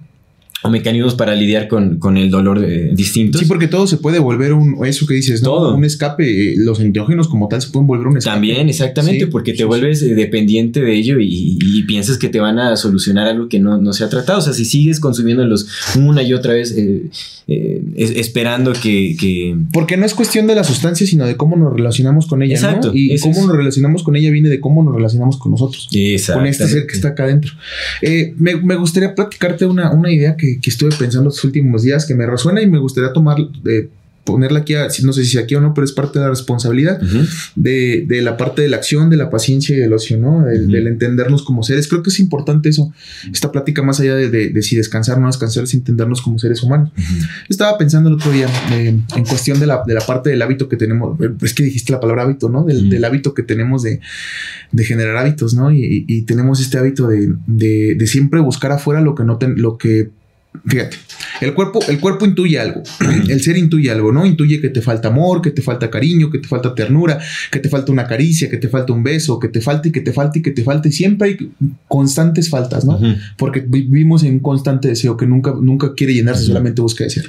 o 0.63 0.69
mecanismos 0.69 1.13
para 1.13 1.35
lidiar 1.35 1.67
con, 1.67 1.99
con 1.99 2.17
el 2.17 2.31
dolor 2.31 2.63
eh, 2.63 2.89
distintos. 2.93 3.41
Sí, 3.41 3.47
porque 3.47 3.67
todo 3.67 3.85
se 3.85 3.97
puede 3.97 4.17
volver 4.17 4.53
un, 4.53 4.83
eso 4.87 5.05
que 5.05 5.13
dices, 5.13 5.43
¿no? 5.43 5.49
Todo. 5.49 5.75
Un 5.75 5.85
escape, 5.85 6.53
eh, 6.53 6.55
los 6.57 6.79
enteógenos 6.79 7.27
como 7.27 7.47
tal 7.47 7.61
se 7.61 7.69
pueden 7.69 7.85
volver 7.85 8.07
un 8.07 8.17
escape. 8.17 8.33
También, 8.33 8.67
exactamente, 8.67 9.27
porque 9.27 9.53
te 9.53 9.65
vuelves 9.65 10.01
eh, 10.01 10.15
dependiente 10.15 10.81
de 10.81 10.93
ello 10.95 11.17
y, 11.19 11.57
piensas 11.87 12.17
que 12.17 12.27
te 12.27 12.39
van 12.39 12.59
a 12.59 12.75
solucionar 12.75 13.27
algo 13.27 13.47
que 13.47 13.59
no, 13.59 13.77
no, 13.77 13.93
se 13.93 14.03
ha 14.03 14.09
tratado. 14.09 14.39
O 14.39 14.41
sea, 14.41 14.51
si 14.51 14.65
sigues 14.65 14.99
consumiéndolos 14.99 15.67
una 15.95 16.21
y 16.21 16.33
otra 16.33 16.53
vez, 16.53 16.75
esperando 17.47 18.73
que, 18.73 19.15
que, 19.17 19.55
Porque 19.71 19.95
no 19.95 20.05
es 20.05 20.13
cuestión 20.13 20.47
de 20.47 20.55
la 20.55 20.63
sustancia, 20.63 21.07
sino 21.07 21.25
de 21.25 21.37
cómo 21.37 21.55
nos 21.55 21.71
relacionamos 21.71 22.25
con 22.25 22.41
ella. 22.41 22.55
Exacto. 22.55 22.91
Y 22.93 23.17
cómo 23.19 23.45
nos 23.45 23.55
relacionamos 23.55 24.03
con 24.03 24.15
ella 24.15 24.31
viene 24.31 24.49
de 24.49 24.59
cómo 24.59 24.83
nos 24.83 24.95
relacionamos 24.95 25.37
con 25.37 25.51
nosotros. 25.51 25.87
Exacto. 25.93 26.39
Con 26.39 26.47
este 26.47 26.67
ser 26.67 26.87
que 26.87 26.95
está 26.95 27.09
acá 27.09 27.23
adentro. 27.23 27.53
me, 28.37 28.55
me 28.57 28.75
gustaría 28.75 29.13
platicarte 29.15 29.65
una, 29.65 29.91
una 29.91 30.11
idea 30.11 30.35
que 30.35 30.46
que, 30.61 30.69
estuve 30.69 30.91
pensando 30.95 31.29
estos 31.29 31.43
últimos 31.43 31.83
días 31.83 32.05
que 32.05 32.15
me 32.15 32.25
resuena 32.25 32.61
y 32.61 32.67
me 32.67 32.79
gustaría 32.79 33.13
tomar, 33.13 33.37
ponerla 34.27 34.59
aquí, 34.59 34.73
no 35.03 35.13
sé 35.13 35.23
si 35.23 35.37
aquí 35.37 35.55
o 35.55 35.61
no, 35.61 35.73
pero 35.73 35.85
es 35.85 35.93
parte 35.93 36.19
de 36.19 36.25
la 36.25 36.29
responsabilidad 36.29 36.99
de, 37.55 38.05
la 38.21 38.35
parte 38.35 38.61
de 38.61 38.67
la 38.67 38.75
acción, 38.75 39.09
de 39.09 39.15
la 39.15 39.29
paciencia 39.29 39.75
y 39.75 39.79
del 39.79 39.93
ocio, 39.93 40.17
¿no? 40.19 40.43
Del, 40.43 40.85
entendernos 40.85 41.43
como 41.43 41.63
seres. 41.63 41.87
Creo 41.87 42.03
que 42.03 42.09
es 42.09 42.19
importante 42.19 42.67
eso, 42.67 42.91
esta 43.31 43.51
plática 43.51 43.81
más 43.81 44.01
allá 44.01 44.15
de, 44.15 44.61
si 44.61 44.75
descansar 44.75 45.17
o 45.17 45.21
no 45.21 45.27
descansar, 45.27 45.63
es 45.63 45.73
entendernos 45.73 46.21
como 46.21 46.37
seres 46.37 46.61
humanos. 46.61 46.91
Estaba 47.47 47.77
pensando 47.77 48.09
el 48.09 48.15
otro 48.15 48.31
día 48.31 48.49
eh, 48.73 48.99
en 49.15 49.25
cuestión 49.25 49.59
de 49.61 49.65
la, 49.65 49.83
parte 50.05 50.29
del 50.29 50.41
hábito 50.41 50.67
que 50.67 50.75
tenemos, 50.75 51.19
eh, 51.21 51.29
es 51.41 51.53
que 51.53 51.63
dijiste 51.63 51.93
la 51.93 52.01
palabra 52.01 52.23
hábito, 52.23 52.49
¿no? 52.49 52.65
Del, 52.65 53.05
hábito 53.05 53.33
que 53.33 53.43
tenemos 53.43 53.83
de, 53.83 54.01
generar 54.79 55.15
hábitos, 55.15 55.53
¿no? 55.53 55.71
Y, 55.71 56.23
tenemos 56.27 56.59
este 56.59 56.77
hábito 56.77 57.07
de, 57.07 58.07
siempre 58.07 58.41
buscar 58.41 58.73
afuera 58.73 58.99
lo 58.99 59.15
que 59.15 59.23
no 59.23 59.39
lo 59.55 59.77
que 59.77 60.09
Fíjate, 60.65 60.97
el 61.41 61.53
cuerpo, 61.53 61.79
el 61.87 61.99
cuerpo 61.99 62.25
intuye 62.25 62.59
algo, 62.59 62.83
el 63.29 63.41
ser 63.41 63.57
intuye 63.57 63.91
algo, 63.91 64.11
¿no? 64.11 64.25
Intuye 64.25 64.59
que 64.59 64.69
te 64.69 64.81
falta 64.81 65.09
amor, 65.09 65.41
que 65.41 65.51
te 65.51 65.61
falta 65.61 65.89
cariño, 65.89 66.29
que 66.29 66.39
te 66.39 66.47
falta 66.47 66.73
ternura, 66.73 67.19
que 67.51 67.59
te 67.59 67.69
falta 67.69 67.91
una 67.91 68.07
caricia, 68.07 68.49
que 68.49 68.57
te 68.57 68.67
falta 68.67 68.93
un 68.93 69.03
beso, 69.03 69.39
que 69.39 69.47
te 69.47 69.61
falta 69.61 69.87
y 69.87 69.91
que 69.91 70.01
te 70.01 70.11
falta 70.11 70.39
y 70.39 70.41
que 70.41 70.51
te 70.51 70.63
falta 70.63 70.87
y 70.87 70.91
siempre 70.91 71.29
hay 71.29 71.51
constantes 71.87 72.49
faltas, 72.49 72.85
¿no? 72.85 72.99
Porque 73.37 73.61
vivimos 73.61 74.23
en 74.23 74.33
un 74.33 74.39
constante 74.39 74.87
deseo 74.87 75.15
que 75.15 75.25
nunca, 75.25 75.53
nunca 75.59 75.93
quiere 75.93 76.13
llenarse, 76.13 76.43
solamente 76.43 76.81
busca 76.81 77.03
desear. 77.03 77.27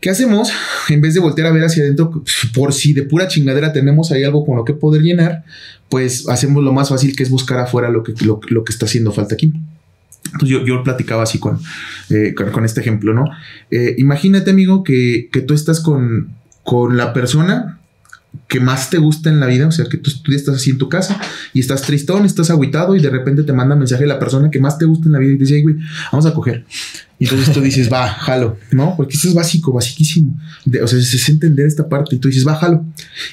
¿Qué 0.00 0.08
hacemos? 0.08 0.50
En 0.88 1.00
vez 1.00 1.14
de 1.14 1.20
voltear 1.20 1.48
a 1.48 1.52
ver 1.52 1.64
hacia 1.64 1.82
adentro, 1.82 2.24
por 2.54 2.72
si 2.72 2.94
de 2.94 3.02
pura 3.02 3.28
chingadera 3.28 3.72
tenemos 3.72 4.10
ahí 4.10 4.24
algo 4.24 4.46
con 4.46 4.56
lo 4.56 4.64
que 4.64 4.72
poder 4.72 5.02
llenar, 5.02 5.44
pues 5.90 6.26
hacemos 6.28 6.64
lo 6.64 6.72
más 6.72 6.88
fácil 6.88 7.14
que 7.14 7.22
es 7.22 7.30
buscar 7.30 7.58
afuera 7.58 7.90
lo 7.90 8.02
que, 8.02 8.14
lo, 8.24 8.40
lo 8.48 8.64
que 8.64 8.72
está 8.72 8.86
haciendo 8.86 9.12
falta 9.12 9.34
aquí. 9.34 9.52
Entonces 10.26 10.48
yo, 10.48 10.64
yo 10.64 10.82
platicaba 10.82 11.22
así 11.22 11.38
con, 11.38 11.58
eh, 12.10 12.34
con, 12.34 12.64
este 12.64 12.80
ejemplo, 12.80 13.14
¿no? 13.14 13.24
Eh, 13.70 13.94
imagínate, 13.98 14.50
amigo, 14.50 14.84
que, 14.84 15.28
que, 15.32 15.40
tú 15.40 15.54
estás 15.54 15.80
con, 15.80 16.28
con 16.62 16.96
la 16.96 17.12
persona 17.12 17.78
que 18.46 18.60
más 18.60 18.90
te 18.90 18.98
gusta 18.98 19.28
en 19.30 19.40
la 19.40 19.46
vida, 19.46 19.66
o 19.66 19.72
sea, 19.72 19.86
que 19.86 19.96
tú, 19.96 20.10
tú, 20.22 20.32
estás 20.32 20.56
así 20.56 20.70
en 20.70 20.78
tu 20.78 20.88
casa 20.88 21.20
y 21.52 21.60
estás 21.60 21.82
tristón, 21.82 22.24
estás 22.24 22.50
aguitado 22.50 22.94
y 22.94 23.00
de 23.00 23.10
repente 23.10 23.42
te 23.42 23.52
manda 23.52 23.74
mensaje 23.74 24.06
la 24.06 24.18
persona 24.18 24.50
que 24.50 24.60
más 24.60 24.78
te 24.78 24.84
gusta 24.84 25.06
en 25.06 25.12
la 25.12 25.18
vida 25.18 25.32
y 25.32 25.38
te 25.38 25.44
dice, 25.44 25.62
güey, 25.62 25.76
vamos 26.12 26.26
a 26.26 26.34
coger. 26.34 26.64
Y 27.18 27.24
entonces 27.24 27.52
tú 27.52 27.60
dices, 27.60 27.92
va, 27.92 28.08
jalo, 28.08 28.56
¿no? 28.70 28.94
Porque 28.96 29.16
eso 29.16 29.28
es 29.28 29.34
básico, 29.34 29.72
basiquísimo. 29.72 30.38
o 30.82 30.86
sea, 30.86 30.98
es 30.98 31.28
entender 31.28 31.66
esta 31.66 31.88
parte 31.88 32.16
y 32.16 32.18
tú 32.18 32.28
dices, 32.28 32.46
va, 32.46 32.54
jalo. 32.54 32.84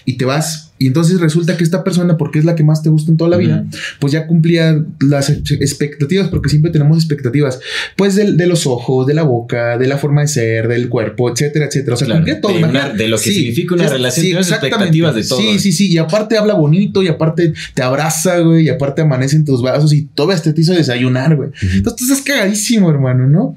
Y 0.05 0.17
te 0.17 0.25
vas 0.25 0.66
y 0.79 0.87
entonces 0.87 1.19
resulta 1.19 1.57
que 1.57 1.63
esta 1.63 1.83
persona, 1.83 2.17
porque 2.17 2.39
es 2.39 2.45
la 2.45 2.55
que 2.55 2.63
más 2.63 2.83
te 2.83 2.89
gusta 2.89 3.11
en 3.11 3.17
toda 3.17 3.29
la 3.29 3.37
vida, 3.37 3.65
pues 3.99 4.13
ya 4.13 4.27
cumplía 4.27 4.83
las 4.99 5.29
expectativas, 5.29 6.27
porque 6.29 6.49
siempre 6.49 6.71
tenemos 6.71 6.97
expectativas, 6.97 7.59
pues 7.95 8.15
de, 8.15 8.47
los 8.47 8.67
ojos, 8.67 9.07
de 9.07 9.13
la 9.13 9.23
boca, 9.23 9.77
de 9.77 9.87
la 9.87 9.97
forma 9.97 10.21
de 10.21 10.27
ser, 10.27 10.67
del 10.67 10.89
cuerpo, 10.89 11.31
etcétera, 11.31 11.65
etcétera. 11.65 11.95
O 11.95 11.97
sea, 11.97 12.07
cumplía 12.07 12.39
todo. 12.41 12.53
De, 12.53 13.07
lo 13.07 13.17
que 13.17 13.31
significa 13.31 13.75
una 13.75 13.87
relación, 13.87 14.43
sí, 14.43 14.53
expectativas 14.53 15.15
de 15.15 15.23
todo. 15.23 15.39
Sí, 15.39 15.59
sí, 15.59 15.71
sí. 15.71 15.91
Y 15.91 15.97
aparte 15.97 16.37
habla 16.37 16.53
bonito, 16.53 17.01
y 17.01 17.07
aparte 17.07 17.53
te 17.73 17.81
abraza, 17.81 18.39
güey, 18.39 18.65
y 18.65 18.69
aparte 18.69 19.01
amanece 19.01 19.35
en 19.35 19.45
tus 19.45 19.61
brazos 19.61 19.93
y 19.93 20.03
todo 20.13 20.31
este 20.31 20.53
te 20.53 20.61
hizo 20.61 20.73
desayunar, 20.73 21.35
güey. 21.35 21.49
Entonces 21.61 21.95
tú 21.95 22.03
estás 22.03 22.21
cagadísimo, 22.21 22.89
hermano, 22.89 23.27
¿no? 23.27 23.55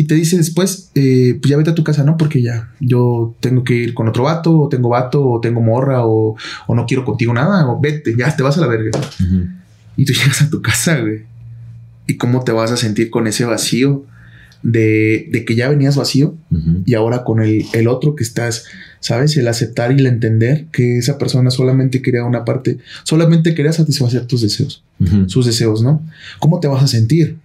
Y 0.00 0.04
te 0.04 0.14
dice 0.14 0.36
después, 0.36 0.92
eh, 0.94 1.36
pues 1.42 1.50
ya 1.50 1.56
vete 1.56 1.70
a 1.70 1.74
tu 1.74 1.82
casa, 1.82 2.04
¿no? 2.04 2.16
Porque 2.16 2.40
ya 2.40 2.70
yo 2.78 3.34
tengo 3.40 3.64
que 3.64 3.74
ir 3.74 3.94
con 3.94 4.06
otro 4.06 4.22
vato, 4.22 4.56
o 4.56 4.68
tengo 4.68 4.90
vato, 4.90 5.28
o 5.28 5.40
tengo 5.40 5.60
morra, 5.60 6.06
o, 6.06 6.36
o 6.68 6.74
no 6.76 6.86
quiero 6.86 7.04
contigo 7.04 7.34
nada, 7.34 7.68
o 7.68 7.80
vete, 7.80 8.14
ya 8.16 8.34
te 8.36 8.44
vas 8.44 8.56
a 8.56 8.60
la 8.60 8.68
verga. 8.68 8.92
Y 9.96 10.04
tú 10.04 10.12
llegas 10.16 10.40
a 10.40 10.50
tu 10.50 10.62
casa, 10.62 11.00
güey. 11.00 11.22
¿Y 12.06 12.16
cómo 12.16 12.44
te 12.44 12.52
vas 12.52 12.70
a 12.70 12.76
sentir 12.76 13.10
con 13.10 13.26
ese 13.26 13.44
vacío 13.44 14.06
de, 14.62 15.28
de 15.32 15.44
que 15.44 15.56
ya 15.56 15.68
venías 15.68 15.96
vacío 15.96 16.36
y 16.86 16.94
ahora 16.94 17.24
con 17.24 17.42
el, 17.42 17.66
el 17.72 17.88
otro 17.88 18.14
que 18.14 18.22
estás, 18.22 18.66
¿sabes? 19.00 19.36
El 19.36 19.48
aceptar 19.48 19.90
y 19.90 19.96
el 19.96 20.06
entender 20.06 20.66
que 20.70 20.98
esa 20.98 21.18
persona 21.18 21.50
solamente 21.50 22.02
quería 22.02 22.22
una 22.22 22.44
parte, 22.44 22.78
solamente 23.02 23.52
quería 23.52 23.72
satisfacer 23.72 24.26
tus 24.26 24.42
deseos, 24.42 24.84
sus 25.26 25.44
deseos, 25.44 25.82
¿no? 25.82 26.08
¿Cómo 26.38 26.60
te 26.60 26.68
vas 26.68 26.84
a 26.84 26.86
sentir? 26.86 27.38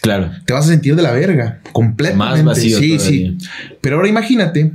Claro. 0.00 0.30
Te 0.44 0.52
vas 0.52 0.66
a 0.66 0.68
sentir 0.68 0.96
de 0.96 1.02
la 1.02 1.12
verga, 1.12 1.60
completamente. 1.72 2.42
Más 2.42 2.56
vacío. 2.56 2.78
sí, 2.78 2.96
todavía. 2.96 3.30
sí. 3.38 3.38
Pero 3.80 3.96
ahora 3.96 4.08
imagínate, 4.08 4.72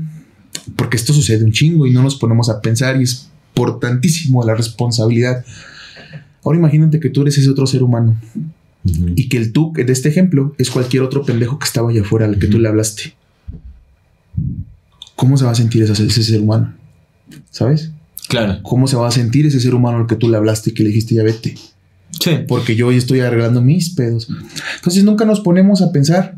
porque 0.76 0.98
esto 0.98 1.14
sucede 1.14 1.44
un 1.44 1.52
chingo 1.52 1.88
y 1.88 1.92
no 1.92 2.04
nos 2.04 2.16
ponemos 2.16 2.50
a 2.50 2.62
pensar 2.62 3.00
y 3.00 3.04
es 3.04 3.30
importantísimo 3.56 4.44
la 4.44 4.56
responsabilidad. 4.56 5.46
Ahora 6.44 6.58
imagínate 6.58 7.00
que 7.00 7.10
tú 7.10 7.22
eres 7.22 7.38
ese 7.38 7.50
otro 7.50 7.68
ser 7.68 7.84
humano 7.84 8.18
y 8.84 9.30
que 9.30 9.38
el 9.38 9.54
tú 9.54 9.72
de 9.74 9.92
este 9.92 10.10
ejemplo 10.10 10.56
es 10.58 10.70
cualquier 10.70 11.04
otro 11.04 11.24
pendejo 11.24 11.58
que 11.58 11.66
estaba 11.66 11.90
allá 11.90 12.02
afuera 12.02 12.26
al 12.26 12.38
que 12.38 12.48
tú 12.48 12.60
le 12.60 12.68
hablaste. 12.68 13.14
¿Cómo 15.16 15.38
se 15.38 15.46
va 15.46 15.52
a 15.52 15.56
sentir 15.56 15.84
ese, 15.84 16.06
ese 16.06 16.24
ser 16.24 16.42
humano? 16.42 16.74
¿Sabes? 17.50 17.92
Claro. 18.28 18.60
¿Cómo 18.64 18.88
se 18.88 18.96
va 18.96 19.08
a 19.08 19.12
sentir 19.12 19.46
ese 19.46 19.60
ser 19.60 19.76
humano 19.76 20.00
al 20.00 20.08
que 20.08 20.16
tú 20.16 20.30
le 20.30 20.38
hablaste 20.38 20.72
y 20.72 20.74
que 20.74 20.84
le 20.84 20.90
dijiste 20.90 21.16
ya 21.16 21.24
vete? 21.24 21.56
Sí. 22.20 22.40
Porque 22.48 22.76
yo 22.76 22.88
hoy 22.88 22.98
estoy 22.98 23.20
arreglando 23.22 23.62
mis 23.62 23.90
pedos. 23.92 24.28
Entonces 24.76 25.04
nunca 25.04 25.26
nos 25.26 25.40
ponemos 25.42 25.82
a 25.82 25.92
pensar 25.92 26.36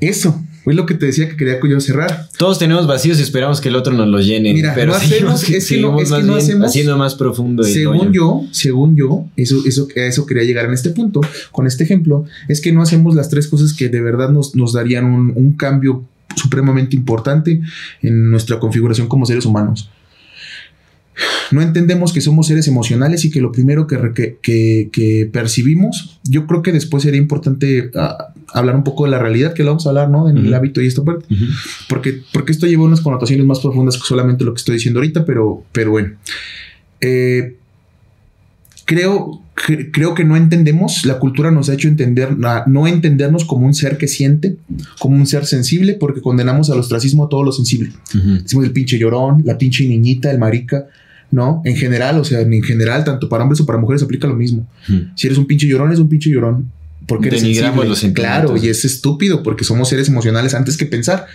eso. 0.00 0.40
Fue 0.64 0.74
lo 0.74 0.86
que 0.86 0.94
te 0.94 1.06
decía 1.06 1.28
que 1.28 1.36
quería 1.36 1.58
yo 1.68 1.80
cerrar. 1.80 2.28
Todos 2.38 2.60
tenemos 2.60 2.86
vacíos 2.86 3.18
y 3.18 3.22
esperamos 3.22 3.60
que 3.60 3.68
el 3.68 3.74
otro 3.74 3.92
nos 3.94 4.06
lo 4.06 4.20
llene. 4.20 4.54
Mira, 4.54 4.74
pero 4.76 4.92
no 4.92 4.98
hacemos- 4.98 5.42
es 5.48 5.66
que 5.68 5.80
no- 5.80 5.98
es 6.00 6.12
que 6.12 6.22
no 6.22 6.36
hacemos- 6.36 6.68
haciendo 6.68 6.96
más 6.96 7.16
profundo. 7.16 7.64
Según 7.64 8.12
yo, 8.12 8.44
según 8.52 8.94
yo, 8.94 9.24
eso, 9.36 9.56
eso, 9.66 9.88
a 9.96 10.00
eso 10.02 10.24
quería 10.24 10.44
llegar 10.44 10.66
en 10.66 10.72
este 10.74 10.90
punto, 10.90 11.20
con 11.50 11.66
este 11.66 11.82
ejemplo, 11.82 12.26
es 12.46 12.60
que 12.60 12.70
no 12.70 12.80
hacemos 12.80 13.16
las 13.16 13.28
tres 13.28 13.48
cosas 13.48 13.72
que 13.72 13.88
de 13.88 14.00
verdad 14.00 14.28
nos, 14.30 14.54
nos 14.54 14.72
darían 14.72 15.06
un, 15.06 15.32
un 15.34 15.52
cambio 15.54 16.04
supremamente 16.36 16.94
importante 16.94 17.60
en 18.00 18.30
nuestra 18.30 18.60
configuración 18.60 19.08
como 19.08 19.26
seres 19.26 19.44
humanos. 19.46 19.90
No 21.50 21.60
entendemos 21.60 22.12
que 22.12 22.20
somos 22.22 22.46
seres 22.46 22.66
emocionales 22.68 23.24
y 23.26 23.30
que 23.30 23.40
lo 23.42 23.52
primero 23.52 23.86
que, 23.86 23.98
que, 24.14 24.38
que- 24.40 24.88
que 24.92 25.28
percibimos, 25.32 26.18
yo 26.24 26.46
creo 26.46 26.62
que 26.62 26.72
después 26.72 27.02
sería 27.02 27.20
importante 27.20 27.90
ah, 27.94 28.32
hablar 28.54 28.76
un 28.76 28.84
poco 28.84 29.04
de 29.04 29.10
la 29.10 29.18
realidad, 29.18 29.52
que 29.52 29.62
lo 29.62 29.70
vamos 29.70 29.84
a 29.86 29.90
hablar, 29.90 30.08
¿no? 30.08 30.28
En 30.30 30.38
el 30.38 30.54
hábito 30.54 30.80
y 30.80 30.86
esta 30.86 31.04
parte 31.04 31.26
porque, 31.88 32.22
porque 32.32 32.52
esto 32.52 32.66
lleva 32.66 32.84
unas 32.84 33.02
connotaciones 33.02 33.44
más 33.44 33.60
profundas 33.60 33.96
que 33.98 34.04
solamente 34.04 34.44
lo 34.44 34.54
que 34.54 34.58
estoy 34.58 34.74
diciendo 34.76 35.00
ahorita, 35.00 35.24
pero, 35.26 35.62
pero 35.72 35.90
bueno. 35.90 36.12
Eh, 37.00 37.56
creo, 38.84 39.42
cre- 39.56 39.90
creo 39.92 40.14
que 40.14 40.24
no 40.24 40.36
entendemos, 40.36 41.04
la 41.04 41.18
cultura 41.18 41.50
nos 41.50 41.68
ha 41.68 41.74
hecho 41.74 41.88
entender, 41.88 42.36
no 42.66 42.86
entendernos 42.86 43.44
como 43.44 43.66
un 43.66 43.74
ser 43.74 43.98
que 43.98 44.08
siente, 44.08 44.56
como 44.98 45.16
un 45.16 45.26
ser 45.26 45.46
sensible, 45.46 45.94
porque 45.94 46.20
condenamos 46.20 46.70
al 46.70 46.78
ostracismo 46.78 47.24
a 47.24 47.28
todo 47.28 47.42
lo 47.42 47.52
sensible. 47.52 47.92
Decimos 48.42 48.64
el 48.64 48.72
pinche 48.72 48.98
llorón, 48.98 49.42
la 49.44 49.58
pinche 49.58 49.86
niñita, 49.86 50.30
el 50.30 50.38
marica, 50.38 50.86
¿no? 51.30 51.62
En 51.64 51.76
general, 51.76 52.18
o 52.18 52.24
sea, 52.24 52.40
en 52.40 52.62
general, 52.62 53.04
tanto 53.04 53.28
para 53.28 53.42
hombres 53.42 53.60
o 53.60 53.66
para 53.66 53.78
mujeres 53.78 54.02
aplica 54.02 54.26
lo 54.28 54.36
mismo. 54.36 54.66
Si 55.16 55.26
eres 55.26 55.38
un 55.38 55.46
pinche 55.46 55.66
llorón, 55.66 55.92
es 55.92 55.98
un 55.98 56.08
pinche 56.08 56.30
llorón. 56.30 56.70
Porque 57.08 57.28
eres 57.28 57.40
sensible. 57.64 57.88
los. 57.88 57.98
Claro, 58.28 58.48
y 58.64 58.68
es 58.68 58.84
estúpido 58.84 59.42
porque 59.42 59.64
somos 59.64 59.88
seres 59.88 60.08
emocionales 60.08 60.54
antes 60.54 60.76
que 60.76 60.86
pensar. 60.86 61.26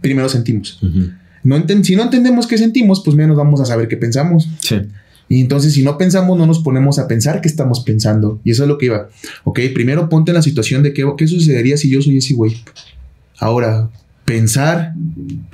Primero 0.00 0.28
sentimos. 0.28 0.78
Ujú. 0.82 1.10
No 1.42 1.56
enten- 1.58 1.82
si 1.84 1.94
no 1.94 2.02
entendemos 2.04 2.46
qué 2.46 2.56
sentimos, 2.56 3.02
pues 3.04 3.14
menos 3.16 3.36
vamos 3.36 3.60
a 3.60 3.66
saber 3.66 3.86
qué 3.88 3.96
pensamos. 3.98 4.48
Sí. 4.60 4.76
Y 5.28 5.40
entonces, 5.40 5.72
si 5.72 5.82
no 5.82 5.96
pensamos, 5.96 6.36
no 6.38 6.46
nos 6.46 6.58
ponemos 6.60 6.98
a 6.98 7.08
pensar 7.08 7.40
qué 7.40 7.48
estamos 7.48 7.80
pensando. 7.80 8.40
Y 8.44 8.50
eso 8.50 8.64
es 8.64 8.68
lo 8.68 8.76
que 8.78 8.86
iba. 8.86 9.08
Ok, 9.44 9.60
primero 9.74 10.08
ponte 10.08 10.30
en 10.30 10.34
la 10.36 10.42
situación 10.42 10.82
de 10.82 10.92
qué, 10.92 11.04
qué 11.16 11.26
sucedería 11.26 11.76
si 11.76 11.88
yo 11.90 12.02
soy 12.02 12.18
ese 12.18 12.34
güey. 12.34 12.54
Ahora, 13.38 13.90
pensar, 14.24 14.94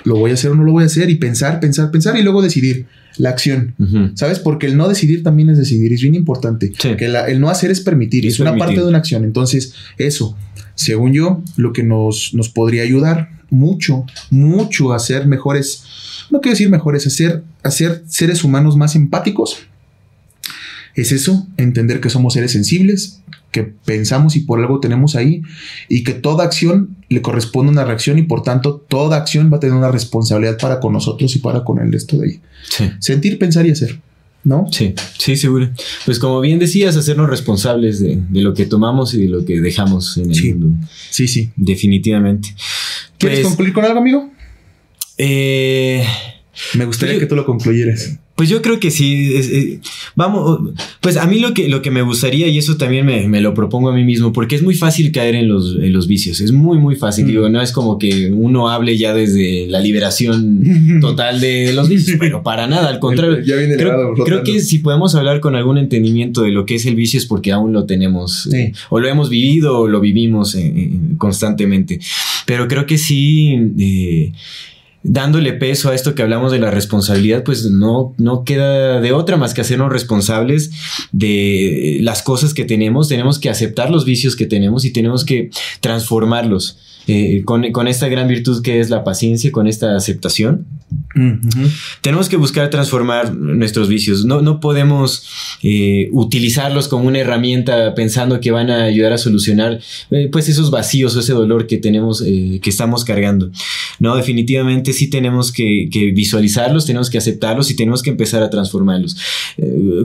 lo 0.05 0.17
voy 0.17 0.31
a 0.33 0.35
hacer 0.35 0.51
o 0.51 0.55
no 0.55 0.65
lo 0.65 0.73
voy 0.73 0.83
a 0.85 0.87
hacer, 0.87 1.09
y 1.11 1.17
pensar, 1.17 1.61
pensar, 1.61 1.91
pensar, 1.91 2.17
y 2.19 2.23
luego 2.23 2.43
decidir 2.43 2.87
la 3.17 3.31
acción. 3.31 3.75
¿Sabes? 4.15 4.39
Porque 4.39 4.67
el 4.67 4.77
no 4.77 4.89
decidir 4.89 5.23
también 5.23 5.51
es 5.51 5.59
decidir, 5.59 5.93
es 5.93 6.03
bien 6.03 6.15
importante. 6.15 6.73
Sí. 6.79 6.97
Que 6.97 7.09
la- 7.09 7.27
el 7.27 7.41
no 7.41 7.49
hacer 7.51 7.71
es 7.71 7.81
permitir, 7.81 8.27
Es 8.27 8.35
es, 8.35 8.41
una 8.41 8.51
permitir. 8.51 8.67
parte 8.69 8.81
de 8.83 8.89
una 8.89 8.99
acción. 8.99 9.25
Entonces, 9.25 9.75
eso, 9.99 10.37
según 10.75 11.13
yo, 11.13 11.43
lo 11.57 11.73
que 11.73 11.83
nos, 11.83 12.33
nos 12.35 12.49
podría 12.49 12.83
ayudar 12.83 13.31
mucho, 13.51 14.05
mucho 14.31 14.93
a 14.93 14.99
ser 15.01 15.27
mejores, 15.27 15.83
no 16.31 16.41
quiero 16.41 16.53
decir 16.55 16.71
mejores, 16.71 17.07
a 17.63 17.71
ser 17.71 18.03
seres 18.07 18.45
humanos 18.45 18.77
más 18.77 18.95
empáticos. 18.97 19.59
Es 20.95 21.13
eso, 21.13 21.47
entender 21.57 22.01
que 22.01 22.11
somos 22.11 22.35
seres 22.35 22.53
sensibles, 22.53 23.21
que 23.53 23.63
pensamos 23.63 24.37
y 24.37 24.41
por 24.41 24.61
algo 24.61 24.81
tenemos 24.81 25.17
ahí, 25.17 25.43
y 25.89 26.05
que 26.05 26.13
toda 26.13 26.45
acción 26.45 26.97
le 27.09 27.23
corresponde 27.23 27.73
una 27.73 27.85
reacción 27.85 28.19
y 28.19 28.23
por 28.23 28.43
tanto 28.43 28.77
toda 28.89 29.17
acción 29.17 29.51
va 29.53 29.57
a 29.57 29.61
tener 29.61 29.75
una 29.77 29.91
responsabilidad 29.91 30.59
para 30.59 30.79
con 30.81 30.93
nosotros 30.93 31.35
y 31.37 31.39
para 31.41 31.65
con 31.65 31.79
el 31.81 31.93
resto 31.93 32.17
de 32.19 32.27
ahí. 32.27 32.41
Sí. 32.69 32.91
Sentir, 33.01 33.39
pensar 33.39 33.67
y 33.67 33.71
hacer, 33.71 33.99
¿no? 34.45 34.67
Sí, 34.71 34.95
sí, 35.19 35.37
seguro. 35.37 35.71
Pues 36.05 36.19
como 36.19 36.41
bien 36.41 36.59
decías, 36.59 36.97
hacernos 36.97 37.29
responsables 37.31 37.99
de, 38.01 38.23
de 38.29 38.41
lo 38.43 38.55
que 38.55 38.67
tomamos 38.67 39.15
y 39.15 39.23
de 39.23 39.29
lo 39.29 39.45
que 39.45 39.61
dejamos 39.61 40.17
en 40.19 40.31
el 40.31 40.35
Sí. 40.35 40.55
mundo. 40.55 40.87
Sí, 41.11 41.27
sí. 41.29 41.51
Definitivamente. 41.57 42.55
¿Quieres 43.19 43.41
Pues, 43.41 43.49
concluir 43.49 43.73
con 43.73 43.85
algo, 43.85 43.99
amigo? 44.01 44.31
Eh, 45.23 46.05
Me 46.75 46.85
gustaría 46.87 47.15
yo- 47.15 47.21
que 47.21 47.27
tú 47.27 47.37
lo 47.37 47.45
concluyeras. 47.45 48.19
Pues 48.37 48.49
yo 48.49 48.63
creo 48.63 48.81
que 48.81 48.91
sí. 48.91 49.35
es- 49.35 49.51
eh, 49.51 49.81
vamos, 50.17 50.71
pues 51.03 51.19
a 51.19 51.27
mí 51.27 51.41
lo 51.41 51.53
que, 51.53 51.69
lo 51.69 51.83
que 51.83 51.91
me 51.91 52.01
gustaría, 52.01 52.49
y 52.49 52.57
eso 52.57 52.79
también 52.79 53.05
me, 53.05 53.29
me 53.29 53.43
lo 53.43 53.53
propongo 53.53 53.91
a 53.91 53.95
mí 53.95 54.03
mismo, 54.03 54.33
porque 54.33 54.55
es 54.57 54.63
muy 54.63 54.75
fácil 54.75 55.13
caer 55.13 55.35
en 55.35 55.47
los, 55.47 55.77
en 55.77 55.93
los 55.93 56.07
vicios. 56.09 56.41
Es 56.41 56.51
muy, 56.51 56.79
muy 56.79 56.97
fácil. 56.97 57.27
Mm. 57.27 57.29
Digo, 57.29 57.49
no 57.51 57.61
es 57.61 57.71
como 57.73 57.99
que 57.99 58.31
uno 58.33 58.71
hable 58.71 58.97
ya 58.97 59.13
desde 59.13 59.67
la 59.67 59.81
liberación 59.81 60.63
total 61.03 61.39
de 61.43 61.75
los 61.75 61.91
vicios, 61.91 62.17
pero 62.19 62.43
para 62.43 62.67
nada, 62.67 62.89
al 62.89 62.99
contrario. 62.99 63.41
Ya 63.45 63.57
viene 63.57 63.77
Creo, 63.77 63.89
elevado, 63.93 64.25
creo 64.25 64.43
que 64.43 64.61
si 64.61 64.79
podemos 64.79 65.15
hablar 65.15 65.41
con 65.41 65.55
algún 65.55 65.77
entendimiento 65.77 66.41
de 66.41 66.51
lo 66.51 66.65
que 66.65 66.77
es 66.77 66.87
el 66.87 66.95
vicio 66.95 67.19
es 67.19 67.27
porque 67.27 67.53
aún 67.53 67.75
lo 67.75 67.85
tenemos 67.85 68.49
eh, 68.55 68.73
o 68.89 69.01
lo 69.01 69.09
hemos 69.09 69.29
vivido 69.29 69.81
o 69.81 69.87
lo 69.87 70.01
vivimos 70.01 70.55
eh, 70.55 70.93
constantemente. 71.19 72.01
Pero 72.47 72.69
creo 72.69 72.87
que 72.87 72.97
sí, 72.97 73.55
eh, 73.79 74.33
dándole 75.03 75.55
peso 75.55 75.91
a 75.91 75.95
esto 75.95 76.15
que 76.15 76.23
hablamos 76.23 76.53
de 76.53 76.59
la 76.59 76.71
responsabilidad, 76.71 77.43
pues 77.45 77.65
no, 77.71 78.15
no 78.19 78.45
queda 78.45 79.01
de 79.01 79.13
otra 79.13 79.37
más 79.37 79.55
que 79.55 79.63
hacernos 79.63 79.91
responsables 79.91 80.71
de 81.13 81.99
las 82.03 82.23
cosas 82.23 82.55
que 82.55 82.65
tenemos. 82.65 83.09
Tenemos 83.09 83.39
que 83.39 83.51
aceptar 83.51 83.91
los 83.91 84.05
vicios 84.05 84.37
que 84.37 84.47
tenemos 84.47 84.85
y 84.85 84.93
tenemos 84.93 85.25
que 85.25 85.51
transformarlos. 85.81 86.79
Eh, 87.07 87.43
con, 87.45 87.71
con 87.73 87.89
esta 87.89 88.09
gran 88.09 88.29
virtud 88.29 88.63
que 88.63 88.81
es 88.81 88.91
la 88.91 89.05
paciencia, 89.05 89.51
con 89.53 89.67
esta 89.67 89.97
aceptación, 89.97 90.67
tenemos 92.01 92.29
que 92.29 92.37
buscar 92.37 92.69
transformar 92.71 93.35
nuestros 93.35 93.89
vicios. 93.89 94.25
No, 94.25 94.43
no 94.43 94.61
podemos 94.61 95.25
eh, 95.63 96.09
utilizarlos 96.13 96.89
como 96.89 97.07
una 97.07 97.19
herramienta 97.19 97.95
pensando 97.95 98.41
que 98.41 98.51
van 98.51 98.71
a 98.71 98.85
ayudar 98.85 99.13
a 99.13 99.19
solucionar 99.19 99.81
eh, 100.11 100.29
pues 100.31 100.49
esos 100.49 100.71
vacíos 100.71 101.15
o 101.17 101.21
ese 101.21 101.33
dolor 101.33 101.67
que 101.67 101.79
tenemos, 101.79 102.23
que 102.23 102.61
estamos 102.65 103.05
cargando. 103.05 103.51
No, 103.99 104.17
definitivamente 104.17 104.93
sí 104.93 105.09
tenemos 105.11 105.53
que, 105.53 105.89
que 105.93 106.11
visualizarlos, 106.13 106.87
tenemos 106.87 107.11
que 107.11 107.19
aceptarlos 107.19 107.71
y 107.71 107.77
tenemos 107.77 108.03
que 108.03 108.11
empezar 108.11 108.43
a 108.43 108.51
transformarlos 108.51 109.17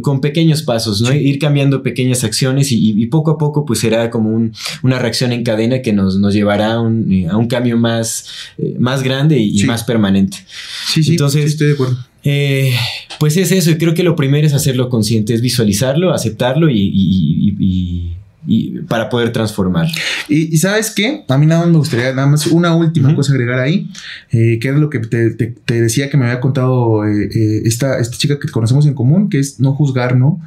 con 0.01 0.21
pequeños 0.21 0.63
pasos, 0.63 1.01
¿no? 1.01 1.13
Ir 1.13 1.39
cambiando 1.39 1.81
pequeñas 1.83 2.23
acciones 2.23 2.71
y, 2.71 2.91
y 3.01 3.05
poco 3.07 3.31
a 3.31 3.37
poco 3.37 3.65
pues 3.65 3.79
será 3.79 4.09
como 4.09 4.29
un- 4.29 4.53
una 4.83 4.99
reacción 4.99 5.31
en 5.31 5.43
cadena 5.43 5.81
que 5.81 5.93
nos, 5.93 6.17
nos 6.17 6.33
llevará 6.33 6.73
a 6.73 6.81
un, 6.85 7.11
eh, 7.11 7.27
a 7.27 7.35
un 7.37 7.47
cambio 7.47 7.77
más, 7.77 8.27
eh, 8.57 8.75
más 8.79 9.03
grande 9.03 9.37
y, 9.37 9.63
más 9.63 9.83
permanente. 9.83 10.37
Sí, 10.93 11.03
sí, 11.03 11.11
Entonces- 11.11 11.43
sí, 11.43 11.47
estoy 11.49 11.67
de 11.67 11.73
acuerdo. 11.73 11.97
Eh, 12.23 12.73
pues 13.19 13.37
es 13.37 13.51
eso, 13.51 13.69
y 13.71 13.77
creo 13.77 13.93
que 13.93 14.01
lo 14.03 14.15
primero 14.15 14.47
es 14.47 14.53
hacerlo 14.53 14.89
consciente, 14.89 15.33
es 15.33 15.41
visualizarlo, 15.41 16.11
aceptarlo 16.13 16.69
y, 16.69 16.79
y- 16.79 17.55
y- 17.59 18.13
y- 18.47 18.79
para 18.87 19.09
poder 19.09 19.31
transformar. 19.31 19.87
Y, 20.29 20.53
y 20.53 20.57
sabes 20.57 20.91
qué? 20.91 21.23
A 21.27 21.37
mí 21.37 21.45
nada 21.45 21.61
más 21.61 21.69
me 21.71 21.77
gustaría, 21.77 22.13
nada 22.13 22.27
más 22.27 22.47
una 22.47 22.75
última 22.75 23.07
Ujú. 23.09 23.17
cosa 23.17 23.33
agregar 23.33 23.59
ahí, 23.59 23.89
eh, 24.31 24.59
que 24.61 24.67
era 24.67 24.77
lo 24.77 24.89
que 24.89 24.99
te, 24.99 25.31
te- 25.31 25.53
te 25.65 25.81
decía 25.81 26.09
que 26.09 26.17
me 26.17 26.25
había 26.25 26.39
contado 26.39 27.05
eh, 27.05 27.29
eh, 27.33 27.61
esta, 27.65 27.99
esta 27.99 28.17
chica 28.17 28.39
que 28.39 28.47
conocemos 28.49 28.85
en 28.85 28.93
común, 28.93 29.29
que 29.29 29.39
es 29.39 29.59
no 29.59 29.73
juzgar, 29.73 30.17
¿no? 30.17 30.39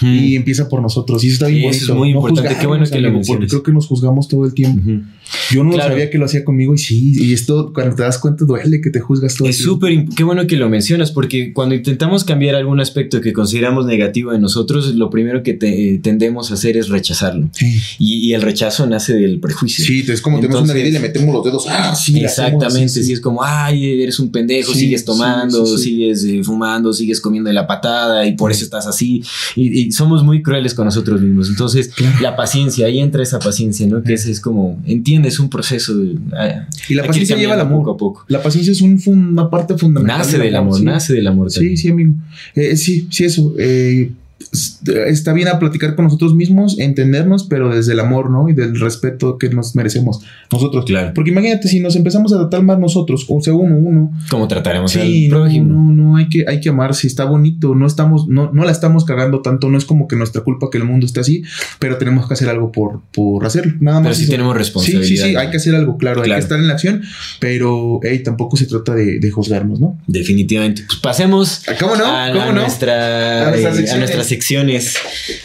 Y 0.00 0.36
empieza 0.36 0.68
por 0.68 0.82
nosotros. 0.82 1.22
Y 1.24 1.28
eso 1.28 1.34
está 1.34 1.46
bien 1.46 1.70
eso 1.70 1.92
es 1.92 1.98
muy 1.98 2.12
no 2.12 2.18
importante. 2.18 2.56
Qué 2.60 2.66
bueno 2.66 2.84
que 2.84 3.00
lo 3.00 3.12
Porque 3.22 3.46
creo 3.46 3.62
que 3.62 3.72
nos 3.72 3.86
juzgamos 3.86 4.28
todo 4.28 4.44
el 4.44 4.52
tiempo. 4.54 4.80
Ujú. 4.80 5.02
Yo 5.50 5.64
no 5.64 5.72
Claro. 5.72 5.90
sabía 5.90 6.10
que 6.10 6.18
lo 6.18 6.26
hacía 6.26 6.44
conmigo 6.44 6.74
y 6.74 6.78
sí, 6.78 7.14
y 7.24 7.32
esto 7.32 7.72
cuando 7.72 7.94
te 7.96 8.02
das 8.02 8.18
cuenta 8.18 8.44
duele 8.44 8.80
que 8.82 8.90
te 8.90 9.00
juzgas 9.00 9.34
todo 9.34 9.48
Es 9.48 9.56
súper, 9.58 10.04
qué 10.14 10.22
bueno 10.24 10.46
que 10.46 10.56
lo 10.56 10.68
mencionas, 10.68 11.10
porque 11.12 11.52
cuando 11.54 11.74
intentamos 11.74 12.24
cambiar 12.24 12.54
algún 12.56 12.80
aspecto 12.80 13.20
que 13.22 13.32
consideramos 13.32 13.86
negativo 13.86 14.32
de 14.32 14.38
nosotros, 14.38 14.94
lo 14.94 15.08
primero 15.10 15.42
que 15.42 15.54
te- 15.54 15.98
tendemos 16.02 16.50
a 16.50 16.54
hacer 16.54 16.76
es 16.76 16.88
rechazarlo. 16.88 17.43
¿No? 17.44 17.50
Sí. 17.52 17.78
Y, 17.98 18.28
y 18.28 18.34
el 18.34 18.42
rechazo 18.42 18.86
nace 18.86 19.14
del 19.14 19.38
prejuicio. 19.40 19.84
Sí, 19.84 20.04
es 20.08 20.20
como 20.20 20.40
tenemos 20.40 20.62
una 20.62 20.72
herida 20.72 20.88
y 20.88 20.92
le 20.92 21.00
metemos 21.00 21.34
los 21.34 21.44
dedos. 21.44 21.66
Ah, 21.68 21.94
sí, 21.94 22.18
Exactamente, 22.20 22.84
así, 23.00 23.04
sí, 23.04 23.12
es 23.12 23.20
como, 23.20 23.42
ay, 23.42 24.02
eres 24.02 24.18
un 24.18 24.30
pendejo, 24.30 24.72
Sí, 24.72 24.80
sigues 24.80 25.04
tomando, 25.04 25.66
sigues 25.78 26.24
eh, 26.24 26.42
fumando, 26.42 26.92
sigues 26.92 27.20
comiendo 27.20 27.48
de 27.48 27.54
la 27.54 27.66
patada 27.66 28.26
y 28.26 28.32
por 28.36 28.50
eso 28.50 28.64
estás 28.64 28.86
así. 28.86 29.22
Y, 29.56 29.80
y 29.86 29.92
somos 29.92 30.22
muy 30.24 30.42
crueles 30.42 30.74
con 30.74 30.84
nosotros 30.86 31.20
mismos. 31.20 31.48
Entonces, 31.48 31.88
Claro. 31.88 32.16
la 32.20 32.36
paciencia, 32.36 32.86
ahí 32.86 32.98
entra 33.00 33.22
esa 33.22 33.38
paciencia, 33.38 33.86
¿no? 33.86 34.02
Que 34.02 34.14
es, 34.14 34.26
es 34.26 34.40
como, 34.40 34.80
entiendes 34.86 35.38
un 35.38 35.48
proceso. 35.50 35.96
de- 35.96 36.16
ah, 36.36 36.66
Y 36.88 36.94
la 36.94 37.04
paciencia 37.06 37.36
lleva 37.36 37.54
al 37.54 37.60
amor. 37.60 37.80
Poco 37.80 37.90
a 37.92 37.96
poco. 37.96 38.24
La 38.28 38.42
paciencia 38.42 38.72
es 38.72 38.80
un 38.80 38.94
una 39.34 39.50
parte 39.50 39.76
fundamental. 39.76 40.18
Nace 40.18 40.38
del 40.38 40.54
amor, 40.56 40.82
nace 40.82 41.12
del 41.14 41.26
amor. 41.26 41.50
Sí, 41.50 41.56
también. 41.56 41.76
sí, 41.76 41.88
amigo. 41.88 42.14
Eh, 42.54 42.76
sí, 42.76 43.06
sí, 43.10 43.24
eso. 43.24 43.54
eh, 43.58 44.10
está 44.52 45.32
bien 45.32 45.48
a 45.48 45.58
platicar 45.58 45.94
con 45.94 46.04
nosotros 46.04 46.34
mismos, 46.34 46.78
entendernos, 46.78 47.44
pero 47.44 47.74
desde 47.74 47.92
el 47.92 48.00
amor, 48.00 48.30
¿no? 48.30 48.48
Y 48.48 48.52
del 48.52 48.78
respeto 48.78 49.38
que 49.38 49.48
nos 49.48 49.74
merecemos 49.74 50.20
nosotros. 50.52 50.84
Claro. 50.84 51.12
Porque 51.14 51.30
imagínate, 51.30 51.68
si 51.68 51.80
nos 51.80 51.96
empezamos 51.96 52.32
a 52.32 52.38
tratar 52.38 52.62
más 52.62 52.78
nosotros, 52.78 53.24
o 53.28 53.40
sea, 53.40 53.54
uno, 53.54 53.76
uno. 53.76 54.12
¿Cómo 54.30 54.46
trataremos 54.48 54.92
Sí, 54.92 55.26
al 55.26 55.30
no, 55.30 55.36
prójimo? 55.42 55.72
no, 55.72 55.92
no, 55.92 56.16
hay 56.16 56.28
que, 56.28 56.44
hay 56.46 56.60
que 56.60 56.68
amar, 56.68 56.94
si 56.94 57.06
está 57.06 57.24
bonito, 57.24 57.74
no 57.74 57.86
estamos, 57.86 58.28
no, 58.28 58.50
no 58.52 58.64
la 58.64 58.72
estamos 58.72 59.04
cagando 59.04 59.40
tanto, 59.42 59.68
no 59.70 59.78
es 59.78 59.84
como 59.84 60.08
que 60.08 60.16
nuestra 60.16 60.42
culpa 60.42 60.68
que 60.70 60.78
el 60.78 60.84
mundo 60.84 61.06
esté 61.06 61.20
así, 61.20 61.42
pero 61.78 61.96
tenemos 61.98 62.26
que 62.28 62.34
hacer 62.34 62.48
algo 62.48 62.70
por, 62.72 63.00
por 63.12 63.44
hacerlo, 63.46 63.74
nada 63.80 63.98
más. 64.00 64.08
Pero 64.08 64.14
sí 64.16 64.22
eso. 64.24 64.30
tenemos 64.32 64.54
Sí, 64.54 64.58
responsabilidad. 64.58 65.06
sí, 65.06 65.16
sí, 65.16 65.36
hay 65.36 65.50
que 65.50 65.56
hacer 65.56 65.74
algo, 65.74 65.96
claro, 65.96 66.22
hay 66.22 66.30
que 66.30 66.38
estar 66.38 66.58
en 66.58 66.66
la 66.68 66.74
acción, 66.74 67.02
pero 67.40 68.00
hey, 68.02 68.22
tampoco 68.22 68.56
se 68.56 68.66
trata 68.66 68.94
de, 68.94 69.18
de 69.18 69.30
juzgarnos, 69.30 69.80
¿no? 69.80 69.98
Definitivamente. 70.06 70.82
Pues 70.86 70.98
pasemos 71.00 71.62
Ah, 71.68 71.72
¿Cómo 71.78 71.96
no? 71.96 72.04
a, 72.06 72.28
¿Cómo 72.30 72.42
a 72.42 72.46
no? 72.52 72.60
nuestra, 72.62 73.48
A 73.48 73.56
eh, 73.56 73.66
a. 73.66 74.23
nuestras 74.24 74.28
secciones. 74.28 74.94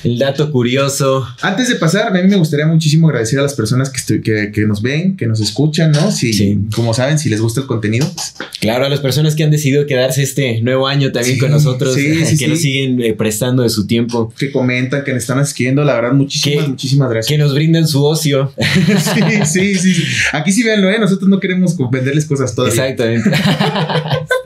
El 0.03 0.17
dato 0.17 0.51
curioso. 0.51 1.27
Antes 1.41 1.67
de 1.69 1.75
pasar, 1.75 2.07
a 2.07 2.11
mí 2.11 2.27
me 2.27 2.35
gustaría 2.37 2.65
muchísimo 2.65 3.07
agradecer 3.09 3.39
a 3.39 3.43
las 3.43 3.53
personas 3.53 3.89
que, 3.89 3.97
estoy- 3.97 4.21
que, 4.21 4.51
que 4.53 4.61
nos 4.65 4.81
ven, 4.81 5.15
que 5.17 5.27
nos 5.27 5.39
escuchan, 5.41 5.91
¿no? 5.91 6.11
Si, 6.11 6.33
Sí. 6.33 6.59
como 6.73 6.93
saben, 6.93 7.19
si 7.19 7.29
les 7.29 7.41
gusta 7.41 7.61
el 7.61 7.67
contenido, 7.67 8.09
pues, 8.13 8.33
Claro, 8.59 8.85
a 8.85 8.89
las 8.89 8.99
personas 8.99 9.35
que 9.35 9.43
han 9.43 9.51
decidido 9.51 9.85
quedarse 9.85 10.21
este 10.23 10.61
nuevo 10.61 10.87
año 10.87 11.11
también 11.11 11.35
Sí, 11.35 11.39
con 11.39 11.51
nosotros, 11.51 11.95
sí, 11.95 12.25
sí, 12.25 12.37
que 12.37 12.47
nos 12.47 12.59
siguen 12.59 13.01
eh, 13.01 13.13
prestando 13.13 13.63
de 13.63 13.69
su 13.69 13.87
tiempo, 13.87 14.33
que 14.37 14.51
comentan, 14.51 15.03
que 15.03 15.13
nos 15.13 15.21
están 15.21 15.39
escribiendo, 15.39 15.83
la 15.83 15.93
verdad, 15.95 16.11
muchísimas, 16.13 16.65
Que- 16.65 16.69
muchísimas 16.69 17.09
gracias. 17.09 17.29
que 17.29 17.37
nos 17.37 17.53
brindan 17.53 17.87
su 17.87 18.03
ocio. 18.05 18.53
sí, 19.45 19.75
sí, 19.75 19.93
sí. 19.93 20.03
Aquí 20.33 20.51
sí 20.51 20.63
véanlo, 20.63 20.89
¿eh? 20.89 20.99
Nosotros 20.99 21.29
no 21.29 21.39
queremos 21.39 21.75
venderles 21.91 22.25
cosas 22.25 22.53
todavía. 22.55 22.87
Exactamente. 22.87 23.29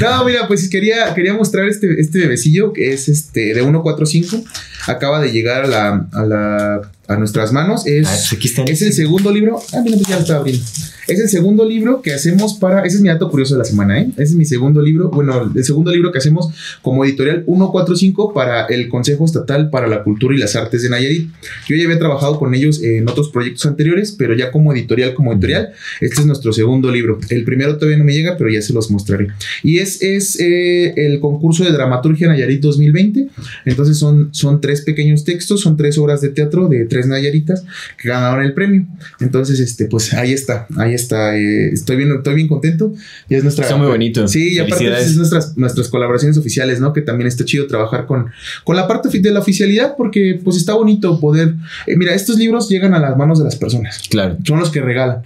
No, 0.00 0.24
mira, 0.24 0.46
pues 0.46 0.68
quería, 0.68 1.14
quería 1.14 1.34
mostrar 1.34 1.66
este, 1.68 2.00
este 2.00 2.18
bebecillo 2.18 2.72
que 2.72 2.92
es 2.92 3.08
este 3.08 3.54
de 3.54 3.60
145. 3.62 4.44
Acaba 4.86 5.20
de 5.20 5.32
llegar 5.32 5.64
a 5.64 5.66
la, 5.66 6.06
a 6.12 6.24
la 6.24 6.80
a 7.08 7.16
nuestras 7.16 7.52
manos. 7.52 7.86
Es, 7.86 8.06
Ah, 8.06 8.16
pues 8.16 8.58
aquí 8.58 8.72
es 8.72 8.82
el 8.82 8.92
segundo 8.92 9.32
libro. 9.32 9.60
Ah, 9.72 9.80
mira, 9.82 9.96
pues 9.96 10.08
ya 10.08 10.16
lo 10.16 10.22
estaba 10.22 10.40
abriendo. 10.40 10.64
Es 11.08 11.20
el 11.20 11.28
segundo 11.28 11.64
libro 11.64 12.02
que 12.02 12.12
hacemos 12.12 12.54
para. 12.54 12.84
Ese 12.84 12.96
es 12.96 13.02
mi 13.02 13.08
dato 13.08 13.30
curioso 13.30 13.54
de 13.54 13.58
la 13.58 13.64
semana, 13.64 14.00
¿eh? 14.00 14.08
Ese 14.14 14.22
es 14.22 14.34
mi 14.34 14.44
segundo 14.44 14.82
libro. 14.82 15.08
Bueno, 15.10 15.52
el 15.54 15.64
segundo 15.64 15.92
libro 15.92 16.10
que 16.10 16.18
hacemos 16.18 16.48
como 16.82 17.04
editorial 17.04 17.44
145 17.46 18.34
para 18.34 18.66
el 18.66 18.88
Consejo 18.88 19.24
Estatal 19.24 19.70
para 19.70 19.86
la 19.86 20.02
Cultura 20.02 20.34
y 20.34 20.38
las 20.38 20.56
Artes 20.56 20.82
de 20.82 20.90
Nayarit. 20.90 21.30
Yo 21.68 21.76
ya 21.76 21.84
había 21.84 21.98
trabajado 21.98 22.38
con 22.38 22.54
ellos 22.54 22.82
en 22.82 23.08
otros 23.08 23.28
proyectos 23.28 23.66
anteriores, 23.66 24.12
pero 24.18 24.34
ya 24.34 24.50
como 24.50 24.72
editorial, 24.72 25.14
como 25.14 25.32
editorial, 25.32 25.70
este 26.00 26.20
es 26.20 26.26
nuestro 26.26 26.52
segundo 26.52 26.90
libro. 26.90 27.18
El 27.28 27.44
primero 27.44 27.76
todavía 27.76 27.98
no 27.98 28.04
me 28.04 28.12
llega, 28.12 28.36
pero 28.36 28.50
ya 28.50 28.60
se 28.60 28.72
los 28.72 28.90
mostraré. 28.90 29.28
Y 29.62 29.78
es, 29.78 30.02
es 30.02 30.40
eh, 30.40 30.92
el 30.96 31.20
concurso 31.20 31.62
de 31.62 31.70
dramaturgia 31.70 32.26
Nayarit 32.26 32.60
2020. 32.60 33.28
Entonces 33.64 33.96
son, 33.96 34.30
son 34.32 34.60
tres 34.60 34.80
pequeños 34.80 35.24
textos, 35.24 35.60
son 35.60 35.76
tres 35.76 35.98
obras 35.98 36.20
de 36.20 36.30
teatro 36.30 36.68
de 36.68 36.84
tres 36.86 37.06
Nayaritas 37.06 37.64
que 37.96 38.08
ganaron 38.08 38.44
el 38.44 38.54
premio. 38.54 38.86
Entonces, 39.20 39.60
este, 39.60 39.86
pues 39.86 40.12
ahí 40.12 40.32
está, 40.32 40.66
ahí 40.76 40.95
está. 40.96 41.36
eh, 41.38 41.68
estoy 41.72 41.96
bien, 41.96 42.12
estoy 42.16 42.34
bien 42.34 42.48
contento. 42.48 42.92
Ya 43.30 43.36
es 43.38 43.42
nuestra. 43.44 43.64
Está 43.64 43.76
muy 43.76 43.86
bonito. 43.86 44.26
Sí, 44.26 44.54
y 44.54 44.58
aparte 44.58 44.88
pues, 44.88 45.06
es 45.06 45.16
nuestras, 45.16 45.56
nuestras 45.56 45.88
colaboraciones 45.88 46.36
oficiales, 46.38 46.80
¿no? 46.80 46.92
Que 46.92 47.02
también 47.02 47.28
está 47.28 47.44
chido 47.44 47.66
trabajar 47.66 48.06
con, 48.06 48.26
con 48.64 48.74
la 48.76 48.88
parte 48.88 49.08
de 49.16 49.30
la 49.30 49.40
oficialidad, 49.40 49.94
porque 49.96 50.40
pues 50.42 50.56
está 50.56 50.74
bonito 50.74 51.20
poder. 51.20 51.54
eh, 51.86 51.96
mira, 51.96 52.14
estos 52.14 52.36
libros 52.38 52.68
llegan 52.68 52.94
a 52.94 52.98
las 52.98 53.16
manos 53.16 53.38
de 53.38 53.44
las 53.44 53.56
personas 53.56 54.02
Claro. 54.10 54.36
son 54.44 54.58
los 54.58 54.70
que 54.70 54.80
regalan. 54.80 55.22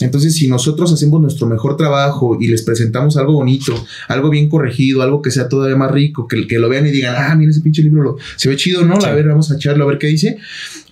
Entonces, 0.00 0.34
si 0.34 0.48
nosotros 0.48 0.92
hacemos 0.92 1.20
nuestro 1.20 1.46
mejor 1.46 1.76
trabajo 1.76 2.36
y 2.40 2.48
les 2.48 2.62
presentamos 2.62 3.16
algo 3.16 3.34
bonito, 3.34 3.72
algo 4.08 4.30
bien 4.30 4.48
corregido, 4.48 5.02
algo 5.02 5.22
que 5.22 5.30
sea 5.30 5.48
todavía 5.48 5.76
más 5.76 5.92
rico, 5.92 6.26
que, 6.26 6.46
que 6.48 6.58
lo 6.58 6.68
vean 6.68 6.86
y 6.86 6.90
digan, 6.90 7.14
ah, 7.16 7.34
mira 7.36 7.50
ese 7.52 7.60
pinche 7.60 7.82
libro, 7.82 8.02
lo, 8.02 8.16
se 8.36 8.48
ve 8.48 8.56
chido, 8.56 8.84
¿no? 8.84 9.00
Sí. 9.00 9.06
A 9.06 9.12
ver, 9.12 9.28
vamos 9.28 9.52
a 9.52 9.54
echarlo 9.54 9.84
a 9.84 9.86
ver 9.86 9.98
qué 9.98 10.08
dice. 10.08 10.38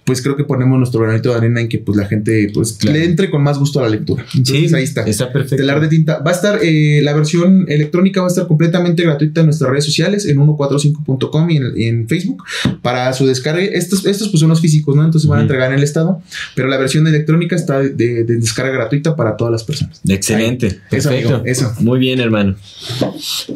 Pues 0.05 0.23
creo 0.23 0.37
que 0.37 0.45
ponemos 0.45 0.79
nuestro 0.79 1.01
granito 1.01 1.31
de 1.31 1.37
arena 1.37 1.61
en 1.61 1.69
que 1.69 1.79
pues 1.79 1.97
la 1.97 2.07
gente 2.07 2.51
pues 2.53 2.73
Claro. 2.75 2.99
le 2.99 3.05
entre 3.05 3.31
con 3.31 3.43
más 3.43 3.59
gusto 3.59 3.79
a 3.81 3.83
la 3.83 3.89
lectura. 3.91 4.25
Entonces 4.35 4.71
Sí, 4.71 4.75
ahí 4.75 4.83
está. 4.85 5.03
Está 5.03 5.33
perfecto. 5.33 5.57
Telar 5.57 5.81
de 5.81 5.89
tinta. 5.89 6.19
Va 6.19 6.31
a 6.31 6.35
estar, 6.35 6.59
eh, 6.63 7.01
la 7.03 7.13
versión 7.15 7.67
electrónica 7.69 8.21
va 8.21 8.27
a 8.27 8.31
estar 8.31 8.47
completamente 8.47 9.03
gratuita 9.03 9.41
en 9.41 9.47
nuestras 9.47 9.71
redes 9.71 9.85
sociales, 9.85 10.27
en 10.27 10.39
145.com 10.39 11.51
y 11.51 11.85
en, 11.87 12.09
Facebook, 12.09 12.43
para 12.83 13.13
su 13.13 13.27
descarga. 13.27 13.63
Estos, 13.63 14.05
estos 14.07 14.29
pues 14.31 14.41
son 14.41 14.49
los 14.49 14.61
físicos, 14.61 14.97
¿no? 14.97 15.03
Entonces 15.05 15.23
se 15.23 15.29
van 15.29 15.41
a 15.41 15.43
entregar 15.43 15.71
en 15.71 15.79
el 15.79 15.85
estado, 15.85 16.21
pero 16.55 16.69
la 16.69 16.77
versión 16.79 17.07
electrónica 17.07 17.55
está 17.57 17.79
de, 17.79 17.91
de- 17.91 18.25
de 18.25 18.37
descarga 18.37 18.73
gratuita 18.73 19.17
para 19.17 19.37
todas 19.37 19.53
las 19.53 19.65
personas. 19.65 20.01
Excelente. 20.09 20.67
Eso, 20.67 20.79
Perfecto. 20.91 21.29
amigo, 21.37 21.43
eso. 21.47 21.73
Muy 21.81 21.99
bien, 21.99 22.21
hermano. 22.21 22.57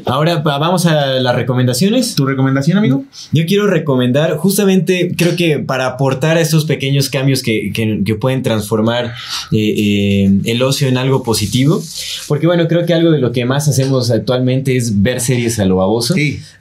Ahora 0.05 0.37
vamos 0.39 0.87
a 0.87 1.07
las 1.21 1.35
recomendaciones. 1.35 2.15
¿Tu 2.15 2.27
recomendación, 2.27 2.79
amigo? 2.79 3.05
Yo 3.33 3.45
quiero 3.47 3.67
recomendar, 3.67 4.37
justamente, 4.37 5.15
creo 5.17 5.37
que 5.37 5.59
para 5.59 5.87
aportar 5.87 6.34
a 6.37 6.41
esos 6.41 6.65
pequeños 6.65 7.09
cambios 7.11 7.43
que, 7.43 7.71
que- 7.73 8.01
que 8.05 8.15
pueden 8.15 8.43
transformar 8.43 9.15
eh, 9.53 9.75
eh, 9.77 10.31
el 10.45 10.63
ocio 10.63 10.89
en 10.89 10.97
algo 10.97 11.23
positivo, 11.23 11.83
porque 12.29 12.47
bueno, 12.47 12.67
creo 12.69 12.85
que 12.87 12.95
algo 12.95 13.11
de 13.11 13.19
lo 13.19 13.33
que 13.33 13.45
más 13.45 13.69
hacemos 13.69 14.11
actualmente 14.11 14.77
es 14.77 15.03
ver 15.03 15.21
series 15.21 15.59
a 15.59 15.65
lo 15.65 15.77
baboso. 15.77 16.15
Sí. 16.15 16.41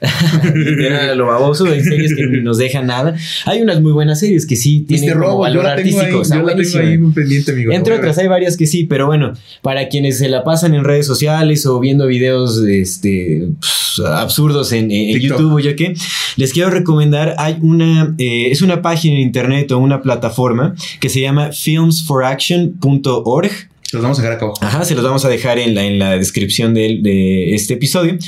A 1.04 1.14
lo 1.14 1.26
baboso, 1.26 1.66
hay 1.66 1.80
series 1.82 2.14
que 2.14 2.22
nos 2.42 2.58
dejan 2.58 2.86
nada. 2.86 3.14
Hay 3.46 3.60
unas 3.62 3.80
muy 3.80 3.92
buenas 3.92 4.20
series 4.20 4.46
que 4.46 4.56
sí 4.56 4.80
tienen 4.86 5.04
Este 5.10 5.12
como 5.18 5.24
robo, 5.30 5.36
yo 5.38 5.42
valor 5.42 5.66
artístico. 5.66 6.22
yo. 6.22 6.28
Entre 7.72 7.94
otras, 7.94 8.18
hay 8.18 8.28
varias 8.28 8.56
que 8.56 8.66
sí, 8.66 8.84
pero 8.84 9.06
bueno, 9.06 9.32
para 9.62 9.88
quienes 9.88 10.18
se 10.18 10.28
la 10.28 10.44
pasan 10.44 10.74
en 10.74 10.84
redes 10.84 11.06
sociales 11.06 11.66
o 11.66 11.78
viendo 11.80 12.06
videos 12.06 12.58
este, 12.66 13.48
absurdos 14.06 14.72
en. 14.72 14.90
YouTube 15.20 15.54
o 15.54 15.58
ya 15.60 15.74
qué, 15.76 15.94
les 16.36 16.52
quiero 16.52 16.70
recomendar, 16.70 17.34
hay 17.38 17.56
una, 17.60 18.14
eh, 18.18 18.48
es 18.50 18.62
una 18.62 18.82
página 18.82 19.14
en 19.16 19.22
internet 19.22 19.63
o 19.72 19.78
una 19.78 20.02
plataforma 20.02 20.74
que 21.00 21.08
se 21.08 21.20
llama 21.20 21.50
filmsforaction.org. 21.52 23.50
Los 23.92 24.02
vamos 24.02 24.18
a 24.18 24.22
dejar 24.22 24.36
acá 24.36 24.46
abajo. 24.46 24.58
Ajá, 24.64 24.84
se 24.84 24.94
los 24.94 25.04
vamos 25.04 25.24
a 25.24 25.28
dejar 25.28 25.58
en 25.58 25.74
la, 25.74 25.84
en 25.84 25.98
la 25.98 26.16
descripción 26.16 26.74
de, 26.74 26.98
de 27.02 27.54
este 27.54 27.74
episodio. 27.74 28.18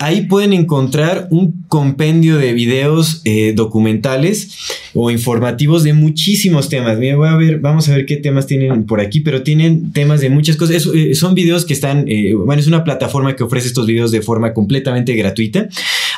Ahí 0.00 0.22
pueden 0.22 0.52
encontrar 0.52 1.26
un 1.32 1.64
compendio 1.66 2.36
de 2.38 2.52
videos 2.52 3.20
eh, 3.24 3.52
documentales 3.56 4.50
o 4.94 5.10
informativos 5.10 5.82
de 5.82 5.92
muchísimos 5.92 6.68
temas. 6.68 6.96
Mira, 6.98 7.16
voy 7.16 7.28
a 7.28 7.34
ver, 7.34 7.58
vamos 7.58 7.88
a 7.88 7.96
ver 7.96 8.06
qué 8.06 8.16
temas 8.16 8.46
tienen 8.46 8.86
por 8.86 9.00
aquí, 9.00 9.18
pero 9.20 9.42
tienen 9.42 9.90
temas 9.92 10.20
de 10.20 10.30
muchas 10.30 10.54
cosas. 10.56 10.76
Es- 10.76 10.88
eh, 10.94 11.16
son 11.16 11.34
videos 11.34 11.64
que 11.66 11.72
están, 11.74 12.04
eh, 12.08 12.32
bueno, 12.34 12.60
es 12.60 12.68
una 12.68 12.84
plataforma 12.84 13.34
que 13.34 13.42
ofrece 13.42 13.66
estos 13.66 13.86
videos 13.86 14.12
de 14.12 14.22
forma 14.22 14.54
completamente 14.54 15.14
gratuita. 15.16 15.68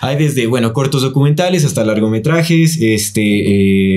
Hay 0.01 0.17
desde, 0.17 0.47
bueno, 0.47 0.73
cortos 0.73 1.03
documentales 1.03 1.65
hasta 1.65 1.85
largometrajes, 1.85 2.79
este, 2.81 3.23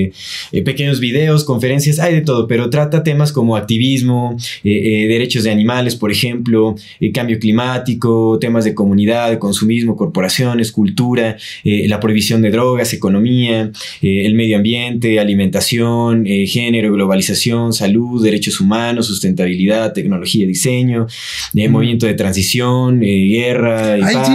eh, 0.04 0.12
eh, 0.52 0.62
pequeños 0.62 1.00
videos, 1.00 1.44
conferencias, 1.44 1.98
hay 1.98 2.14
de 2.14 2.20
todo, 2.20 2.46
pero 2.46 2.68
trata 2.68 3.02
temas 3.02 3.32
como 3.32 3.56
activismo, 3.56 4.36
eh, 4.64 5.06
derechos 5.08 5.44
de 5.44 5.50
animales, 5.50 5.96
por 5.96 6.12
ejemplo, 6.12 6.74
cambio 7.12 7.38
climático, 7.38 8.38
temas 8.38 8.64
de 8.64 8.74
comunidad, 8.74 9.38
consumismo, 9.38 9.96
corporaciones, 9.96 10.72
cultura, 10.72 11.36
la 11.64 12.00
prohibición 12.00 12.42
de 12.42 12.50
drogas, 12.50 12.92
economía, 12.92 13.70
el 14.02 14.34
medio 14.34 14.56
ambiente, 14.56 15.18
alimentación, 15.20 16.26
género, 16.26 16.92
globalización, 16.92 17.72
salud, 17.72 18.22
derechos 18.22 18.60
humanos, 18.60 19.06
sustentabilidad, 19.06 19.92
tecnología, 19.92 20.46
diseño, 20.46 21.06
Mm. 21.54 21.70
movimiento 21.70 22.06
de 22.06 22.14
transición, 22.14 23.00
guerra, 23.00 23.98
y 23.98 24.02
Ay, 24.02 24.14
paz. 24.14 24.28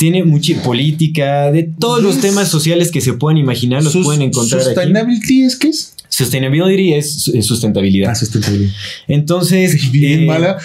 Tiene 0.00 0.24
mucha 0.24 0.60
política, 0.62 1.52
de 1.52 1.62
todos 1.64 2.02
los 2.02 2.14
Yes. 2.14 2.22
temas 2.22 2.48
sociales 2.48 2.90
que 2.90 3.02
se 3.02 3.12
puedan 3.12 3.36
imaginar, 3.36 3.84
los 3.84 3.94
pueden 3.98 4.22
encontrar 4.22 4.62
aquí. 4.62 4.70
Sustainability 4.70 5.42
es 5.42 5.56
que 5.56 5.68
es. 5.68 5.94
Sustainability 6.24 6.94
es, 6.94 7.28
es 7.28 7.46
sustentabilidad. 7.46 8.10
Ah, 8.10 8.14
sustentabilidad. 8.14 8.72
Entonces. 9.08 9.90
Bien 9.92 10.20
eh, 10.20 10.26
mala 10.26 10.58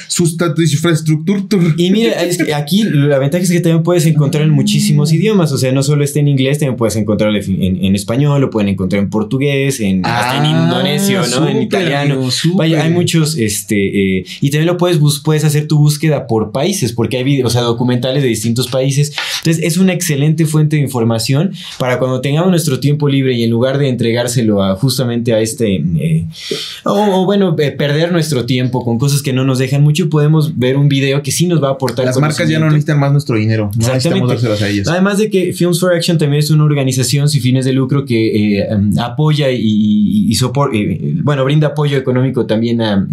infraestructura. 0.58 1.44
Y 1.78 1.92
mira, 1.92 2.24
es 2.24 2.38
que 2.38 2.54
aquí 2.54 2.84
la 2.84 3.20
ventaja 3.20 3.44
es 3.44 3.52
que 3.52 3.60
también 3.60 3.84
puedes 3.84 4.06
encontrar 4.06 4.44
en 4.44 4.52
muchísimos 4.52 5.12
idiomas. 5.12 5.52
O 5.52 5.58
sea, 5.58 5.72
no 5.72 5.84
solo 5.84 6.04
está 6.04 6.20
en 6.20 6.28
inglés, 6.28 6.60
también 6.60 6.76
puedes 6.78 6.96
encontrarlo 6.96 7.38
en, 7.38 7.84
en 7.84 7.96
español, 7.96 8.42
lo 8.42 8.50
pueden 8.50 8.70
encontrar 8.70 9.02
en 9.02 9.10
portugués, 9.10 9.80
en, 9.80 10.06
hasta 10.06 10.38
en 10.38 10.46
Ah, 10.46 10.66
indonesio, 10.66 11.20
¿no? 11.20 11.26
súper, 11.26 11.56
en 11.56 11.62
italiano. 11.62 12.30
Vaya, 12.56 12.84
hay 12.84 12.92
muchos, 12.92 13.38
este, 13.38 14.20
eh, 14.20 14.26
y 14.42 14.50
también 14.50 14.68
lo 14.68 14.78
puedes, 14.78 15.00
puedes 15.24 15.44
hacer 15.44 15.68
tu 15.68 15.78
búsqueda 15.78 16.28
por 16.28 16.52
países, 16.52 16.94
porque 16.94 17.18
hay 17.18 17.24
videos, 17.24 17.48
o 17.48 17.50
sea, 17.50 17.62
documentales 17.62 18.24
de 18.24 18.30
distintos 18.30 18.68
países. 18.68 19.14
Entonces, 19.40 19.64
es 19.64 19.78
una 19.78 19.94
excelente 19.94 20.46
fuente 20.46 20.76
de 20.76 20.82
información 20.82 21.54
para 21.80 22.00
cuando 22.00 22.22
tengamos 22.22 22.50
nuestro 22.50 22.80
tiempo 22.80 23.10
libre 23.10 23.34
y 23.34 23.44
en 23.44 23.50
lugar 23.50 23.78
de 23.78 23.90
entregárselo 23.90 24.64
a 24.64 24.76
justamente 24.76 25.34
a 25.34 25.42
este, 25.46 25.76
eh, 25.76 26.26
o, 26.84 27.22
o 27.22 27.26
bueno, 27.26 27.56
eh, 27.58 27.72
perder 27.72 28.12
nuestro 28.12 28.46
tiempo 28.46 28.84
con 28.84 29.00
cosas 29.00 29.22
que 29.22 29.32
no 29.32 29.46
nos 29.46 29.60
dejan 29.60 29.82
mucho, 29.82 30.10
podemos 30.10 30.58
ver 30.60 30.76
un 30.76 30.90
video 30.90 31.24
que 31.24 31.32
sí 31.32 31.48
nos 31.48 31.64
va 31.64 31.70
a 31.70 31.72
aportar. 31.72 32.06
Las 32.06 32.20
marcas 32.20 32.50
ya 32.50 32.60
no 32.60 32.66
necesitan 32.66 33.00
más 33.00 33.12
nuestro 33.14 33.38
dinero. 33.38 33.72
No 33.78 33.88
necesitamos 33.88 34.28
dárselas 34.30 34.62
a 34.62 34.68
ellas. 34.70 34.88
Además 34.88 35.18
de 35.18 35.30
que 35.30 35.54
Films 35.54 35.80
for 35.80 35.94
Action 35.94 36.18
también 36.18 36.40
es 36.42 36.50
una 36.50 36.64
organización 36.66 37.30
sin 37.30 37.42
fines 37.42 37.64
de 37.66 37.72
lucro 37.74 38.06
que 38.06 38.58
eh, 38.60 38.68
em, 38.70 38.98
apoya 39.00 39.50
y, 39.52 39.62
y, 39.62 40.28
y 40.32 40.36
sopor- 40.36 40.72
eh, 40.74 41.14
bueno, 41.24 41.46
brinda 41.46 41.68
apoyo 41.68 41.98
económico 41.98 42.46
también 42.46 42.82
a, 42.82 43.08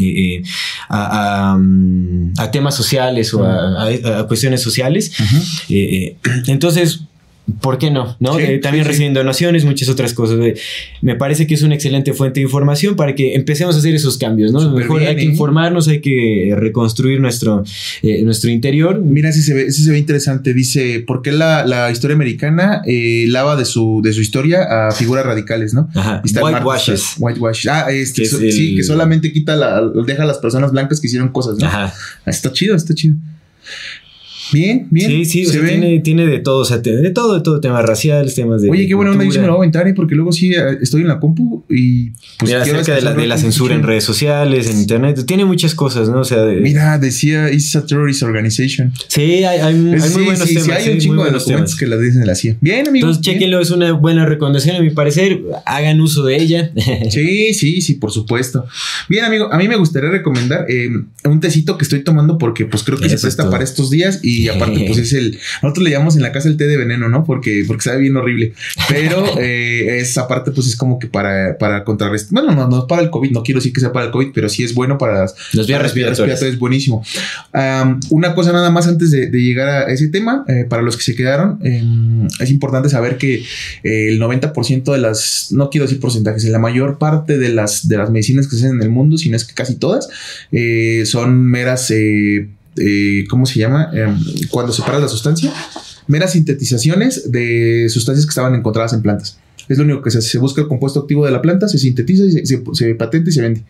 a, 0.89 1.53
a, 1.53 1.57
mm, 1.59 2.33
a 2.39 2.51
temas 2.51 2.75
sociales 2.75 3.33
o 3.35 3.45
a, 3.45 4.27
cuestiones 4.27 4.61
sociales. 4.63 5.13
Entonces, 6.47 7.03
¿por 7.61 7.77
qué 7.79 7.91
no? 7.91 8.17
¿No? 8.21 8.37
Sí, 8.37 8.43
Eh, 8.43 8.59
también 8.59 8.85
sí, 8.85 8.89
sí. 8.89 8.93
reciben 8.93 9.15
donaciones, 9.15 9.65
muchas 9.65 9.89
otras 9.89 10.15
cosas. 10.15 10.39
Eh, 10.41 10.55
me 11.01 11.17
parece 11.17 11.47
que 11.47 11.55
es 11.55 11.63
una 11.63 11.75
excelente 11.75 12.13
fuente 12.13 12.41
de 12.41 12.45
información 12.45 12.95
para 12.97 13.15
que 13.15 13.35
empecemos 13.35 13.75
a 13.75 13.79
hacer 13.81 13.95
esos 13.95 14.17
cambios, 14.17 14.53
¿no? 14.53 14.71
Mejor 14.73 15.01
bien, 15.01 15.11
hay 15.11 15.17
que 15.17 15.23
¿eh? 15.23 15.27
informarnos, 15.27 15.89
hay 15.89 16.01
que 16.01 16.55
reconstruir 16.57 17.21
nuestro, 17.21 17.65
eh, 18.03 18.23
nuestro 18.23 18.49
interior. 18.51 19.01
Mira, 19.01 19.29
ese 19.31 19.43
se 19.43 19.55
ve, 19.55 19.73
se 19.73 19.91
ve 19.91 19.99
interesante. 19.99 20.55
Dice, 20.55 21.01
¿por 21.07 21.21
qué 21.23 21.33
la, 21.33 21.67
la 21.67 21.91
historia 21.91 22.15
americana 22.15 22.83
lava 22.87 23.57
de 23.57 23.65
su, 23.65 24.01
de 24.05 24.13
su 24.13 24.21
historia 24.21 24.89
a 24.89 24.93
figuras 24.93 25.27
radicales, 25.27 25.75
no? 25.75 25.89
Ajá. 25.95 26.23
Whitewashes. 26.25 27.15
Whitewashes. 27.19 27.67
Ah, 27.73 27.91
este, 27.91 28.25
so- 28.25 28.39
el- 28.41 28.53
sí, 28.53 28.77
que 28.77 28.83
solamente 28.85 29.33
quita 29.33 29.57
la, 29.57 29.83
deja 30.07 30.23
a 30.23 30.27
las 30.27 30.39
personas 30.39 30.71
blancas 30.73 31.01
que 31.01 31.09
hicieron 31.09 31.29
cosas, 31.31 31.59
¿no? 31.59 31.67
Ajá. 31.67 31.93
Está 32.25 32.53
chido, 32.53 32.77
está 32.77 32.95
chido. 32.95 33.17
Bien, 34.53 34.87
bien. 34.91 35.11
Sí, 35.11 35.25
sí, 35.25 35.43
o 35.43 35.47
se 35.47 35.53
sea, 35.53 35.63
ve. 35.63 35.69
tiene, 35.71 36.01
tiene 36.01 36.27
de 36.27 36.39
todo, 36.41 36.59
o 36.61 36.65
sea, 36.65 36.79
de 36.79 37.11
todo, 37.11 37.35
de 37.35 37.41
todo, 37.41 37.61
temas 37.61 37.85
raciales, 37.85 38.35
temas 38.35 38.63
de. 38.63 38.71
Oye, 38.71 38.87
qué 38.87 38.95
buena 38.95 39.13
onda, 39.13 39.25
yo 39.25 39.31
sí 39.33 39.39
me 39.39 39.47
lo 39.47 39.53
voy 39.53 39.59
a 39.59 39.63
aventar, 39.63 39.89
¿eh? 39.89 39.95
porque 39.95 40.15
luego 40.15 40.33
sí 40.33 40.53
eh, 40.53 40.79
estoy 40.81 41.03
en 41.03 41.09
la 41.09 41.19
compu 41.21 41.65
y 41.69 42.11
pues 42.39 42.51
Mira, 42.51 42.63
acerca 42.63 42.95
de 42.95 43.03
la, 43.03 43.15
de 43.15 43.27
la 43.27 43.39
censura 43.39 43.75
en 43.75 43.83
redes 43.83 44.05
sociales, 44.05 44.69
en 44.71 44.79
internet, 44.81 45.25
tiene 45.27 45.45
muchas 45.45 45.75
cosas, 45.75 46.09
¿no? 46.09 46.21
O 46.21 46.25
sea, 46.25 46.43
de- 46.45 46.61
Mira, 46.61 46.99
decía, 46.99 47.51
it's 47.51 47.75
a 47.77 47.87
terrorist 47.87 48.23
organization. 48.23 48.93
sí, 49.09 49.21
hay, 49.23 49.45
hay, 49.45 49.61
hay 49.61 49.75
muy 49.75 50.01
sí, 50.01 50.21
buenos 50.25 50.49
sí, 50.49 50.55
temas. 50.55 50.65
sí, 50.67 50.71
hay 50.73 50.85
un 50.85 50.91
muy 50.95 50.99
chingo 51.01 51.25
de 51.25 51.31
documentos 51.31 51.47
temas. 51.47 51.75
que 51.77 51.87
la 51.87 51.97
dicen 51.99 52.21
de 52.21 52.27
la 52.27 52.35
CIA. 52.35 52.57
Bien, 52.61 52.87
amigo. 52.89 53.07
Entonces, 53.07 53.23
bien. 53.25 53.35
chequenlo, 53.39 53.61
es 53.61 53.71
una 53.71 53.93
buena 53.93 54.27
recomendación 54.27 54.77
a 54.77 54.81
mi 54.81 54.91
parecer. 54.91 55.41
Hagan 55.67 56.01
uso 56.01 56.25
de 56.25 56.37
ella. 56.37 56.73
Sí, 57.11 57.53
sí, 57.55 57.81
sí, 57.81 57.95
por 57.95 58.11
supuesto. 58.13 58.67
Bien, 59.09 59.25
amigo, 59.25 59.53
a 59.53 59.59
mí 59.59 59.69
me 59.69 59.77
gustaría 59.77 60.11
recomendar 60.11 60.67
eh, 60.69 60.91
un 61.25 61.41
tecito 61.41 61.77
que 61.77 61.85
estoy 61.85 62.03
tomando 62.05 62.39
porque 62.39 62.65
pues 62.67 62.83
creo 62.85 62.99
que 62.99 63.07
Eso 63.07 63.17
se 63.19 63.23
presta 63.23 63.51
para 63.51 63.65
estos 63.65 63.91
días 63.91 64.21
y 64.23 64.42
aparte 64.49 64.85
pues 64.87 64.99
es 64.99 65.13
el, 65.13 65.39
nosotros 65.63 65.85
le 65.85 65.91
llamamos 65.91 66.17
en 66.17 66.23
la 66.23 66.33
casa 66.33 66.49
el 66.49 66.57
té 66.57 66.67
de 66.67 66.77
veneno, 66.77 67.09
¿no? 67.09 67.25
Porque, 67.25 67.65
porque 67.67 67.83
sabe 67.83 67.99
bien 67.99 68.17
horrible, 68.17 68.53
pero 68.89 69.25
eh, 69.39 69.99
es 70.01 70.17
aparte 70.19 70.51
pues 70.51 70.67
es 70.67 70.77
como 70.77 70.99
que 70.99 71.07
para, 71.07 71.57
para 71.59 71.85
contrarrestar, 71.85 72.33
bueno, 72.33 72.55
no, 72.55 72.69
no 72.69 72.81
es 72.81 72.85
para 72.85 73.03
el 73.03 73.11
COVID, 73.11 73.31
no 73.31 73.43
quiero 73.43 73.59
decir 73.59 73.73
que 73.73 73.81
sea 73.81 73.93
para 73.93 74.07
el 74.07 74.11
COVID, 74.11 74.29
pero 74.35 74.49
sí 74.49 74.63
es 74.65 74.75
bueno 74.75 74.99
para 74.99 75.21
las 75.21 75.35
Los 75.53 75.67
vías 75.67 75.83
respiratorias. 75.83 76.43
es 76.43 76.59
buenísimo. 76.59 77.05
Una 78.11 78.35
cosa 78.35 78.53
nada 78.53 78.71
más 78.71 78.87
antes 78.87 79.11
de, 79.11 79.31
de 79.31 79.43
llegar 79.43 79.69
a 79.69 79.93
ese 79.93 80.09
tema, 80.09 80.45
eh, 80.49 80.65
para 80.69 80.83
los 80.83 80.97
que 80.97 81.03
se 81.03 81.15
quedaron, 81.15 81.59
em, 81.63 82.27
es 82.41 82.51
importante 82.51 82.89
saber 82.89 83.17
que 83.19 83.43
eh, 83.83 84.09
el 84.09 84.21
90% 84.21 84.93
de 84.93 84.99
las, 84.99 85.49
no 85.51 85.71
quiero 85.71 85.87
decir 85.87 86.01
porcentajes, 86.01 86.45
la 86.45 86.59
mayor 86.59 86.99
parte 86.99 87.39
de 87.39 87.49
las, 87.49 87.89
de 87.89 87.97
las 87.97 88.11
medicinas 88.11 88.47
que 88.47 88.57
se 88.57 88.67
hacen 88.67 88.77
en 88.77 88.83
el 88.83 88.91
mundo, 88.91 89.19
si 89.19 89.31
no 89.31 89.37
es 89.37 89.45
que 89.45 89.55
casi 89.55 89.77
todas, 89.77 90.09
eh, 90.51 91.05
son 91.07 91.43
meras, 91.43 91.91
eh, 91.91 92.49
eh, 92.77 93.25
¿cómo 93.29 93.47
se 93.47 93.59
llama? 93.61 93.91
Em, 93.93 94.19
cuando 94.51 94.73
separas 94.73 95.01
la 95.03 95.09
sustancia, 95.09 95.53
meras 96.07 96.33
sintetizaciones 96.33 97.31
de 97.31 97.89
sustancias 97.91 98.27
que 98.27 98.31
estaban 98.31 98.55
encontradas 98.55 98.93
en 98.93 99.03
plantas. 99.03 99.39
Es 99.69 99.79
lo 99.79 99.85
único 99.85 100.03
que 100.03 100.11
se 100.11 100.19
hace. 100.19 100.29
Se 100.29 100.39
busca 100.39 100.61
el 100.63 100.69
compuesto 100.69 101.01
activo 101.01 101.25
de 101.25 101.31
la 101.33 101.41
planta, 101.43 101.69
se 101.69 101.79
sintetiza, 101.79 102.25
y 102.25 102.33
se, 102.33 102.47
se- 102.47 102.63
se 102.73 102.95
patenta 102.95 103.31
y 103.31 103.33
se 103.33 103.43
vende. 103.43 103.63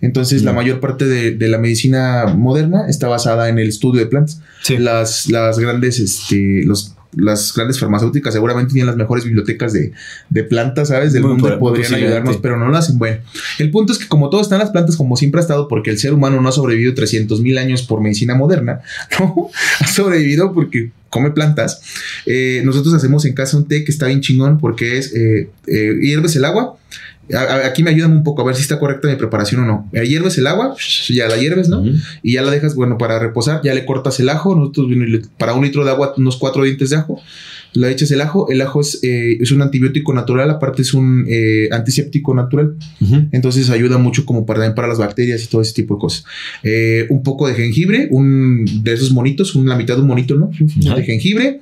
Entonces, 0.00 0.42
la 0.44 0.52
Mm. 0.52 0.56
mayor 0.56 0.80
parte 0.80 1.06
de, 1.06 1.32
de 1.32 1.48
la 1.48 1.58
medicina 1.58 2.26
moderna 2.36 2.88
está 2.88 3.08
basada 3.08 3.48
en 3.48 3.58
el 3.58 3.68
estudio 3.68 4.00
de 4.00 4.06
plantas. 4.06 4.40
Sí. 4.62 4.78
Las, 4.78 5.28
las 5.28 5.58
grandes, 5.58 5.98
este, 5.98 6.62
los, 6.64 6.94
las 7.16 7.54
grandes 7.54 7.78
farmacéuticas 7.80 8.34
seguramente 8.34 8.72
tienen 8.74 8.86
las 8.86 8.96
mejores 8.96 9.24
bibliotecas 9.24 9.72
de, 9.72 9.92
de 10.28 10.44
plantas, 10.44 10.88
¿sabes? 10.88 11.12
Del 11.12 11.22
Muy 11.22 11.32
mundo 11.32 11.48
por- 11.48 11.58
podrían 11.58 11.84
posiblemente. 11.84 12.16
ayudarnos, 12.18 12.36
pero 12.42 12.56
no 12.58 12.68
lo 12.68 12.76
hacen. 12.76 12.98
Bueno, 12.98 13.18
el 13.58 13.70
punto 13.70 13.92
es 13.92 13.98
que 13.98 14.08
como 14.08 14.28
todo 14.30 14.40
está 14.40 14.56
en 14.56 14.60
las 14.60 14.70
plantas, 14.70 14.96
como 14.96 15.16
siempre 15.16 15.40
ha 15.40 15.42
estado, 15.42 15.68
porque 15.68 15.90
el 15.90 15.98
ser 15.98 16.12
humano 16.12 16.40
no 16.40 16.48
ha 16.48 16.52
sobrevivido 16.52 16.94
300 16.94 17.40
mil 17.40 17.56
años 17.58 17.82
por 17.82 18.00
medicina 18.00 18.34
moderna, 18.34 18.80
¿no? 19.20 19.50
Ha 19.80 19.86
sobrevivido 19.88 20.52
porque 20.52 20.90
come 21.10 21.30
plantas. 21.30 21.80
Eh, 22.26 22.60
nosotros 22.64 22.92
hacemos 22.94 23.24
en 23.24 23.32
casa 23.32 23.56
un 23.56 23.66
té 23.66 23.84
que 23.84 23.90
está 23.90 24.06
bien 24.08 24.20
chingón 24.20 24.58
porque 24.58 24.98
es, 24.98 25.14
eh, 25.14 25.48
eh, 25.66 25.94
hierves 26.02 26.36
el 26.36 26.44
agua. 26.44 26.76
A- 27.34 27.66
Aquí 27.66 27.82
me 27.82 27.90
ayudan 27.90 28.12
un 28.12 28.24
poco 28.24 28.42
a 28.42 28.44
ver 28.44 28.54
si 28.54 28.62
está 28.62 28.78
correcta 28.78 29.08
mi 29.08 29.16
preparación 29.16 29.62
o 29.62 29.66
no. 29.66 29.88
Eh, 29.92 30.06
Hierves 30.06 30.38
el 30.38 30.46
agua, 30.46 30.74
ya 31.08 31.28
la 31.28 31.36
hierves, 31.36 31.68
¿no? 31.68 31.82
Y 32.22 32.32
ya 32.34 32.42
la 32.42 32.50
dejas, 32.50 32.74
bueno, 32.74 32.98
para 32.98 33.18
reposar, 33.18 33.60
ya 33.62 33.74
le 33.74 33.84
cortas 33.84 34.18
el 34.20 34.28
ajo, 34.28 34.54
nosotros 34.54 34.86
para 35.38 35.54
un 35.54 35.64
litro 35.64 35.84
de 35.84 35.90
agua, 35.90 36.14
unos 36.16 36.36
cuatro 36.36 36.64
dientes 36.64 36.90
de 36.90 36.96
ajo, 36.96 37.20
le 37.74 37.90
echas 37.90 38.10
el 38.12 38.22
ajo, 38.22 38.48
el 38.50 38.60
ajo 38.62 38.80
es, 38.80 38.98
eh, 39.02 39.36
es 39.40 39.52
un 39.52 39.60
antibiótico 39.60 40.14
natural, 40.14 40.50
aparte 40.50 40.80
es 40.82 40.94
un 40.94 41.26
eh, 41.28 41.68
antiséptico 41.70 42.34
natural, 42.34 42.74
entonces 43.30 43.68
ayuda 43.70 43.98
mucho 43.98 44.24
como 44.24 44.46
para, 44.46 44.74
para 44.74 44.88
las 44.88 44.98
bacterias 44.98 45.44
y 45.44 45.48
todo 45.48 45.60
ese 45.60 45.74
tipo 45.74 45.94
de 45.94 46.00
cosas. 46.00 46.24
Eh, 46.62 47.06
un 47.10 47.22
poco 47.22 47.46
de 47.46 47.54
jengibre, 47.54 48.08
un 48.10 48.64
de 48.82 48.94
esos 48.94 49.12
monitos, 49.12 49.54
un, 49.54 49.68
la 49.68 49.76
mitad 49.76 49.96
de 49.96 50.00
un 50.00 50.08
monito, 50.08 50.34
¿no? 50.34 50.50
De 50.96 51.02
jengibre, 51.04 51.60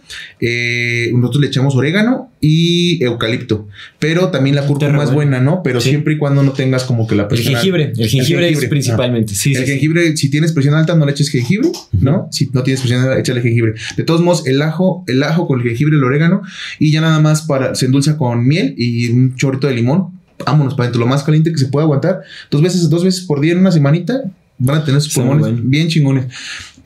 nosotros 1.13 1.41
le 1.43 1.49
echamos 1.49 1.75
orégano 1.75 2.31
y 2.49 3.03
eucalipto, 3.03 3.67
pero 3.99 4.29
también 4.29 4.55
la 4.57 4.67
cúrcuma 4.67 5.03
es 5.03 5.11
buena. 5.13 5.41
¿no? 5.41 5.61
Pero 5.65 5.81
Sí. 5.81 5.89
siempre 5.91 6.15
y 6.15 6.19
cuando 6.19 6.43
no 6.43 6.53
tengas 6.53 6.85
como 6.85 7.07
que 7.07 7.15
la 7.17 7.23
El 7.25 7.29
persona- 7.29 7.59
jengibre, 7.59 7.93
el 7.97 8.09
jengibre, 8.09 8.49
es 8.51 8.65
principalmente. 8.67 9.35
Sí, 9.35 9.51
el 9.51 9.57
sí, 9.59 9.63
sí. 9.65 9.71
jengibre, 9.73 10.17
si 10.17 10.31
tienes 10.31 10.53
presión 10.53 10.75
alta, 10.75 10.95
no 10.95 11.05
le 11.05 11.13
eches 11.13 11.29
jengibre, 11.31 11.69
¿no? 11.93 12.29
Si 12.31 12.49
no 12.53 12.63
tienes 12.63 12.81
presión 12.81 13.01
alta, 13.03 13.19
échale 13.19 13.41
jengibre. 13.43 13.75
De 13.97 14.03
todos 14.05 14.21
modos, 14.21 14.47
el 14.47 14.63
ajo, 14.63 15.05
el 15.09 15.23
ajo 15.23 15.47
con 15.47 15.61
el 15.61 15.67
jengibre, 15.67 15.97
el 15.97 16.05
orégano, 16.05 16.43
y 16.79 16.93
ya 16.93 17.01
nada 17.01 17.19
más 17.21 17.43
para, 17.43 17.75
se 17.75 17.87
endulza 17.87 18.17
con 18.17 18.47
miel 18.47 18.75
y 18.79 19.09
un 19.11 19.35
chorrito 19.37 19.67
de 19.67 19.75
limón. 19.75 20.09
Vámonos 20.45 20.75
para 20.75 20.85
dentro, 20.89 21.01
lo 21.01 21.07
más 21.07 21.23
caliente 21.25 21.51
que 21.51 21.59
se 21.59 21.67
pueda 21.67 21.85
aguantar. 21.85 22.21
Dos 22.51 22.63
veces, 22.63 22.89
dos 22.91 23.03
veces 23.05 23.23
por 23.25 23.41
día 23.41 23.53
en 23.53 23.59
una 23.59 23.73
semanita, 23.73 24.23
van 24.59 24.79
a 24.79 24.85
tener 24.85 25.01
sus 25.01 25.15
pulmones 25.15 25.41
bueno. 25.43 25.61
bien 25.65 25.89
chingones. 25.89 26.27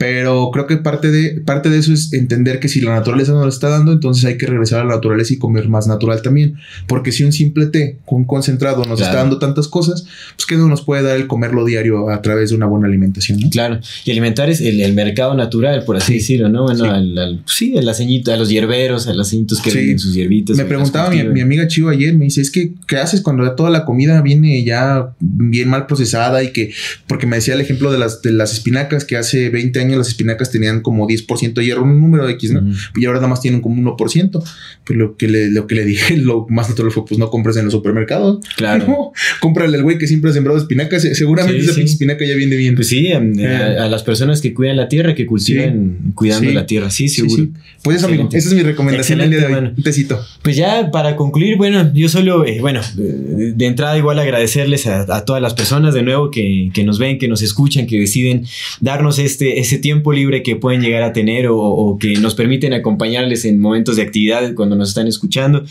Pero 0.00 0.50
creo 0.50 0.66
que 0.66 0.78
parte 0.78 1.10
de, 1.10 1.42
parte 1.42 1.68
de 1.68 1.76
eso 1.78 1.92
es 1.92 2.14
entender 2.14 2.58
que 2.58 2.68
si 2.68 2.80
la 2.80 2.92
naturaleza 2.94 3.32
no 3.32 3.42
lo 3.42 3.50
está 3.50 3.68
dando, 3.68 3.92
entonces 3.92 4.24
hay 4.24 4.38
que 4.38 4.46
regresar 4.46 4.80
a 4.80 4.84
la 4.84 4.94
naturaleza 4.94 5.34
y 5.34 5.36
comer 5.36 5.68
más 5.68 5.86
natural 5.86 6.22
también. 6.22 6.54
Porque 6.88 7.12
si 7.12 7.22
un 7.22 7.32
simple 7.32 7.66
té 7.66 7.98
con 8.06 8.20
un 8.20 8.24
concentrado 8.24 8.78
nos 8.78 8.96
Claro. 8.96 9.04
está 9.04 9.16
dando 9.18 9.38
tantas 9.38 9.68
cosas, 9.68 10.06
pues 10.36 10.46
que 10.46 10.56
no 10.56 10.68
nos 10.68 10.80
puede 10.80 11.02
dar 11.02 11.16
el 11.18 11.26
comerlo 11.26 11.66
diario 11.66 12.08
a 12.08 12.22
través 12.22 12.48
de 12.48 12.56
una 12.56 12.64
buena 12.64 12.86
alimentación, 12.88 13.40
¿no? 13.40 13.50
Claro, 13.50 13.78
y 14.06 14.10
alimentar 14.10 14.48
es 14.48 14.62
el, 14.62 14.80
el 14.80 14.94
mercado 14.94 15.34
natural, 15.34 15.84
por 15.84 15.98
así 15.98 16.12
Sí. 16.14 16.18
decirlo, 16.20 16.48
¿no? 16.48 16.62
Bueno, 16.62 16.84
Sí. 16.84 16.90
al, 16.90 17.18
al- 17.18 17.42
sí, 17.44 17.74
a 17.76 18.36
los 18.36 18.48
hierberos, 18.48 19.06
a 19.06 19.12
las 19.12 19.28
ceñitos 19.28 19.60
que 19.60 19.70
Sí. 19.70 19.76
venden 19.76 19.98
sus 19.98 20.14
hierbitas. 20.14 20.56
Me 20.56 20.64
preguntaba 20.64 21.10
mi, 21.10 21.22
mi 21.24 21.42
amiga 21.42 21.68
Chivo 21.68 21.90
ayer, 21.90 22.14
me 22.14 22.24
dice, 22.24 22.40
es 22.40 22.50
que, 22.50 22.72
¿qué 22.88 22.96
haces 22.96 23.20
cuando 23.20 23.50
toda 23.54 23.68
la 23.68 23.84
comida 23.84 24.22
viene 24.22 24.64
ya 24.64 25.10
bien 25.20 25.68
mal 25.68 25.86
procesada 25.86 26.42
y 26.42 26.52
que, 26.54 26.72
porque 27.06 27.26
me 27.26 27.36
decía 27.36 27.52
el 27.52 27.60
ejemplo 27.60 27.92
de 27.92 27.98
las, 27.98 28.22
de 28.22 28.32
las 28.32 28.54
espinacas, 28.54 29.04
que 29.04 29.18
hace 29.18 29.50
20 29.50 29.78
años 29.80 29.89
las 29.98 30.08
espinacas 30.08 30.50
tenían 30.50 30.80
como 30.80 31.06
10% 31.06 31.54
de 31.54 31.64
hierro, 31.64 31.82
un 31.82 32.00
número 32.00 32.28
X, 32.28 32.52
¿no? 32.52 32.60
Ujú. 32.60 32.70
Y 32.96 33.04
ahora 33.06 33.18
nada 33.18 33.28
más 33.28 33.40
tienen 33.40 33.60
como 33.60 33.96
1%. 33.96 34.42
Pues 34.84 34.98
lo 34.98 35.16
que 35.16 35.28
le, 35.28 35.50
lo 35.50 35.66
que 35.66 35.74
le 35.74 35.84
dije, 35.84 36.16
lo 36.18 36.46
más 36.48 36.68
natural 36.68 36.90
fue, 36.92 37.04
pues 37.04 37.18
no 37.18 37.30
compres 37.30 37.56
en 37.56 37.64
los 37.64 37.72
supermercados. 37.72 38.40
Claro. 38.56 38.86
No, 38.86 39.12
cómprale 39.40 39.76
al 39.76 39.82
güey 39.82 39.98
que 39.98 40.06
siempre 40.06 40.30
ha 40.30 40.34
sembrado 40.34 40.58
espinacas. 40.58 41.02
se- 41.02 41.14
Seguramente 41.14 41.58
Sí, 41.60 41.64
esa 41.64 41.74
sí. 41.74 41.80
pinche 41.80 41.92
espinaca 41.94 42.24
ya 42.24 42.34
viene 42.34 42.56
bien. 42.56 42.74
Pues 42.74 42.88
sí, 42.88 43.08
Eh. 43.08 43.46
a, 43.46 43.84
a 43.84 43.88
las 43.88 44.02
personas 44.02 44.40
que 44.40 44.54
cuidan 44.54 44.76
la 44.76 44.88
tierra, 44.88 45.14
que 45.14 45.26
cultivan 45.26 46.12
cuidando 46.14 46.50
la 46.50 46.66
tierra, 46.66 46.90
sí, 46.90 47.08
seguro. 47.08 47.48
Pues 47.82 47.98
eso, 47.98 48.06
amigo. 48.06 48.28
Esa 48.32 48.48
es 48.48 48.54
mi 48.54 48.62
recomendación 48.62 49.18
del 49.20 49.30
día 49.30 49.40
de 49.48 49.54
hoy. 49.54 49.64
Un 49.76 49.82
tecito. 49.82 50.20
Pues 50.42 50.56
ya 50.56 50.90
para 50.90 51.16
concluir, 51.16 51.56
bueno, 51.56 51.90
yo 51.94 52.08
solo, 52.08 52.44
eh, 52.46 52.60
bueno, 52.60 52.80
de, 52.96 53.52
de 53.52 53.66
entrada 53.66 53.96
igual 53.98 54.18
agradecerles 54.18 54.86
a, 54.86 55.02
a 55.16 55.24
todas 55.24 55.42
las 55.42 55.54
personas 55.54 55.94
de 55.94 56.02
nuevo 56.02 56.30
que, 56.30 56.70
que 56.72 56.84
nos 56.84 56.98
ven, 56.98 57.18
que 57.18 57.28
nos 57.28 57.42
escuchan, 57.42 57.86
que 57.86 57.98
deciden 57.98 58.44
darnos 58.80 59.18
este, 59.18 59.60
ese 59.60 59.78
tiempo 59.80 60.12
libre 60.12 60.42
que 60.42 60.56
pueden 60.56 60.80
llegar 60.80 61.02
a 61.02 61.12
tener 61.12 61.46
o, 61.48 61.96
que 62.00 62.14
nos 62.14 62.34
permiten 62.34 62.72
acompañarles 62.72 63.44
en 63.44 63.60
momentos 63.60 63.96
de 63.96 64.02
actividad 64.02 64.54
cuando 64.54 64.76
nos 64.76 64.90
están 64.90 65.06
escuchando. 65.06 65.64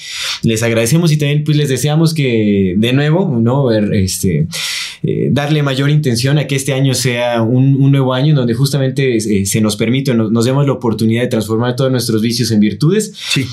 Les 0.43 0.64
agradecemos 0.64 1.12
y 1.12 1.18
también 1.18 1.43
pues 1.43 1.57
les 1.57 1.70
deseamos 1.70 2.14
que 2.14 2.76
de 2.78 2.93
nuevo, 2.93 3.39
¿no? 3.41 3.66
Ver, 3.66 3.93
este, 3.93 4.47
eh, 5.03 5.30
darle 5.32 5.64
mayor 5.64 5.89
intención 5.89 6.38
a 6.38 6.47
que 6.47 6.55
este 6.55 6.74
año 6.74 6.93
sea 6.93 7.41
un, 7.41 7.91
nuevo 7.91 8.14
año 8.14 8.36
donde 8.36 8.53
justamente 8.53 9.18
eh, 9.18 9.45
se 9.45 9.62
nos 9.62 9.76
permite, 9.76 10.14
nos, 10.14 10.32
nos 10.32 10.45
demos 10.45 10.66
la 10.66 10.74
oportunidad 10.74 11.22
de 11.24 11.28
transformar 11.28 11.76
todos 11.76 11.91
nuestros 11.91 12.22
vicios 12.22 12.51
en 12.51 12.60
virtudes. 12.60 13.14
Sí. 13.16 13.45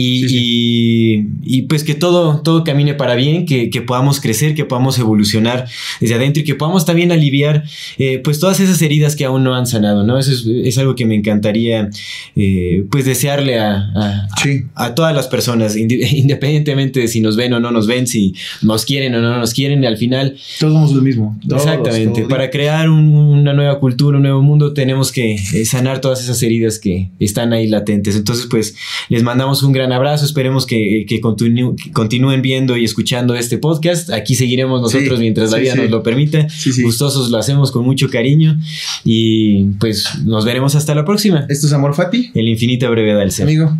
Y, 0.00 1.26
Y, 1.42 1.62
pues 1.62 1.84
que 1.84 1.94
todo, 1.94 2.40
todo 2.42 2.64
camine 2.64 2.94
para 2.94 3.14
bien, 3.14 3.44
que, 3.44 3.70
que, 3.70 3.82
podamos 3.82 4.20
crecer, 4.20 4.54
que 4.54 4.64
podamos 4.64 4.98
evolucionar 4.98 5.66
desde 6.00 6.14
adentro 6.14 6.42
y 6.42 6.44
que 6.44 6.54
podamos 6.54 6.84
también 6.84 7.12
aliviar 7.12 7.64
eh, 7.98 8.20
pues 8.22 8.38
todas 8.38 8.60
esas 8.60 8.80
heridas 8.82 9.16
que 9.16 9.24
aún 9.24 9.44
no 9.44 9.54
han 9.54 9.66
sanado, 9.66 10.04
¿no? 10.04 10.18
Eso 10.18 10.32
es, 10.32 10.46
es 10.46 10.78
algo 10.78 10.94
que 10.94 11.06
me 11.06 11.14
encantaría 11.14 11.90
eh, 12.36 12.84
pues 12.90 13.04
desearle 13.04 13.58
a, 13.58 13.76
a, 13.94 14.28
a, 14.74 14.94
todas 14.94 15.14
las 15.14 15.28
personas, 15.28 15.76
independientemente 15.76 17.00
de 17.00 17.08
si 17.08 17.20
nos 17.20 17.36
ven 17.36 17.52
o 17.52 17.60
no 17.60 17.70
nos 17.70 17.86
ven, 17.86 18.06
si 18.06 18.34
nos 18.62 18.84
quieren 18.84 19.14
o 19.14 19.20
no 19.20 19.38
nos 19.38 19.54
quieren, 19.54 19.84
al 19.84 19.96
final... 19.96 20.36
Todos 20.58 20.72
somos 20.72 20.92
lo 20.92 21.02
mismo. 21.02 21.38
exactamente. 21.50 22.22
para 22.24 22.50
crear 22.50 22.88
una 22.88 23.52
nueva 23.52 23.78
cultura, 23.78 24.16
un 24.16 24.22
nuevo 24.22 24.42
mundo, 24.42 24.72
tenemos 24.72 25.12
que 25.12 25.34
eh, 25.34 25.64
sanar 25.64 26.00
todas 26.00 26.22
esas 26.22 26.42
heridas 26.42 26.78
que 26.78 27.10
están 27.18 27.52
ahí 27.52 27.66
latentes. 27.68 28.16
Entonces 28.16 28.46
pues 28.46 28.76
les 29.08 29.22
mandamos 29.22 29.62
un 29.62 29.72
gran 29.72 29.89
gran 29.90 29.98
abrazo. 29.98 30.24
Esperemos 30.24 30.66
que, 30.66 31.04
que, 31.08 31.20
continúen 31.20 32.42
viendo 32.42 32.76
y 32.76 32.84
escuchando 32.84 33.34
este 33.34 33.58
podcast. 33.58 34.10
Aquí 34.10 34.34
seguiremos 34.34 34.80
nosotros 34.80 35.18
mientras 35.18 35.50
la 35.50 35.58
vida 35.58 35.74
nos 35.74 35.90
lo 35.90 36.02
permita. 36.02 36.46
Gustosos 36.82 37.30
lo 37.30 37.38
hacemos 37.38 37.70
con 37.72 37.84
mucho 37.84 38.08
cariño. 38.08 38.58
Y 39.04 39.64
pues 39.78 40.06
nos 40.24 40.44
veremos 40.44 40.74
hasta 40.74 40.94
la 40.94 41.04
próxima. 41.04 41.46
Esto 41.48 41.66
es 41.66 41.72
Amor 41.72 41.94
Fati. 41.94 42.30
El 42.34 42.48
infinita 42.48 42.88
brevedad 42.88 43.18
del 43.18 43.32
ser. 43.32 43.44
Amigo. 43.44 43.76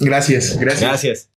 Gracias, 0.00 0.58
gracias. 0.58 0.80
Gracias. 0.80 1.37